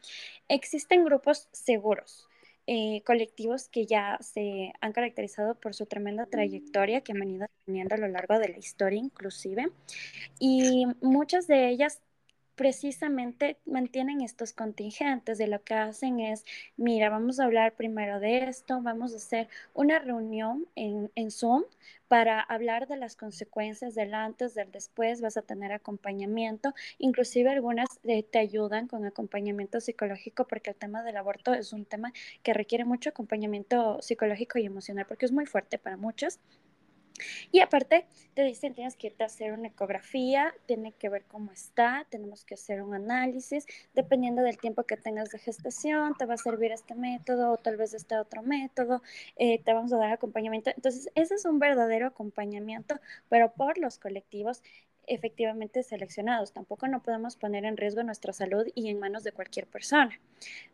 existen 0.48 1.06
grupos 1.06 1.48
seguros. 1.52 2.28
Eh, 2.68 3.02
colectivos 3.08 3.70
que 3.70 3.88
ya 3.88 4.20
se 4.22 4.72
han 4.82 4.94
caracterizado 4.94 5.56
por 5.56 5.74
su 5.74 5.88
tremenda 5.88 6.28
trayectoria 6.28 7.02
que 7.02 7.12
han 7.12 7.20
venido 7.20 7.48
teniendo 7.66 7.96
a 7.96 7.98
lo 7.98 8.08
largo 8.08 8.38
de 8.38 8.50
la 8.50 8.60
historia 8.60 9.00
inclusive 9.00 9.72
y 10.38 10.86
muchas 11.02 11.48
de 11.48 11.70
ellas 11.70 12.02
precisamente 12.56 13.58
mantienen 13.66 14.22
estos 14.22 14.54
contingentes 14.54 15.38
de 15.38 15.47
lo 15.47 15.64
que 15.64 15.74
hacen 15.74 16.20
es, 16.20 16.45
mira, 16.78 17.10
vamos 17.10 17.39
a 17.39 17.45
hablar 17.45 17.74
primero 17.76 18.20
de 18.20 18.43
esto, 18.45 18.82
vamos 18.82 19.14
a 19.14 19.18
hacer 19.18 19.47
una 19.74 19.99
reunión 19.99 20.68
en, 20.76 21.10
Zoom 21.32 21.64
para 22.08 22.41
hablar 22.41 22.88
de 22.88 22.97
las 22.97 23.16
consecuencias 23.16 23.95
del 23.95 24.14
antes, 24.14 24.54
del 24.54 24.72
después, 24.72 25.22
vas 25.22 25.38
a 25.38 25.41
tener 25.41 25.72
acompañamiento, 25.72 26.74
inclusive 26.97 27.49
algunas 27.49 27.88
eh, 28.04 28.24
te 28.24 28.39
ayudan 28.39 28.88
con 28.88 29.06
acompañamiento 29.06 29.80
psicológico 29.80 30.45
porque 30.45 30.72
el 30.72 30.76
tema 30.76 31.04
del 31.04 31.18
aborto 31.18 31.54
es 31.54 31.72
un 31.74 31.86
tema 31.86 32.12
que 32.43 32.54
requiere 32.54 32.86
mucho 32.86 33.10
acompañamiento 33.10 34.02
psicológico 34.02 34.60
y 34.60 34.66
emocional 34.66 35.06
porque 35.08 35.26
es 35.26 35.32
muy 35.32 35.45
fuerte 35.45 35.78
para 35.78 35.97
muchos. 35.97 36.39
Y 37.51 37.59
aparte, 37.59 38.05
te 38.34 38.43
dicen, 38.43 38.74
tienes 38.74 38.95
que 38.95 39.07
irte 39.07 39.24
a 39.24 39.28
hacer 39.28 39.53
una 39.53 39.68
ecografía, 39.68 40.53
tiene 40.66 40.93
que 40.93 41.09
ver 41.09 41.26
cómo 41.26 41.51
está, 41.51 42.05
tenemos 42.09 42.45
que 42.45 42.55
hacer 42.55 42.82
un 42.82 42.93
análisis, 42.93 43.66
dependiendo 43.93 44.41
del 44.41 44.57
tiempo 44.57 44.84
que 44.84 44.97
tengas 44.97 45.30
de 45.32 45.39
gestación, 45.39 46.16
te 46.18 46.26
va 46.26 46.36
a 46.36 46.38
servir 46.38 46.72
este 46.72 46.95
método 46.95 47.51
o 47.51 47.57
tal 47.57 47.78
vez 47.78 47.93
este 47.93 48.18
otro 48.18 48.41
método, 48.41 49.01
eh, 49.38 49.62
te 49.64 49.74
vamos 49.74 49.93
a 49.93 49.97
dar 49.97 50.12
acompañamiento. 50.12 50.72
Entonces, 50.76 51.09
ese 51.16 51.36
es 51.36 51.45
un 51.45 51.59
verdadero 51.59 52.07
acompañamiento, 52.07 52.99
pero 53.30 53.53
por 53.53 53.78
los 53.78 53.97
colectivos 53.97 54.62
efectivamente 55.08 55.84
seleccionados. 55.84 56.54
Tampoco 56.54 56.88
no 56.88 57.02
podemos 57.02 57.36
poner 57.36 57.66
en 57.66 57.78
riesgo 57.78 58.04
nuestra 58.04 58.34
salud 58.34 58.66
y 58.76 58.89
en 58.89 58.99
manos 58.99 59.24
de 59.24 59.32
cualquier 59.32 59.68
persona. 59.68 60.20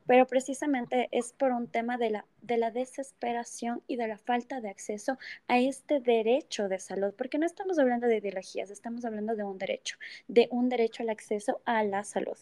Pero 0.06 0.26
precisamente 0.28 1.10
es 1.12 1.34
por 1.34 1.52
un 1.52 1.68
tema 1.68 1.98
de 1.98 2.10
la, 2.10 2.26
de 2.42 2.58
la 2.58 2.72
desesperación 2.72 3.82
y 3.88 3.98
de 3.98 4.08
la 4.08 4.18
falta 4.18 4.62
de 4.62 4.70
acceso 4.70 5.18
a 5.48 5.60
este 5.60 6.00
derecho 6.00 6.70
de 6.70 6.80
salud, 6.80 7.14
porque 7.18 7.38
no 7.38 7.46
estamos 7.46 7.78
hablando 7.80 8.08
de 8.08 8.18
ideologías, 8.18 8.72
estamos 8.72 9.06
hablando 9.06 9.36
de 9.36 9.44
un 9.44 9.58
derecho, 9.58 9.98
de 10.28 10.48
un 10.52 10.70
derecho 10.70 11.04
al 11.04 11.10
acceso 11.10 11.62
a 11.66 11.84
la 11.84 12.04
salud, 12.04 12.38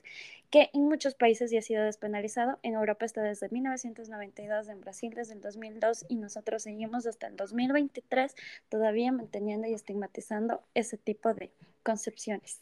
que 0.56 0.70
en 0.72 0.88
muchos 0.88 1.16
países 1.16 1.52
ya 1.52 1.60
ha 1.60 1.62
sido 1.62 1.84
despenalizado. 1.84 2.60
En 2.64 2.76
Europa 2.76 3.04
está 3.04 3.22
desde 3.22 3.50
1992, 3.50 4.70
en 4.70 4.80
Brasil 4.80 5.12
desde 5.14 5.34
el 5.34 5.42
2002 5.42 6.06
y 6.08 6.16
nosotros 6.16 6.64
seguimos 6.64 7.06
hasta 7.06 7.28
el 7.28 7.36
2023 7.36 8.34
todavía 8.70 9.12
manteniendo 9.12 9.68
y 9.68 9.74
estigmatizando 9.74 10.62
ese 10.74 10.98
tipo 10.98 11.34
de 11.34 11.52
concepciones. 11.84 12.62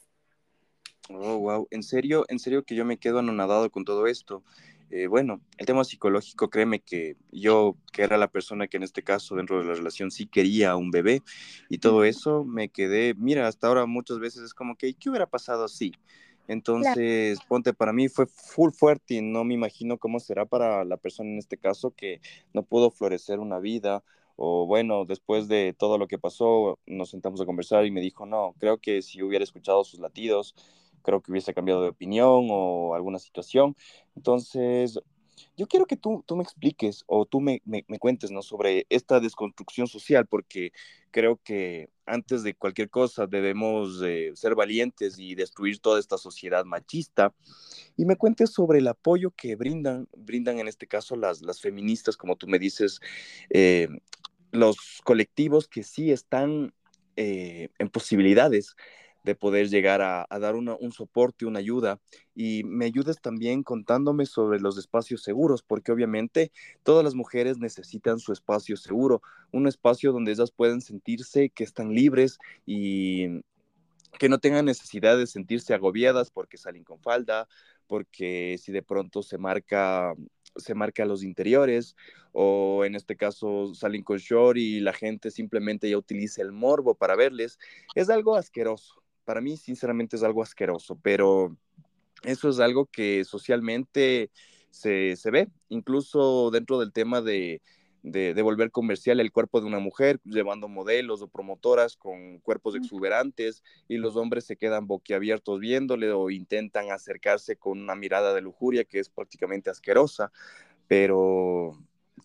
Oh, 1.08 1.38
wow, 1.38 1.68
en 1.70 1.84
serio, 1.84 2.26
en 2.30 2.39
serio 2.39 2.64
que 2.64 2.74
yo 2.74 2.84
me 2.84 2.98
quedo 2.98 3.20
anonadado 3.20 3.70
con 3.70 3.86
todo 3.86 4.08
esto. 4.08 4.44
Eh, 4.89 5.06
bueno, 5.06 5.41
el 5.60 5.68
tema 5.68 5.84
psicológico, 5.84 6.50
créeme 6.50 6.80
que 6.80 7.16
yo, 7.32 7.78
que 7.91 8.02
era 8.02 8.18
la 8.18 8.32
persona 8.32 8.68
que 8.68 8.78
en 8.78 8.84
este 8.84 9.04
caso 9.04 9.36
dentro 9.36 9.60
de 9.60 9.66
la 9.66 9.76
relación 9.76 10.10
sí 10.10 10.26
quería 10.26 10.76
un 10.76 10.89
bebé 10.89 11.22
y 11.70 11.78
todo 11.78 12.06
eso, 12.06 12.44
me 12.44 12.70
quedé, 12.70 13.14
mira, 13.14 13.48
hasta 13.48 13.68
ahora 13.68 13.86
muchas 13.86 14.18
veces 14.18 14.41
es 14.41 14.56
como 14.56 14.76
que, 14.78 14.96
¿qué 14.96 15.12
hubiera 15.12 15.28
pasado 15.28 15.66
así? 15.66 15.91
Entonces, 16.48 17.39
ponte, 17.48 17.74
para 17.74 17.94
mí 17.94 18.10
fue 18.10 18.26
full 18.28 18.72
fuerte 18.72 19.16
y 19.16 19.22
no 19.22 19.44
me 19.44 19.54
imagino 19.54 19.98
cómo 19.98 20.20
será 20.20 20.46
para 20.46 20.84
la 20.84 20.98
persona 20.98 21.30
en 21.30 21.38
este 21.38 21.58
caso 21.58 21.91
que 21.91 22.20
no 22.54 22.64
pudo 22.64 22.91
florecer 22.91 23.39
una 23.39 23.60
vida 23.60 24.04
o 24.36 24.66
bueno, 24.66 25.06
después 25.06 25.48
de 25.48 25.76
todo 25.78 25.98
lo 25.98 26.08
que 26.08 26.18
pasó, 26.18 26.80
nos 26.86 27.10
sentamos 27.10 27.39
a 27.41 27.46
conversar 27.46 27.86
y 27.86 27.91
me 27.91 28.02
dijo, 28.02 28.26
no, 28.26 28.56
creo 28.60 28.80
que 28.80 29.02
si 29.02 29.22
hubiera 29.22 29.44
escuchado 29.44 29.84
sus 29.84 30.00
latidos, 30.00 30.56
creo 31.04 31.22
que 31.22 31.32
hubiese 31.32 31.54
cambiado 31.54 31.84
de 31.84 31.89
opinión 31.89 32.48
o 32.50 32.96
alguna 32.96 33.20
situación. 33.20 33.76
Entonces, 34.16 35.00
yo 35.56 35.68
quiero 35.68 35.86
que 35.86 35.98
tú, 35.98 36.24
tú 36.26 36.36
me 36.36 36.44
expliques 36.44 37.04
o 37.08 37.26
tú 37.26 37.41
me, 37.41 37.62
me, 37.66 37.84
cuentes 38.00 38.32
¿no? 38.32 38.41
sobre 38.41 38.86
esta 38.89 39.20
desconstrucción 39.20 39.88
social, 39.88 40.26
porque 40.26 40.72
creo 41.12 41.39
que 41.44 41.89
antes 42.06 42.43
de 42.43 42.54
cualquier 42.54 42.89
cosa 42.89 43.28
debemos 43.28 43.99
ser 44.34 44.56
valientes 44.56 45.18
y 45.20 45.36
destruir 45.36 45.80
toda 45.80 45.99
esta 45.99 46.18
sociedad 46.18 46.66
machista. 46.66 47.34
Y 47.95 48.06
me 48.06 48.16
cuentes 48.16 48.51
sobre 48.51 48.80
el 48.80 48.88
apoyo 48.88 49.32
que 49.32 49.56
brindan, 49.56 50.08
brindan 50.16 50.60
en 50.60 50.68
este 50.68 50.88
caso 50.88 51.16
las, 51.16 51.62
feministas, 51.62 52.18
como 52.18 52.36
tú 52.36 52.47
me 52.47 52.60
dices, 52.60 52.99
eh, 53.49 53.88
los 54.51 55.01
colectivos 55.04 55.68
que 55.68 55.84
sí 55.84 56.12
están 56.12 56.74
eh, 57.16 57.70
en 57.80 57.89
posibilidades 57.89 58.76
de 59.24 59.36
poder 59.36 59.69
llegar 59.69 60.01
a, 60.01 60.28
dar 60.39 60.55
un 60.55 60.91
soporte, 60.91 61.45
una 61.45 61.59
ayuda. 61.59 61.99
Y 62.36 62.63
me 62.65 62.86
ayudes 62.86 63.21
también 63.21 63.63
contándome 63.63 64.26
sobre 64.26 64.59
los 64.59 64.78
espacios 64.78 65.24
seguros, 65.24 65.63
porque 65.63 65.91
obviamente 65.91 66.51
todas 66.84 67.03
las 67.03 67.15
mujeres 67.15 67.57
necesitan 67.57 68.19
su 68.19 68.34
espacio 68.34 68.76
seguro, 68.78 69.21
un 69.51 69.67
espacio 69.67 70.11
donde 70.11 70.34
ellas 70.34 70.51
pueden 70.51 70.82
sentirse 70.82 71.49
que 71.49 71.63
están 71.63 71.93
libres 71.93 72.38
y 72.65 73.41
que 74.19 74.30
no 74.30 74.39
tengan 74.39 74.65
necesidad 74.65 75.17
de 75.17 75.26
sentirse 75.26 75.74
agobiadas 75.74 76.30
porque 76.30 76.57
salen 76.57 76.84
con 76.84 76.99
falda, 76.99 77.47
porque 77.88 78.57
si 78.61 78.71
de 78.71 78.84
pronto 78.84 79.24
se 79.24 79.38
marca 79.38 80.13
se 80.55 80.76
marca 80.76 81.03
los 81.05 81.24
interiores 81.24 81.95
o 82.32 82.86
en 82.86 82.93
este 82.93 83.15
caso 83.15 83.74
salen 83.74 84.03
con 84.03 84.17
short 84.17 84.57
y 84.57 84.82
la 84.82 84.93
gente 84.93 85.32
simplemente 85.32 85.89
ya 85.89 85.97
utiliza 85.97 86.43
el 86.43 86.51
morbo 86.51 86.93
para 86.93 87.15
verles, 87.15 87.57
es 87.95 88.11
algo 88.11 88.36
asqueroso 88.36 89.03
para 89.26 89.41
mí 89.41 89.57
sinceramente 89.57 90.15
es 90.15 90.24
algo 90.24 90.41
asqueroso, 90.41 90.97
pero 91.01 91.55
eso 92.24 92.49
es 92.49 92.59
algo 92.59 92.86
que 92.86 93.24
socialmente 93.26 94.32
se, 94.69 95.15
ve, 95.32 95.49
incluso 95.69 96.49
dentro 96.51 96.80
del 96.80 96.91
tema 96.91 97.21
de, 97.21 97.61
de, 98.01 98.41
volver 98.41 98.71
comercial 98.71 99.19
el 99.19 99.32
cuerpo 99.32 99.61
de 99.61 99.67
una 99.67 99.80
mujer, 99.80 100.19
llevando 100.24 100.67
modelos 100.67 101.21
o 101.21 101.28
promotoras 101.28 101.95
con 101.95 102.39
cuerpos 102.39 102.76
exuberantes 102.76 103.63
y 103.88 103.97
los 103.97 104.15
hombres 104.15 104.45
se 104.45 104.57
quedan 104.57 104.88
boquiabiertos 104.88 105.59
viéndole 105.59 106.11
o 106.11 106.30
intentan 106.30 106.91
acercarse 106.91 107.55
con 107.55 107.80
una 107.80 107.95
mirada 107.95 108.34
de 108.34 108.41
lujuria 108.41 108.84
que 108.84 108.99
es 108.99 109.09
prácticamente 109.09 109.69
asquerosa, 109.69 110.32
pero 110.88 111.78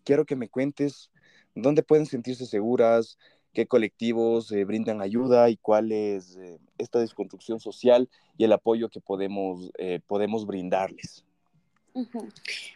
quiero 0.05 0.25
que 0.25 0.37
me 0.37 0.49
cuentes 0.49 1.11
dónde 1.55 1.83
pueden 1.83 2.07
sentirse 2.07 2.47
seguras, 2.47 3.19
qué 3.53 3.67
colectivos 3.67 4.53
eh, 4.53 4.65
brindan 4.65 5.01
ayuda 5.01 5.51
y 5.51 5.57
cuál 5.57 5.93
es 5.93 6.37
eh, 6.37 6.59
esta 6.79 6.99
desconstrucción 7.01 7.61
social 7.61 8.09
y 8.37 8.45
el 8.45 8.53
apoyo 8.53 8.89
que 8.89 9.01
podemos, 9.01 9.71
podemos 10.07 10.47
brindarles. 10.47 11.25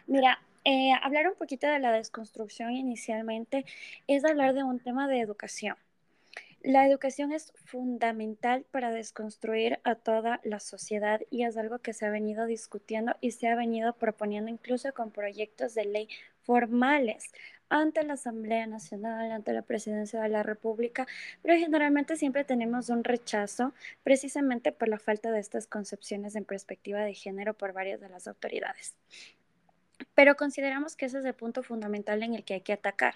Mira, 0.07 0.41
hablar 1.01 1.29
un 1.29 1.35
poquito 1.35 1.67
de 1.67 1.79
la 1.79 1.93
desconstrucción 1.93 2.71
inicialmente 2.71 3.65
es 4.07 4.25
hablar 4.25 4.53
de 4.53 4.63
un 4.63 4.79
tema 4.79 5.07
de 5.07 5.21
educación. 5.21 5.77
La 6.63 6.87
educación 6.87 7.33
es 7.33 7.51
fundamental 7.65 8.65
para 8.71 8.89
desconstruir 8.89 9.81
a 9.83 9.95
toda 9.95 10.39
la 10.45 10.61
sociedad 10.61 11.19
y 11.29 11.43
es 11.43 11.57
algo 11.57 11.79
que 11.79 11.91
se 11.91 12.05
ha 12.05 12.09
venido 12.09 12.45
discutiendo 12.45 13.17
y 13.19 13.31
se 13.31 13.49
ha 13.49 13.55
venido 13.55 13.91
proponiendo 13.91 14.49
incluso 14.49 14.93
con 14.93 15.11
proyectos 15.11 15.73
de 15.73 15.83
ley 15.83 16.07
formales 16.43 17.33
ante 17.69 18.03
la 18.03 18.13
Asamblea 18.13 18.67
Nacional, 18.67 19.31
ante 19.31 19.53
la 19.53 19.61
Presidencia 19.61 20.21
de 20.21 20.29
la 20.29 20.43
República, 20.43 21.07
pero 21.41 21.57
generalmente 21.57 22.15
siempre 22.15 22.43
tenemos 22.43 22.89
un 22.89 23.03
rechazo 23.03 23.73
precisamente 24.03 24.71
por 24.71 24.89
la 24.89 24.99
falta 24.99 25.31
de 25.31 25.39
estas 25.39 25.67
concepciones 25.67 26.35
en 26.35 26.45
perspectiva 26.45 27.01
de 27.01 27.13
género 27.13 27.53
por 27.53 27.73
varias 27.73 27.99
de 27.99 28.09
las 28.09 28.27
autoridades. 28.27 28.95
Pero 30.15 30.35
consideramos 30.35 30.95
que 30.95 31.05
ese 31.05 31.19
es 31.19 31.25
el 31.25 31.33
punto 31.33 31.63
fundamental 31.63 32.23
en 32.23 32.35
el 32.35 32.43
que 32.43 32.55
hay 32.55 32.61
que 32.61 32.73
atacar. 32.73 33.15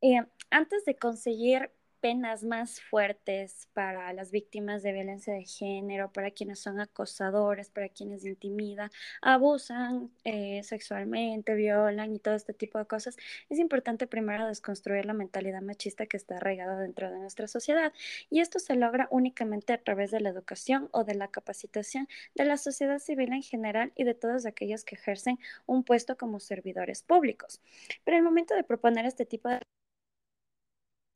Eh, 0.00 0.22
antes 0.50 0.84
de 0.84 0.96
conseguir 0.96 1.70
penas 2.06 2.44
más 2.44 2.80
fuertes 2.80 3.68
para 3.72 4.12
las 4.12 4.30
víctimas 4.30 4.84
de 4.84 4.92
violencia 4.92 5.34
de 5.34 5.44
género, 5.44 6.12
para 6.12 6.30
quienes 6.30 6.60
son 6.60 6.78
acosadores, 6.78 7.68
para 7.68 7.88
quienes 7.88 8.24
intimidan, 8.24 8.90
abusan 9.20 10.12
eh, 10.22 10.62
sexualmente, 10.62 11.56
violan 11.56 12.14
y 12.14 12.20
todo 12.20 12.36
este 12.36 12.54
tipo 12.54 12.78
de 12.78 12.86
cosas, 12.86 13.16
es 13.48 13.58
importante 13.58 14.06
primero 14.06 14.46
desconstruir 14.46 15.04
la 15.04 15.14
mentalidad 15.14 15.62
machista 15.62 16.06
que 16.06 16.16
está 16.16 16.36
arraigada 16.36 16.78
dentro 16.78 17.10
de 17.10 17.18
nuestra 17.18 17.48
sociedad. 17.48 17.92
Y 18.30 18.38
esto 18.38 18.60
se 18.60 18.76
logra 18.76 19.08
únicamente 19.10 19.72
a 19.72 19.82
través 19.82 20.12
de 20.12 20.20
la 20.20 20.28
educación 20.28 20.88
o 20.92 21.02
de 21.02 21.16
la 21.16 21.26
capacitación 21.26 22.06
de 22.36 22.44
la 22.44 22.56
sociedad 22.56 23.00
civil 23.00 23.32
en 23.32 23.42
general 23.42 23.92
y 23.96 24.04
de 24.04 24.14
todos 24.14 24.46
aquellos 24.46 24.84
que 24.84 24.94
ejercen 24.94 25.40
un 25.66 25.82
puesto 25.82 26.16
como 26.16 26.38
servidores 26.38 27.02
públicos. 27.02 27.60
Pero 28.04 28.16
el 28.16 28.22
momento 28.22 28.54
de 28.54 28.62
proponer 28.62 29.06
este 29.06 29.26
tipo 29.26 29.48
de 29.48 29.58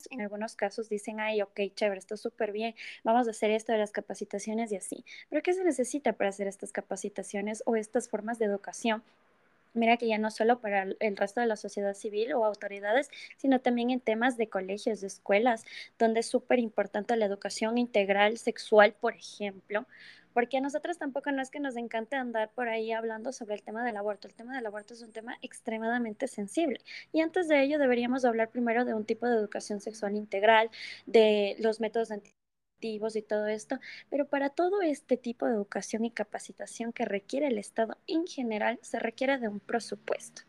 en 0.09 0.21
algunos 0.21 0.55
casos 0.55 0.89
dicen, 0.89 1.19
ay, 1.19 1.41
ok, 1.41 1.59
chévere, 1.75 1.99
esto 1.99 2.15
es 2.15 2.21
súper 2.21 2.51
bien, 2.51 2.75
vamos 3.03 3.27
a 3.27 3.31
hacer 3.31 3.51
esto 3.51 3.71
de 3.71 3.77
las 3.77 3.91
capacitaciones 3.91 4.71
y 4.71 4.77
así. 4.77 5.05
Pero 5.29 5.41
¿qué 5.43 5.53
se 5.53 5.63
necesita 5.63 6.13
para 6.13 6.29
hacer 6.29 6.47
estas 6.47 6.71
capacitaciones 6.71 7.63
o 7.65 7.75
estas 7.75 8.09
formas 8.09 8.39
de 8.39 8.45
educación? 8.45 9.03
Mira 9.73 9.95
que 9.95 10.07
ya 10.07 10.17
no 10.17 10.31
solo 10.31 10.59
para 10.59 10.83
el 10.99 11.17
resto 11.17 11.39
de 11.39 11.47
la 11.47 11.55
sociedad 11.55 11.93
civil 11.93 12.33
o 12.33 12.43
autoridades, 12.43 13.09
sino 13.37 13.61
también 13.61 13.89
en 13.89 14.01
temas 14.01 14.35
de 14.35 14.49
colegios, 14.49 14.99
de 14.99 15.07
escuelas, 15.07 15.63
donde 15.97 16.19
es 16.19 16.25
súper 16.25 16.59
importante 16.59 17.15
la 17.15 17.25
educación 17.25 17.77
integral 17.77 18.37
sexual, 18.37 18.93
por 18.99 19.15
ejemplo, 19.15 19.85
porque 20.33 20.57
a 20.57 20.61
nosotros 20.61 20.97
tampoco 20.97 21.31
no 21.31 21.41
es 21.41 21.49
que 21.49 21.59
nos 21.59 21.75
encante 21.77 22.15
andar 22.15 22.51
por 22.53 22.69
ahí 22.69 22.91
hablando 22.91 23.31
sobre 23.31 23.55
el 23.55 23.63
tema 23.63 23.83
del 23.85 23.97
aborto. 23.97 24.27
El 24.27 24.33
tema 24.33 24.55
del 24.55 24.65
aborto 24.65 24.93
es 24.93 25.01
un 25.01 25.11
tema 25.11 25.37
extremadamente 25.41 26.27
sensible 26.27 26.81
y 27.11 27.21
antes 27.21 27.47
de 27.47 27.61
ello 27.63 27.79
deberíamos 27.79 28.25
hablar 28.25 28.49
primero 28.49 28.85
de 28.85 28.93
un 28.93 29.05
tipo 29.05 29.27
de 29.27 29.35
educación 29.35 29.81
sexual 29.81 30.15
integral, 30.15 30.69
de 31.05 31.55
los 31.59 31.79
métodos 31.79 32.11
anticonceptivos 32.11 33.15
y 33.15 33.21
todo 33.21 33.47
esto, 33.47 33.79
pero 34.09 34.27
para 34.27 34.49
todo 34.49 34.81
este 34.81 35.17
tipo 35.17 35.45
de 35.45 35.53
educación 35.53 36.03
y 36.03 36.11
capacitación 36.11 36.93
que 36.93 37.05
requiere 37.05 37.47
el 37.47 37.59
Estado 37.59 37.97
en 38.07 38.25
general 38.25 38.79
se 38.81 38.99
requiere 38.99 39.37
de 39.37 39.47
un 39.47 39.59
presupuesto. 39.59 40.43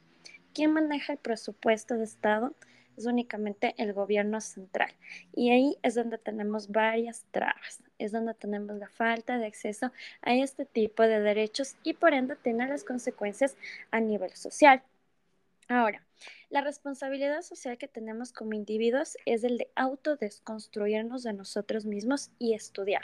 ¿Quién 0.55 0.72
maneja 0.72 1.14
el 1.14 1.18
presupuesto 1.18 1.97
de 1.97 2.05
Estado? 2.05 2.55
Es 2.97 3.07
únicamente 3.07 3.74
el 3.78 3.93
gobierno 3.93 4.40
central. 4.40 4.93
Y 5.34 5.51
ahí 5.51 5.76
es 5.82 5.95
donde 5.95 6.18
tenemos 6.18 6.70
varias 6.70 7.24
trabas, 7.30 7.82
es 7.99 8.12
donde 8.12 8.34
tenemos 8.34 8.76
la 8.76 8.88
falta 8.88 9.38
de 9.38 9.47
acceso 9.47 9.93
a 10.22 10.34
este 10.34 10.64
tipo 10.66 11.03
de 11.03 11.20
derechos 11.20 11.76
y 11.82 11.95
por 11.95 12.14
ende 12.14 12.36
tiene 12.36 12.68
las 12.68 12.84
consecuencias 12.84 13.57
a 13.90 14.01
nivel 14.01 14.30
social. 14.32 14.82
Ahora, 15.69 16.05
la 16.51 16.61
responsabilidad 16.61 17.43
social 17.43 17.79
que 17.79 17.89
tenemos 17.89 18.33
como 18.33 18.53
individuos 18.53 19.17
es 19.25 19.43
el 19.45 19.59
de 19.59 19.71
autodesconstruirnos 19.75 21.23
de 21.23 21.33
nosotros 21.33 21.87
mismos 21.87 22.31
y 22.39 22.55
estudiar. 22.55 23.03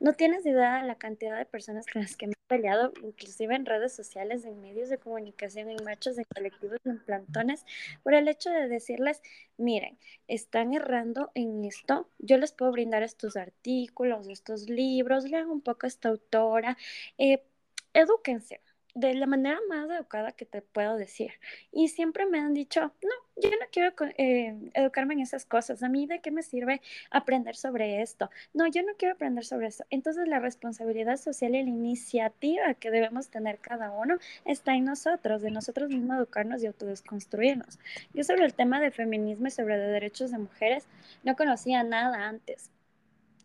No 0.00 0.14
tienes 0.14 0.46
idea 0.46 0.80
de 0.80 0.86
la 0.86 0.94
cantidad 0.94 1.36
de 1.36 1.44
personas 1.44 1.86
con 1.92 2.02
las 2.02 2.16
que 2.16 2.28
me 2.28 2.32
he 2.32 2.48
peleado, 2.48 2.92
inclusive 3.02 3.54
en 3.54 3.66
redes 3.66 3.94
sociales, 3.94 4.44
en 4.44 4.60
medios 4.62 4.88
de 4.88 4.98
comunicación, 4.98 5.68
en 5.68 5.84
marchas, 5.84 6.16
en 6.16 6.24
colectivos, 6.34 6.78
en 6.84 7.04
plantones, 7.04 7.64
por 8.02 8.14
el 8.14 8.28
hecho 8.28 8.50
de 8.50 8.68
decirles, 8.68 9.20
miren, 9.58 9.98
están 10.26 10.72
errando 10.72 11.32
en 11.34 11.64
esto, 11.64 12.08
yo 12.18 12.38
les 12.38 12.52
puedo 12.52 12.72
brindar 12.72 13.02
estos 13.02 13.36
artículos, 13.36 14.28
estos 14.28 14.68
libros, 14.70 15.24
lean 15.24 15.50
un 15.50 15.60
poco 15.60 15.86
a 15.86 15.88
esta 15.88 16.08
autora, 16.08 16.78
eh, 17.18 17.42
edúquense 17.92 18.60
de 18.96 19.12
la 19.12 19.26
manera 19.26 19.58
más 19.68 19.90
educada 19.90 20.32
que 20.32 20.46
te 20.46 20.62
puedo 20.62 20.96
decir. 20.96 21.32
Y 21.70 21.88
siempre 21.88 22.24
me 22.24 22.40
han 22.40 22.54
dicho, 22.54 22.80
no, 22.80 23.42
yo 23.42 23.50
no 23.50 23.66
quiero 23.70 23.92
eh, 24.16 24.56
educarme 24.72 25.12
en 25.12 25.20
esas 25.20 25.44
cosas. 25.44 25.82
A 25.82 25.88
mí, 25.90 26.06
¿de 26.06 26.20
qué 26.20 26.30
me 26.30 26.42
sirve 26.42 26.80
aprender 27.10 27.56
sobre 27.56 28.00
esto? 28.00 28.30
No, 28.54 28.66
yo 28.66 28.82
no 28.82 28.94
quiero 28.96 29.14
aprender 29.14 29.44
sobre 29.44 29.66
eso. 29.66 29.84
Entonces, 29.90 30.26
la 30.26 30.38
responsabilidad 30.38 31.18
social 31.18 31.54
y 31.54 31.62
la 31.62 31.68
iniciativa 31.68 32.72
que 32.72 32.90
debemos 32.90 33.28
tener 33.28 33.58
cada 33.58 33.90
uno 33.90 34.16
está 34.46 34.74
en 34.74 34.86
nosotros, 34.86 35.42
de 35.42 35.50
nosotros 35.50 35.90
mismos 35.90 36.16
educarnos 36.16 36.62
y 36.62 36.66
autodesconstruirnos. 36.66 37.78
Yo 38.14 38.24
sobre 38.24 38.46
el 38.46 38.54
tema 38.54 38.80
de 38.80 38.90
feminismo 38.90 39.48
y 39.48 39.50
sobre 39.50 39.76
de 39.76 39.88
derechos 39.88 40.30
de 40.30 40.38
mujeres 40.38 40.86
no 41.22 41.36
conocía 41.36 41.82
nada 41.82 42.28
antes 42.28 42.70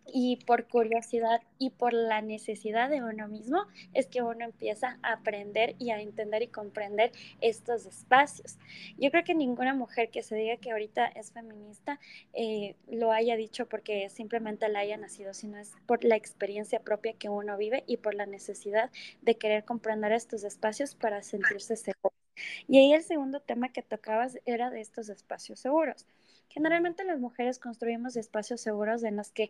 y 0.05 0.37
por 0.45 0.67
curiosidad 0.67 1.41
y 1.57 1.69
por 1.69 1.93
la 1.93 2.21
necesidad 2.21 2.89
de 2.89 3.01
uno 3.01 3.27
mismo 3.27 3.65
es 3.93 4.07
que 4.07 4.21
uno 4.21 4.45
empieza 4.45 4.97
a 5.01 5.13
aprender 5.13 5.75
y 5.79 5.91
a 5.91 6.01
entender 6.01 6.41
y 6.41 6.47
comprender 6.47 7.11
estos 7.39 7.85
espacios. 7.85 8.57
Yo 8.97 9.11
creo 9.11 9.23
que 9.23 9.35
ninguna 9.35 9.73
mujer 9.73 10.09
que 10.09 10.23
se 10.23 10.35
diga 10.35 10.57
que 10.57 10.71
ahorita 10.71 11.07
es 11.07 11.31
feminista 11.31 11.99
eh, 12.33 12.75
lo 12.87 13.11
haya 13.11 13.35
dicho 13.35 13.67
porque 13.67 14.09
simplemente 14.09 14.67
la 14.69 14.79
haya 14.79 14.97
nacido, 14.97 15.33
sino 15.33 15.57
es 15.57 15.73
por 15.85 16.03
la 16.03 16.15
experiencia 16.15 16.79
propia 16.79 17.13
que 17.13 17.29
uno 17.29 17.57
vive 17.57 17.83
y 17.87 17.97
por 17.97 18.15
la 18.15 18.25
necesidad 18.25 18.91
de 19.21 19.35
querer 19.35 19.65
comprender 19.65 20.11
estos 20.11 20.43
espacios 20.43 20.95
para 20.95 21.23
sentirse 21.23 21.75
seguro. 21.75 22.13
Y 22.67 22.79
ahí 22.79 22.93
el 22.93 23.03
segundo 23.03 23.39
tema 23.39 23.69
que 23.69 23.81
tocabas 23.81 24.39
era 24.45 24.69
de 24.69 24.81
estos 24.81 25.09
espacios 25.09 25.59
seguros. 25.59 26.05
Generalmente 26.53 27.03
las 27.03 27.19
mujeres 27.19 27.59
construimos 27.59 28.15
espacios 28.15 28.61
seguros 28.61 29.03
en 29.03 29.15
los 29.15 29.31
que 29.31 29.49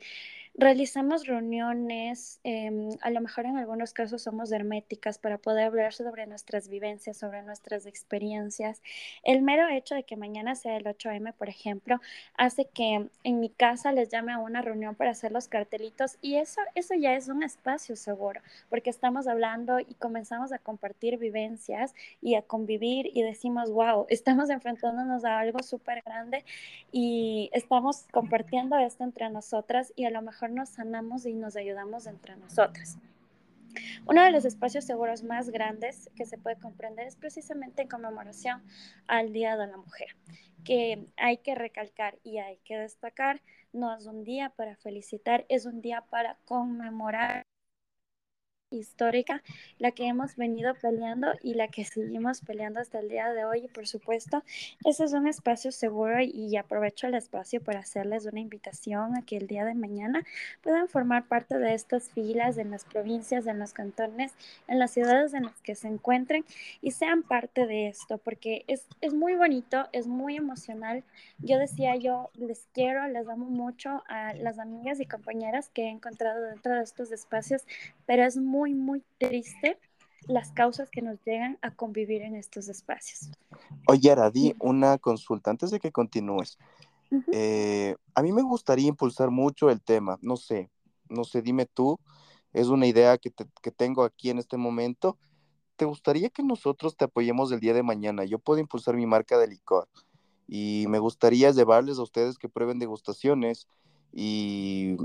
realizamos 0.54 1.26
reuniones, 1.26 2.40
em, 2.44 2.90
a 3.02 3.10
lo 3.10 3.22
mejor 3.22 3.46
en 3.46 3.58
algunos 3.58 3.94
casos 3.94 4.22
somos 4.24 4.52
herméticas 4.52 5.18
para 5.18 5.38
poder 5.38 5.66
hablar 5.66 5.94
sobre 5.94 6.28
nuestras 6.28 6.68
vivencias, 6.68 7.18
sobre 7.18 7.42
nuestras 7.44 7.86
experiencias. 7.86 8.82
El 9.24 9.42
mero 9.42 9.68
hecho 9.70 9.96
de 9.96 10.04
que 10.04 10.18
mañana 10.18 10.56
sea 10.56 10.78
el 10.78 10.86
8M, 10.86 11.34
por 11.34 11.50
ejemplo, 11.50 12.00
hace 12.38 12.66
que 12.66 13.10
en 13.24 13.40
mi 13.40 13.50
casa 13.50 13.92
les 13.94 14.10
llame 14.10 14.34
a 14.34 14.40
una 14.40 14.62
reunión 14.62 14.96
para 14.96 15.12
hacer 15.12 15.32
los 15.32 15.48
cartelitos 15.48 16.18
y 16.22 16.36
eso, 16.36 16.62
eso 16.76 16.94
ya 16.96 17.16
es 17.16 17.30
un 17.30 17.44
espacio 17.44 17.96
seguro, 17.96 18.42
porque 18.70 18.90
estamos 18.90 19.28
hablando 19.28 19.80
y 19.80 19.96
comenzamos 19.96 20.52
a 20.52 20.60
compartir 20.60 21.18
vivencias 21.18 21.94
y 22.22 22.36
a 22.36 22.42
convivir 22.42 23.10
y 23.14 23.24
decimos, 23.24 23.72
wow, 23.72 24.06
estamos 24.10 24.50
enfrentándonos 24.50 25.24
a 25.26 25.40
algo 25.40 25.60
súper 25.64 26.02
grande 26.06 26.44
y 26.92 27.50
estamos 27.54 28.06
compartiendo 28.12 28.78
esto 28.78 29.04
entre 29.04 29.30
nosotras 29.30 29.94
y 29.96 30.06
a 30.06 30.10
lo 30.10 30.22
mejor 30.22 30.52
nos 30.52 30.70
sanamos 30.70 31.26
y 31.26 31.34
nos 31.34 31.56
ayudamos 31.56 32.06
entre 32.06 32.36
nosotras. 32.36 32.98
Uno 34.06 34.24
de 34.24 34.32
los 34.32 34.44
espacios 34.44 34.84
seguros 34.86 35.24
más 35.24 35.50
grandes 35.50 36.10
que 36.16 36.26
se 36.26 36.38
puede 36.38 36.58
comprender 36.58 37.08
es 37.08 37.16
precisamente 37.16 37.84
en 37.84 37.88
conmemoración 37.88 38.62
al 39.08 39.32
Día 39.32 39.56
de 39.56 39.68
la 39.68 39.78
Mujer, 39.78 40.10
que 40.66 41.08
hay 41.16 41.38
que 41.38 41.56
recalcar 41.56 42.20
y 42.24 42.40
hay 42.40 42.58
que 42.66 42.78
destacar, 42.78 43.42
no 43.72 43.96
es 43.96 44.06
un 44.06 44.26
día 44.26 44.50
para 44.50 44.76
felicitar, 44.76 45.46
es 45.48 45.66
un 45.66 45.82
día 45.82 46.02
para 46.10 46.38
conmemorar 46.44 47.46
histórica, 48.72 49.44
la 49.78 49.92
que 49.92 50.08
hemos 50.08 50.36
venido 50.36 50.74
peleando 50.76 51.28
y 51.42 51.54
la 51.54 51.68
que 51.68 51.86
seguimos 51.86 52.42
peleando 52.42 52.80
hasta 52.80 53.00
el 53.00 53.10
día 53.10 53.32
de 53.32 53.46
hoy. 53.46 53.66
Y 53.66 53.68
por 53.68 53.88
supuesto, 53.88 54.44
ese 54.86 55.04
es 55.04 55.14
un 55.14 55.28
espacio 55.28 55.72
seguro 55.72 56.22
y 56.22 56.56
aprovecho 56.58 57.08
el 57.08 57.16
espacio 57.16 57.62
para 57.62 57.80
hacerles 57.80 58.26
una 58.26 58.40
invitación 58.40 59.16
a 59.16 59.22
que 59.24 59.38
el 59.38 59.48
día 59.48 59.66
de 59.66 59.74
mañana 59.74 60.24
puedan 60.62 60.88
formar 60.88 61.28
parte 61.28 61.58
de 61.58 61.74
estas 61.74 62.10
filas 62.10 62.58
en 62.58 62.72
las 62.72 62.86
provincias, 62.86 63.48
en 63.48 63.60
los 63.60 63.74
cantones, 63.74 64.34
en 64.68 64.80
las 64.80 64.92
ciudades 64.92 65.34
en 65.34 65.44
las 65.44 65.62
que 65.62 65.76
se 65.76 65.88
encuentren 65.88 66.46
y 66.82 66.92
sean 66.92 67.24
parte 67.24 67.66
de 67.66 67.88
esto, 67.88 68.18
porque 68.18 68.64
es, 68.68 68.88
es 69.02 69.14
muy 69.14 69.36
bonito, 69.36 69.88
es 69.92 70.08
muy 70.08 70.38
emocional. 70.38 71.04
Yo 71.40 71.58
decía, 71.58 71.96
yo 71.96 72.30
les 72.36 72.68
quiero, 72.74 73.08
les 73.08 73.28
amo 73.28 73.46
mucho 73.46 74.04
a 74.08 74.34
las 74.34 74.60
amigas 74.60 75.00
y 75.00 75.06
compañeras 75.06 75.70
que 75.70 75.84
he 75.84 75.90
encontrado 75.90 76.42
dentro 76.44 76.76
de 76.76 76.84
estos 76.84 77.12
espacios, 77.12 77.64
pero 78.06 78.24
es 78.24 78.38
muy 78.38 78.61
muy, 78.62 78.76
muy 78.76 79.04
triste 79.18 79.80
las 80.28 80.52
causas 80.52 80.92
que 80.92 81.02
nos 81.02 81.20
llegan 81.26 81.58
a 81.64 81.74
convivir 81.74 82.22
en 82.22 82.36
estos 82.36 82.68
espacios. 82.68 83.32
Oye, 83.88 84.12
Aradi, 84.12 84.54
una 84.60 85.00
consulta 85.00 85.50
antes 85.50 85.72
de 85.72 85.80
que 85.80 85.92
continúes. 85.92 86.60
Eh, 87.32 87.96
a 88.14 88.22
mí 88.22 88.32
me 88.32 88.44
gustaría 88.44 88.88
impulsar 88.88 89.32
mucho 89.32 89.72
el 89.72 89.82
tema, 89.82 90.20
no 90.22 90.38
sé, 90.38 90.70
no 91.10 91.24
sé, 91.24 91.42
dime 91.42 91.66
tú, 91.66 92.00
es 92.54 92.68
una 92.68 92.86
idea 92.86 93.18
que, 93.18 93.34
que 93.62 93.72
tengo 93.72 94.04
aquí 94.04 94.30
en 94.30 94.38
este 94.38 94.58
momento. 94.58 95.18
¿Te 95.76 95.86
gustaría 95.86 96.30
que 96.30 96.44
nosotros 96.44 96.96
te 96.96 97.06
apoyemos 97.06 97.52
el 97.52 97.60
día 97.60 97.74
de 97.74 97.82
mañana? 97.82 98.24
Yo 98.26 98.38
puedo 98.38 98.60
impulsar 98.60 98.96
mi 98.96 99.08
marca 99.08 99.40
de 99.40 99.48
licor 99.48 99.90
y 100.48 100.86
me 100.88 101.00
gustaría 101.00 101.50
llevarles 101.50 101.98
a 101.98 102.04
ustedes 102.04 102.38
que 102.38 102.48
prueben 102.48 102.78
degustaciones 102.78 103.68
y, 104.14 104.98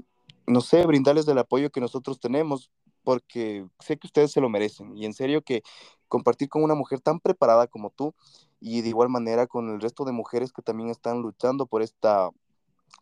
no 0.47 0.61
sé, 0.61 0.85
brindarles 0.85 1.27
el 1.27 1.39
apoyo 1.39 1.71
que 1.71 1.81
nosotros 1.81 2.21
tenemos, 2.21 2.71
porque 3.07 3.65
sé 3.79 3.97
que 3.99 4.09
ustedes 4.09 4.33
se 4.33 4.41
lo 4.41 4.49
merecen. 4.49 4.97
Y 4.97 5.07
en 5.07 5.15
serio 5.15 5.43
que 5.43 5.63
compartir 6.09 6.49
con 6.49 6.65
una 6.65 6.75
mujer 6.75 7.01
tan 7.01 7.21
preparada 7.21 7.69
como 7.69 7.91
tú 7.91 8.17
y 8.59 8.81
de 8.81 8.89
igual 8.89 9.09
manera 9.09 9.47
con 9.47 9.71
el 9.71 9.81
resto 9.81 10.05
de 10.05 10.11
mujeres 10.11 10.53
que 10.53 10.61
también 10.61 10.91
están 10.91 11.23
luchando 11.23 11.67
por 11.67 11.83
esta 11.83 12.31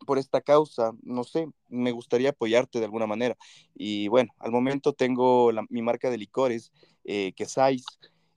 por 0.06 0.18
esta 0.18 0.42
causa, 0.42 0.92
no 1.02 1.24
sé, 1.24 1.48
me 1.68 1.90
gustaría 1.92 2.30
apoyarte 2.30 2.80
de 2.80 2.84
alguna 2.84 3.06
manera. 3.06 3.38
Y 3.74 4.08
bueno, 4.08 4.34
al 4.40 4.50
momento 4.50 4.92
tengo 4.92 5.50
mi 5.70 5.80
marca 5.80 6.10
de 6.10 6.18
licores, 6.18 6.70
eh, 7.04 7.32
que 7.34 7.44
es 7.44 7.56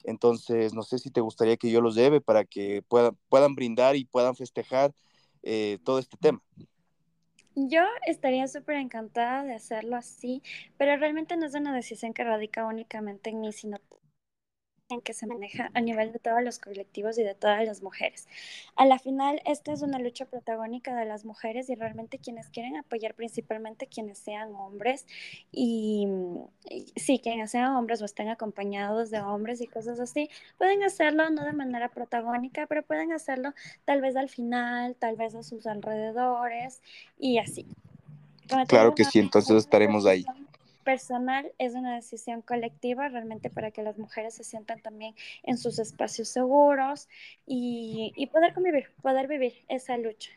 entonces 0.06 0.74
no 0.74 0.84
sé 0.84 1.00
si 1.00 1.12
te 1.12 1.20
gustaría 1.20 1.58
que 1.58 1.70
yo 1.70 1.82
los 1.82 1.96
lleve 1.96 2.22
para 2.22 2.46
que 2.46 2.82
puedan, 2.88 3.18
puedan 3.28 3.56
brindar 3.56 3.98
y 3.98 4.06
puedan 4.06 4.38
festejar 4.38 4.94
eh, 5.44 5.80
todo 5.84 6.00
este 6.00 6.16
tema. 6.16 6.42
Yo 7.60 7.82
estaría 8.06 8.48
súper 8.48 8.76
encantada 8.76 9.44
de 9.44 9.56
hacerlo 9.56 9.96
así, 9.96 10.44
pero 10.78 10.96
realmente 10.96 11.36
no 11.38 11.48
es 11.48 11.56
una 11.56 11.74
decisión 11.74 12.14
que 12.14 12.24
radica 12.24 12.66
únicamente 12.68 13.32
en 13.32 13.42
mí, 13.42 13.52
sino 13.52 13.80
en 14.90 15.02
que 15.02 15.14
se 15.14 15.28
maneja 15.28 15.70
a 15.74 15.82
nivel 15.82 16.14
de 16.14 16.20
todos 16.20 16.42
los 16.42 16.60
colectivos 16.60 17.18
y 17.18 17.24
de 17.24 17.36
todas 17.36 17.66
las 17.66 17.82
mujeres. 17.82 18.28
A 18.76 18.86
la 18.86 19.00
final, 19.00 19.42
esta 19.46 19.74
es 19.74 19.82
una 19.82 20.00
lucha 20.00 20.26
protagónica 20.26 20.96
de 20.96 21.06
las 21.06 21.26
mujeres 21.26 21.70
y 21.70 21.76
realmente 21.76 22.20
quienes 22.20 22.50
quieren 22.50 22.78
apoyar 22.78 23.14
principalmente 23.14 23.88
quienes 23.88 24.18
sean 24.18 24.54
hombres 24.56 25.06
y, 25.52 26.08
sí, 26.96 27.20
quienes 27.20 27.52
sean 27.52 27.76
hombres 27.76 28.02
o 28.02 28.06
estén 28.06 28.30
acompañados 28.30 29.10
de 29.10 29.20
hombres 29.20 29.62
y 29.62 29.68
cosas 29.68 30.00
así, 30.00 30.30
pueden 30.58 30.84
hacerlo 30.84 31.30
no 31.30 31.44
de 31.44 31.54
manera 31.54 31.90
protagónica, 31.90 32.66
pero 32.68 32.84
pueden 32.84 33.12
hacerlo 33.12 33.54
tal 33.84 34.02
vez 34.02 34.16
al 34.16 34.30
final, 34.30 34.96
tal 34.96 35.18
vez 35.18 35.36
a 35.36 35.44
sus 35.44 35.68
alrededores 35.68 36.82
y 37.20 37.40
así. 37.40 37.66
claro 38.68 38.96
que 38.96 39.04
sí, 39.04 39.20
entonces 39.20 39.58
estaremos 39.58 40.06
ahí 40.06 40.26
personal, 40.88 41.52
es 41.58 41.74
una 41.74 41.96
decisión 41.96 42.42
colectiva 42.42 43.10
realmente 43.10 43.50
para 43.50 43.72
que 43.72 43.84
las 43.84 43.98
mujeres 43.98 44.36
se 44.36 44.46
sientan 44.46 44.82
también 44.82 45.16
en 45.44 45.58
sus 45.58 45.80
espacios 45.80 46.30
seguros 46.30 47.10
y, 47.46 48.26
poder 48.32 48.54
convivir, 48.54 48.86
poder 49.02 49.28
vivir 49.28 49.66
esa 49.68 49.98
lucha. 49.98 50.32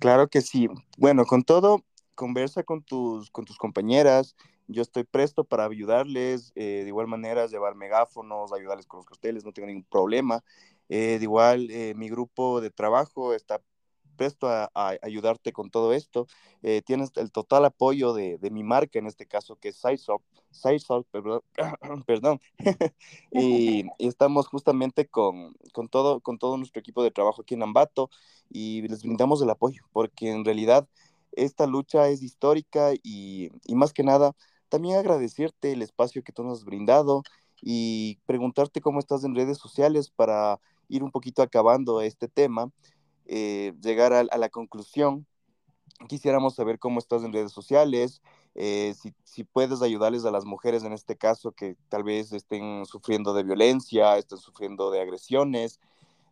Claro 0.00 0.26
que 0.28 0.40
sí. 0.40 0.70
Bueno, 0.96 1.26
con 1.26 1.42
todo, 1.42 1.84
conversa 2.14 2.62
con 2.62 2.82
tus, 2.82 3.30
con 3.30 3.44
tus 3.44 3.58
compañeras. 3.58 4.36
Yo 4.68 4.80
estoy 4.80 5.04
presto 5.04 5.44
para 5.44 5.66
ayudarles. 5.66 6.52
Eh, 6.54 6.80
de 6.82 6.88
igual 6.88 7.08
manera, 7.08 7.46
llevar 7.48 7.74
megáfonos, 7.74 8.54
ayudarles 8.54 8.86
con 8.86 9.00
los 9.00 9.06
carteles, 9.06 9.44
no 9.44 9.52
tengo 9.52 9.66
ningún 9.66 9.84
problema. 9.84 10.42
Eh, 10.88 11.18
de 11.18 11.22
igual, 11.22 11.70
eh, 11.70 11.92
mi 11.94 12.08
grupo 12.08 12.62
de 12.62 12.70
trabajo 12.70 13.34
está 13.34 13.60
presto 14.16 14.48
a, 14.48 14.70
ayudarte 15.02 15.52
con 15.52 15.70
todo 15.70 15.92
esto. 15.92 16.26
Eh, 16.62 16.82
tienes 16.84 17.10
el 17.16 17.32
total 17.32 17.64
apoyo 17.64 18.12
de, 18.12 18.38
mi 18.50 18.62
marca, 18.62 18.98
en 18.98 19.06
este 19.06 19.26
caso, 19.26 19.56
que 19.56 19.68
es 19.68 19.76
SideSoft, 19.76 21.06
perdón, 21.10 21.42
perdón. 22.06 22.40
y, 23.32 23.86
estamos 23.98 24.48
justamente 24.48 25.06
con, 25.06 25.54
todo, 25.90 26.20
con 26.20 26.38
todo 26.38 26.56
nuestro 26.56 26.80
equipo 26.80 27.02
de 27.02 27.10
trabajo 27.10 27.42
aquí 27.42 27.54
en 27.54 27.62
Ambato 27.62 28.10
y 28.50 28.82
les 28.88 29.02
brindamos 29.02 29.42
el 29.42 29.50
apoyo, 29.50 29.82
porque 29.92 30.30
en 30.30 30.44
realidad 30.44 30.86
esta 31.32 31.66
lucha 31.66 32.08
es 32.08 32.22
histórica 32.22 32.92
y, 33.02 33.50
y 33.64 33.74
más 33.74 33.92
que 33.92 34.02
nada, 34.02 34.34
también 34.68 34.96
agradecerte 34.96 35.72
el 35.72 35.82
espacio 35.82 36.22
que 36.22 36.32
tú 36.32 36.44
nos 36.44 36.58
has 36.58 36.64
brindado 36.64 37.22
y 37.62 38.18
preguntarte 38.26 38.80
cómo 38.80 38.98
estás 38.98 39.24
en 39.24 39.34
redes 39.34 39.58
sociales 39.58 40.10
para 40.10 40.60
ir 40.88 41.02
un 41.02 41.10
poquito 41.10 41.42
acabando 41.42 42.00
este 42.02 42.28
tema 42.28 42.70
eh, 43.26 43.72
llegar 43.82 44.12
a, 44.12 44.24
la 44.24 44.48
conclusión. 44.48 45.26
Quisiéramos 46.08 46.54
saber 46.54 46.78
cómo 46.78 46.98
estás 46.98 47.22
en 47.22 47.32
redes 47.32 47.52
sociales, 47.52 48.22
eh, 48.54 48.94
si, 49.24 49.44
puedes 49.44 49.80
ayudarles 49.80 50.24
a 50.24 50.30
las 50.30 50.44
mujeres 50.44 50.84
en 50.84 50.92
este 50.92 51.16
caso 51.16 51.52
que 51.52 51.76
tal 51.88 52.02
vez 52.02 52.32
estén 52.32 52.84
sufriendo 52.84 53.32
de 53.32 53.44
violencia, 53.44 54.18
estén 54.18 54.38
sufriendo 54.38 54.90
de 54.90 55.00
agresiones. 55.00 55.80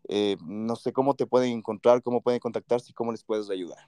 Eh, 0.08 0.36
no 0.44 0.76
sé 0.76 0.92
cómo 0.92 1.14
te 1.14 1.26
pueden 1.26 1.52
encontrar, 1.52 2.02
cómo 2.02 2.20
pueden 2.20 2.40
contactarse 2.40 2.90
y 2.90 2.94
cómo 2.94 3.12
les 3.12 3.24
puedes 3.24 3.48
ayudar. 3.48 3.86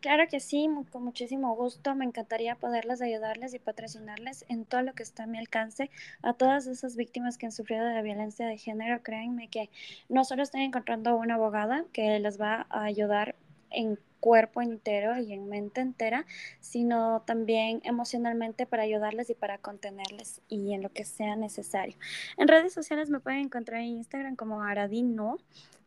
Claro 0.00 0.24
que 0.28 0.40
sí, 0.40 0.68
con 0.90 1.04
muchísimo 1.04 1.54
gusto. 1.54 1.94
Me 1.94 2.04
encantaría 2.04 2.54
poderles 2.54 3.02
ayudarles 3.02 3.54
y 3.54 3.58
patrocinarles 3.58 4.44
en 4.48 4.64
todo 4.64 4.82
lo 4.82 4.94
que 4.94 5.02
está 5.02 5.24
a 5.24 5.26
mi 5.26 5.38
alcance 5.38 5.90
a 6.22 6.34
todas 6.34 6.66
esas 6.66 6.96
víctimas 6.96 7.38
que 7.38 7.46
han 7.46 7.52
sufrido 7.52 7.84
de 7.84 8.02
violencia 8.02 8.46
de 8.46 8.58
género. 8.58 9.02
Créanme 9.02 9.48
que 9.48 9.70
no 10.08 10.24
solo 10.24 10.42
estoy 10.42 10.62
encontrando 10.62 11.16
una 11.16 11.34
abogada 11.34 11.84
que 11.92 12.18
les 12.18 12.40
va 12.40 12.66
a 12.70 12.84
ayudar 12.84 13.36
en 13.70 13.98
cuerpo 14.20 14.60
entero 14.62 15.18
y 15.18 15.32
en 15.32 15.48
mente 15.48 15.80
entera, 15.80 16.26
sino 16.60 17.22
también 17.22 17.80
emocionalmente 17.84 18.66
para 18.66 18.82
ayudarles 18.82 19.30
y 19.30 19.34
para 19.34 19.58
contenerles 19.58 20.40
y 20.48 20.74
en 20.74 20.82
lo 20.82 20.90
que 20.90 21.04
sea 21.04 21.36
necesario. 21.36 21.96
En 22.36 22.46
redes 22.46 22.72
sociales 22.72 23.10
me 23.10 23.20
pueden 23.20 23.40
encontrar 23.40 23.80
en 23.80 23.88
Instagram 23.88 24.36
como 24.36 24.62
Aradino 24.62 25.38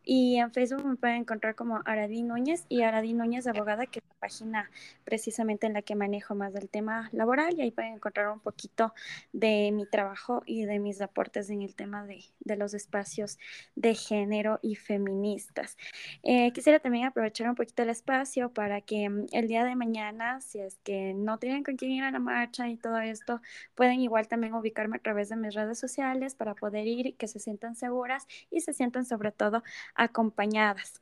y 0.04 0.36
en 0.36 0.52
Facebook 0.52 0.84
me 0.84 0.96
pueden 0.96 1.16
encontrar 1.18 1.54
como 1.54 1.80
Aradí 1.84 2.22
Núñez 2.22 2.66
y 2.68 2.82
Aradí 2.82 3.14
Núñez 3.14 3.46
Abogada, 3.46 3.86
que 3.86 4.00
es 4.00 4.04
la 4.08 4.14
página 4.14 4.70
precisamente 5.04 5.66
en 5.66 5.72
la 5.72 5.82
que 5.82 5.94
manejo 5.94 6.34
más 6.34 6.52
del 6.52 6.68
tema 6.68 7.08
laboral 7.12 7.54
y 7.56 7.62
ahí 7.62 7.70
pueden 7.70 7.94
encontrar 7.94 8.28
un 8.28 8.40
poquito 8.40 8.94
de 9.32 9.70
mi 9.72 9.86
trabajo 9.86 10.42
y 10.46 10.64
de 10.64 10.78
mis 10.78 11.00
aportes 11.00 11.50
en 11.50 11.62
el 11.62 11.74
tema 11.74 12.04
de, 12.04 12.24
de 12.40 12.56
los 12.56 12.74
espacios 12.74 13.38
de 13.74 13.94
género 13.94 14.58
y 14.62 14.76
feministas. 14.76 15.76
Eh, 16.22 16.52
quisiera 16.52 16.80
también 16.80 17.06
aprovechar 17.06 17.48
un 17.48 17.54
poquito 17.54 17.82
el 17.82 17.90
espacio 17.90 18.50
para 18.50 18.80
que 18.80 19.08
mm, 19.08 19.26
el 19.32 19.48
día 19.48 19.64
de 19.64 19.76
mañana, 19.76 20.40
si 20.40 20.58
es 20.60 20.78
que 20.84 21.14
no 21.14 21.38
tienen 21.38 21.64
con 21.64 21.76
quién 21.76 21.92
ir 21.92 22.04
a 22.04 22.10
la 22.10 22.18
marcha 22.18 22.68
y 22.68 22.76
todo 22.76 22.98
esto, 22.98 23.40
pueden 23.74 24.00
igual 24.00 24.28
también 24.28 24.54
ubicarme 24.54 24.96
a 24.96 25.00
través 25.00 25.28
de 25.28 25.36
mis 25.36 25.54
redes 25.54 25.78
sociales 25.78 26.34
para 26.34 26.54
poder 26.54 26.86
ir 26.86 27.06
y 27.06 27.12
que 27.12 27.28
se 27.28 27.38
sientan 27.38 27.76
seguras 27.76 28.26
y 28.50 28.60
se 28.60 28.72
sientan 28.72 29.04
sobre 29.04 29.32
todo 29.32 29.62
acompañadas. 29.94 31.00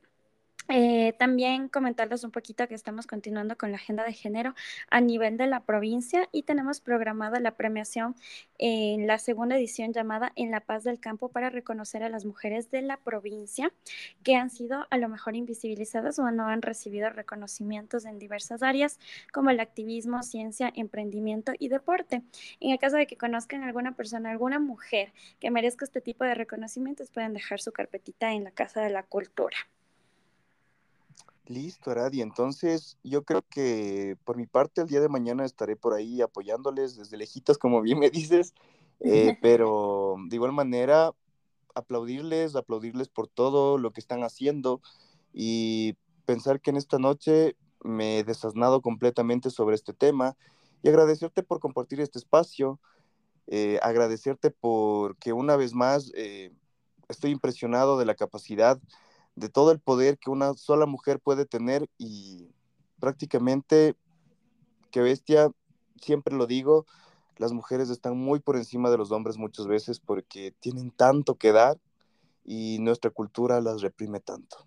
Eh, 0.74 1.12
también 1.18 1.68
comentarles 1.68 2.24
un 2.24 2.30
poquito 2.30 2.66
que 2.66 2.74
estamos 2.74 3.06
continuando 3.06 3.58
con 3.58 3.72
la 3.72 3.76
agenda 3.76 4.04
de 4.04 4.14
género 4.14 4.54
a 4.88 5.02
nivel 5.02 5.36
de 5.36 5.46
la 5.46 5.60
provincia 5.60 6.30
y 6.32 6.44
tenemos 6.44 6.80
programada 6.80 7.40
la 7.40 7.56
premiación 7.56 8.16
en 8.56 9.06
la 9.06 9.18
segunda 9.18 9.56
edición 9.58 9.92
llamada 9.92 10.32
En 10.34 10.50
la 10.50 10.60
paz 10.60 10.82
del 10.84 10.98
campo 10.98 11.28
para 11.28 11.50
reconocer 11.50 12.02
a 12.02 12.08
las 12.08 12.24
mujeres 12.24 12.70
de 12.70 12.80
la 12.80 12.96
provincia 12.96 13.70
que 14.22 14.34
han 14.34 14.48
sido 14.48 14.86
a 14.88 14.96
lo 14.96 15.10
mejor 15.10 15.36
invisibilizadas 15.36 16.18
o 16.18 16.30
no 16.30 16.46
han 16.46 16.62
recibido 16.62 17.10
reconocimientos 17.10 18.06
en 18.06 18.18
diversas 18.18 18.62
áreas 18.62 18.98
como 19.30 19.50
el 19.50 19.60
activismo, 19.60 20.22
ciencia, 20.22 20.72
emprendimiento 20.74 21.52
y 21.58 21.68
deporte. 21.68 22.22
En 22.60 22.70
el 22.70 22.78
caso 22.78 22.96
de 22.96 23.06
que 23.06 23.18
conozcan 23.18 23.62
alguna 23.62 23.94
persona, 23.94 24.30
alguna 24.30 24.58
mujer 24.58 25.12
que 25.38 25.50
merezca 25.50 25.84
este 25.84 26.00
tipo 26.00 26.24
de 26.24 26.34
reconocimientos, 26.34 27.10
pueden 27.10 27.34
dejar 27.34 27.60
su 27.60 27.72
carpetita 27.72 28.32
en 28.32 28.44
la 28.44 28.52
Casa 28.52 28.80
de 28.80 28.88
la 28.88 29.02
Cultura. 29.02 29.58
Listo, 31.46 31.90
Aradi. 31.90 32.22
Entonces, 32.22 32.98
yo 33.02 33.24
creo 33.24 33.42
que 33.42 34.16
por 34.24 34.36
mi 34.36 34.46
parte 34.46 34.80
el 34.80 34.86
día 34.86 35.00
de 35.00 35.08
mañana 35.08 35.44
estaré 35.44 35.76
por 35.76 35.92
ahí 35.92 36.22
apoyándoles 36.22 36.96
desde 36.96 37.16
lejitos, 37.16 37.58
como 37.58 37.82
bien 37.82 37.98
me 37.98 38.10
dices, 38.10 38.54
eh, 39.00 39.36
pero 39.42 40.16
de 40.28 40.36
igual 40.36 40.52
manera 40.52 41.12
aplaudirles, 41.74 42.54
aplaudirles 42.54 43.08
por 43.08 43.28
todo 43.28 43.78
lo 43.78 43.90
que 43.92 44.00
están 44.00 44.22
haciendo 44.22 44.80
y 45.32 45.96
pensar 46.26 46.60
que 46.60 46.70
en 46.70 46.76
esta 46.76 46.98
noche 46.98 47.56
me 47.82 48.18
he 48.18 48.24
desasnado 48.24 48.80
completamente 48.80 49.50
sobre 49.50 49.74
este 49.74 49.92
tema 49.92 50.36
y 50.82 50.88
agradecerte 50.88 51.42
por 51.42 51.58
compartir 51.58 52.00
este 52.00 52.18
espacio, 52.18 52.78
eh, 53.48 53.80
agradecerte 53.82 54.50
porque 54.50 55.32
una 55.32 55.56
vez 55.56 55.74
más 55.74 56.12
eh, 56.14 56.52
estoy 57.08 57.32
impresionado 57.32 57.98
de 57.98 58.04
la 58.04 58.14
capacidad 58.14 58.80
de 59.34 59.48
todo 59.48 59.70
el 59.72 59.80
poder 59.80 60.18
que 60.18 60.30
una 60.30 60.54
sola 60.54 60.86
mujer 60.86 61.20
puede 61.20 61.46
tener 61.46 61.88
y 61.98 62.48
prácticamente, 63.00 63.94
qué 64.90 65.00
bestia, 65.00 65.50
siempre 66.00 66.34
lo 66.36 66.46
digo, 66.46 66.86
las 67.38 67.52
mujeres 67.52 67.90
están 67.90 68.16
muy 68.16 68.40
por 68.40 68.56
encima 68.56 68.90
de 68.90 68.98
los 68.98 69.10
hombres 69.10 69.38
muchas 69.38 69.66
veces 69.66 70.00
porque 70.00 70.54
tienen 70.60 70.90
tanto 70.90 71.34
que 71.36 71.52
dar 71.52 71.78
y 72.44 72.78
nuestra 72.80 73.10
cultura 73.10 73.60
las 73.60 73.82
reprime 73.82 74.20
tanto. 74.20 74.66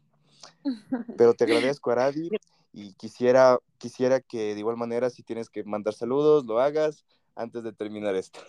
Pero 1.18 1.34
te 1.34 1.44
agradezco, 1.46 1.92
Aradi, 1.92 2.30
y 2.74 2.94
quisiera, 2.96 3.60
quisiera 3.78 4.20
que 4.20 4.54
de 4.54 4.60
igual 4.60 4.78
manera, 4.78 5.10
si 5.10 5.24
tienes 5.24 5.50
que 5.50 5.64
mandar 5.64 5.94
saludos, 5.94 6.46
lo 6.46 6.60
hagas 6.60 7.06
antes 7.36 7.64
de 7.64 7.72
terminar 7.72 8.16
esto. 8.16 8.40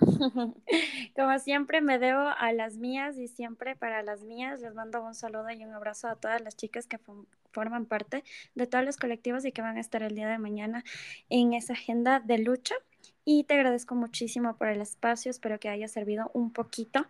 Como 1.16 1.38
siempre 1.38 1.80
me 1.80 1.98
debo 1.98 2.20
a 2.20 2.52
las 2.52 2.76
mías 2.76 3.18
y 3.18 3.28
siempre 3.28 3.76
para 3.76 4.02
las 4.02 4.22
mías 4.22 4.60
les 4.60 4.74
mando 4.74 5.02
un 5.02 5.14
saludo 5.14 5.50
y 5.50 5.64
un 5.64 5.72
abrazo 5.72 6.08
a 6.08 6.16
todas 6.16 6.40
las 6.40 6.56
chicas 6.56 6.86
que 6.86 6.98
forman 7.52 7.86
parte 7.86 8.24
de 8.54 8.66
todos 8.66 8.84
los 8.84 8.96
colectivos 8.96 9.44
y 9.44 9.52
que 9.52 9.62
van 9.62 9.76
a 9.76 9.80
estar 9.80 10.02
el 10.02 10.14
día 10.14 10.28
de 10.28 10.38
mañana 10.38 10.84
en 11.28 11.54
esa 11.54 11.74
agenda 11.74 12.20
de 12.20 12.38
lucha. 12.38 12.74
Y 13.24 13.44
te 13.44 13.54
agradezco 13.54 13.94
muchísimo 13.94 14.56
por 14.56 14.68
el 14.68 14.80
espacio, 14.80 15.30
espero 15.30 15.60
que 15.60 15.68
haya 15.68 15.86
servido 15.86 16.30
un 16.34 16.52
poquito 16.52 17.06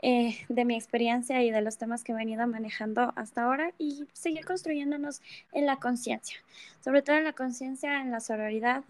eh, 0.00 0.38
de 0.48 0.64
mi 0.64 0.74
experiencia 0.74 1.42
y 1.42 1.50
de 1.50 1.60
los 1.60 1.76
temas 1.76 2.02
que 2.02 2.12
he 2.12 2.14
venido 2.14 2.46
manejando 2.46 3.12
hasta 3.16 3.42
ahora 3.42 3.72
y 3.78 4.06
seguir 4.14 4.46
construyéndonos 4.46 5.20
en 5.52 5.66
la 5.66 5.76
conciencia, 5.76 6.38
sobre 6.82 7.02
todo 7.02 7.16
en 7.16 7.24
la 7.24 7.34
conciencia, 7.34 8.00
en 8.00 8.10
la 8.10 8.20
sororidad, 8.20 8.82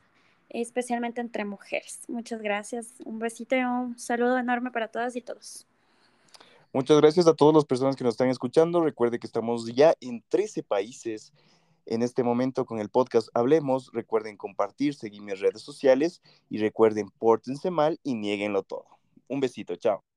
especialmente 0.51 1.21
entre 1.21 1.45
mujeres. 1.45 2.01
Muchas 2.09 2.43
gracias, 2.43 2.95
un 3.05 3.19
besito 3.19 3.57
y 3.57 3.61
un 3.61 3.99
saludo 3.99 4.39
enorme 4.39 4.71
para 4.71 4.89
todas 4.89 5.17
y 5.17 5.21
todos. 5.21 5.67
Muchas 6.73 7.01
gracias 7.01 7.27
a 7.27 7.35
todas 7.35 7.55
las 7.55 7.65
personas 7.65 7.97
que 7.97 8.05
nos 8.05 8.15
están 8.15 8.29
escuchando. 8.29 8.81
Recuerde 8.81 9.19
que 9.19 9.27
estamos 9.27 9.67
ya 9.75 9.95
en 10.01 10.23
13 10.29 10.63
países 10.63 11.33
en 11.87 12.03
este 12.03 12.23
momento 12.23 12.65
con 12.65 12.79
el 12.79 12.91
podcast 12.91 13.29
Hablemos. 13.35 13.91
Recuerden 13.93 14.37
compartir, 14.37 14.95
seguir 14.95 15.23
mis 15.23 15.41
redes 15.41 15.63
sociales 15.63 16.23
y 16.49 16.59
recuerden, 16.59 17.11
pórtense 17.19 17.71
mal 17.71 17.99
y 18.05 18.15
nieguenlo 18.15 18.63
todo. 18.63 18.87
Un 19.29 19.41
besito, 19.41 19.75
chao. 19.77 20.10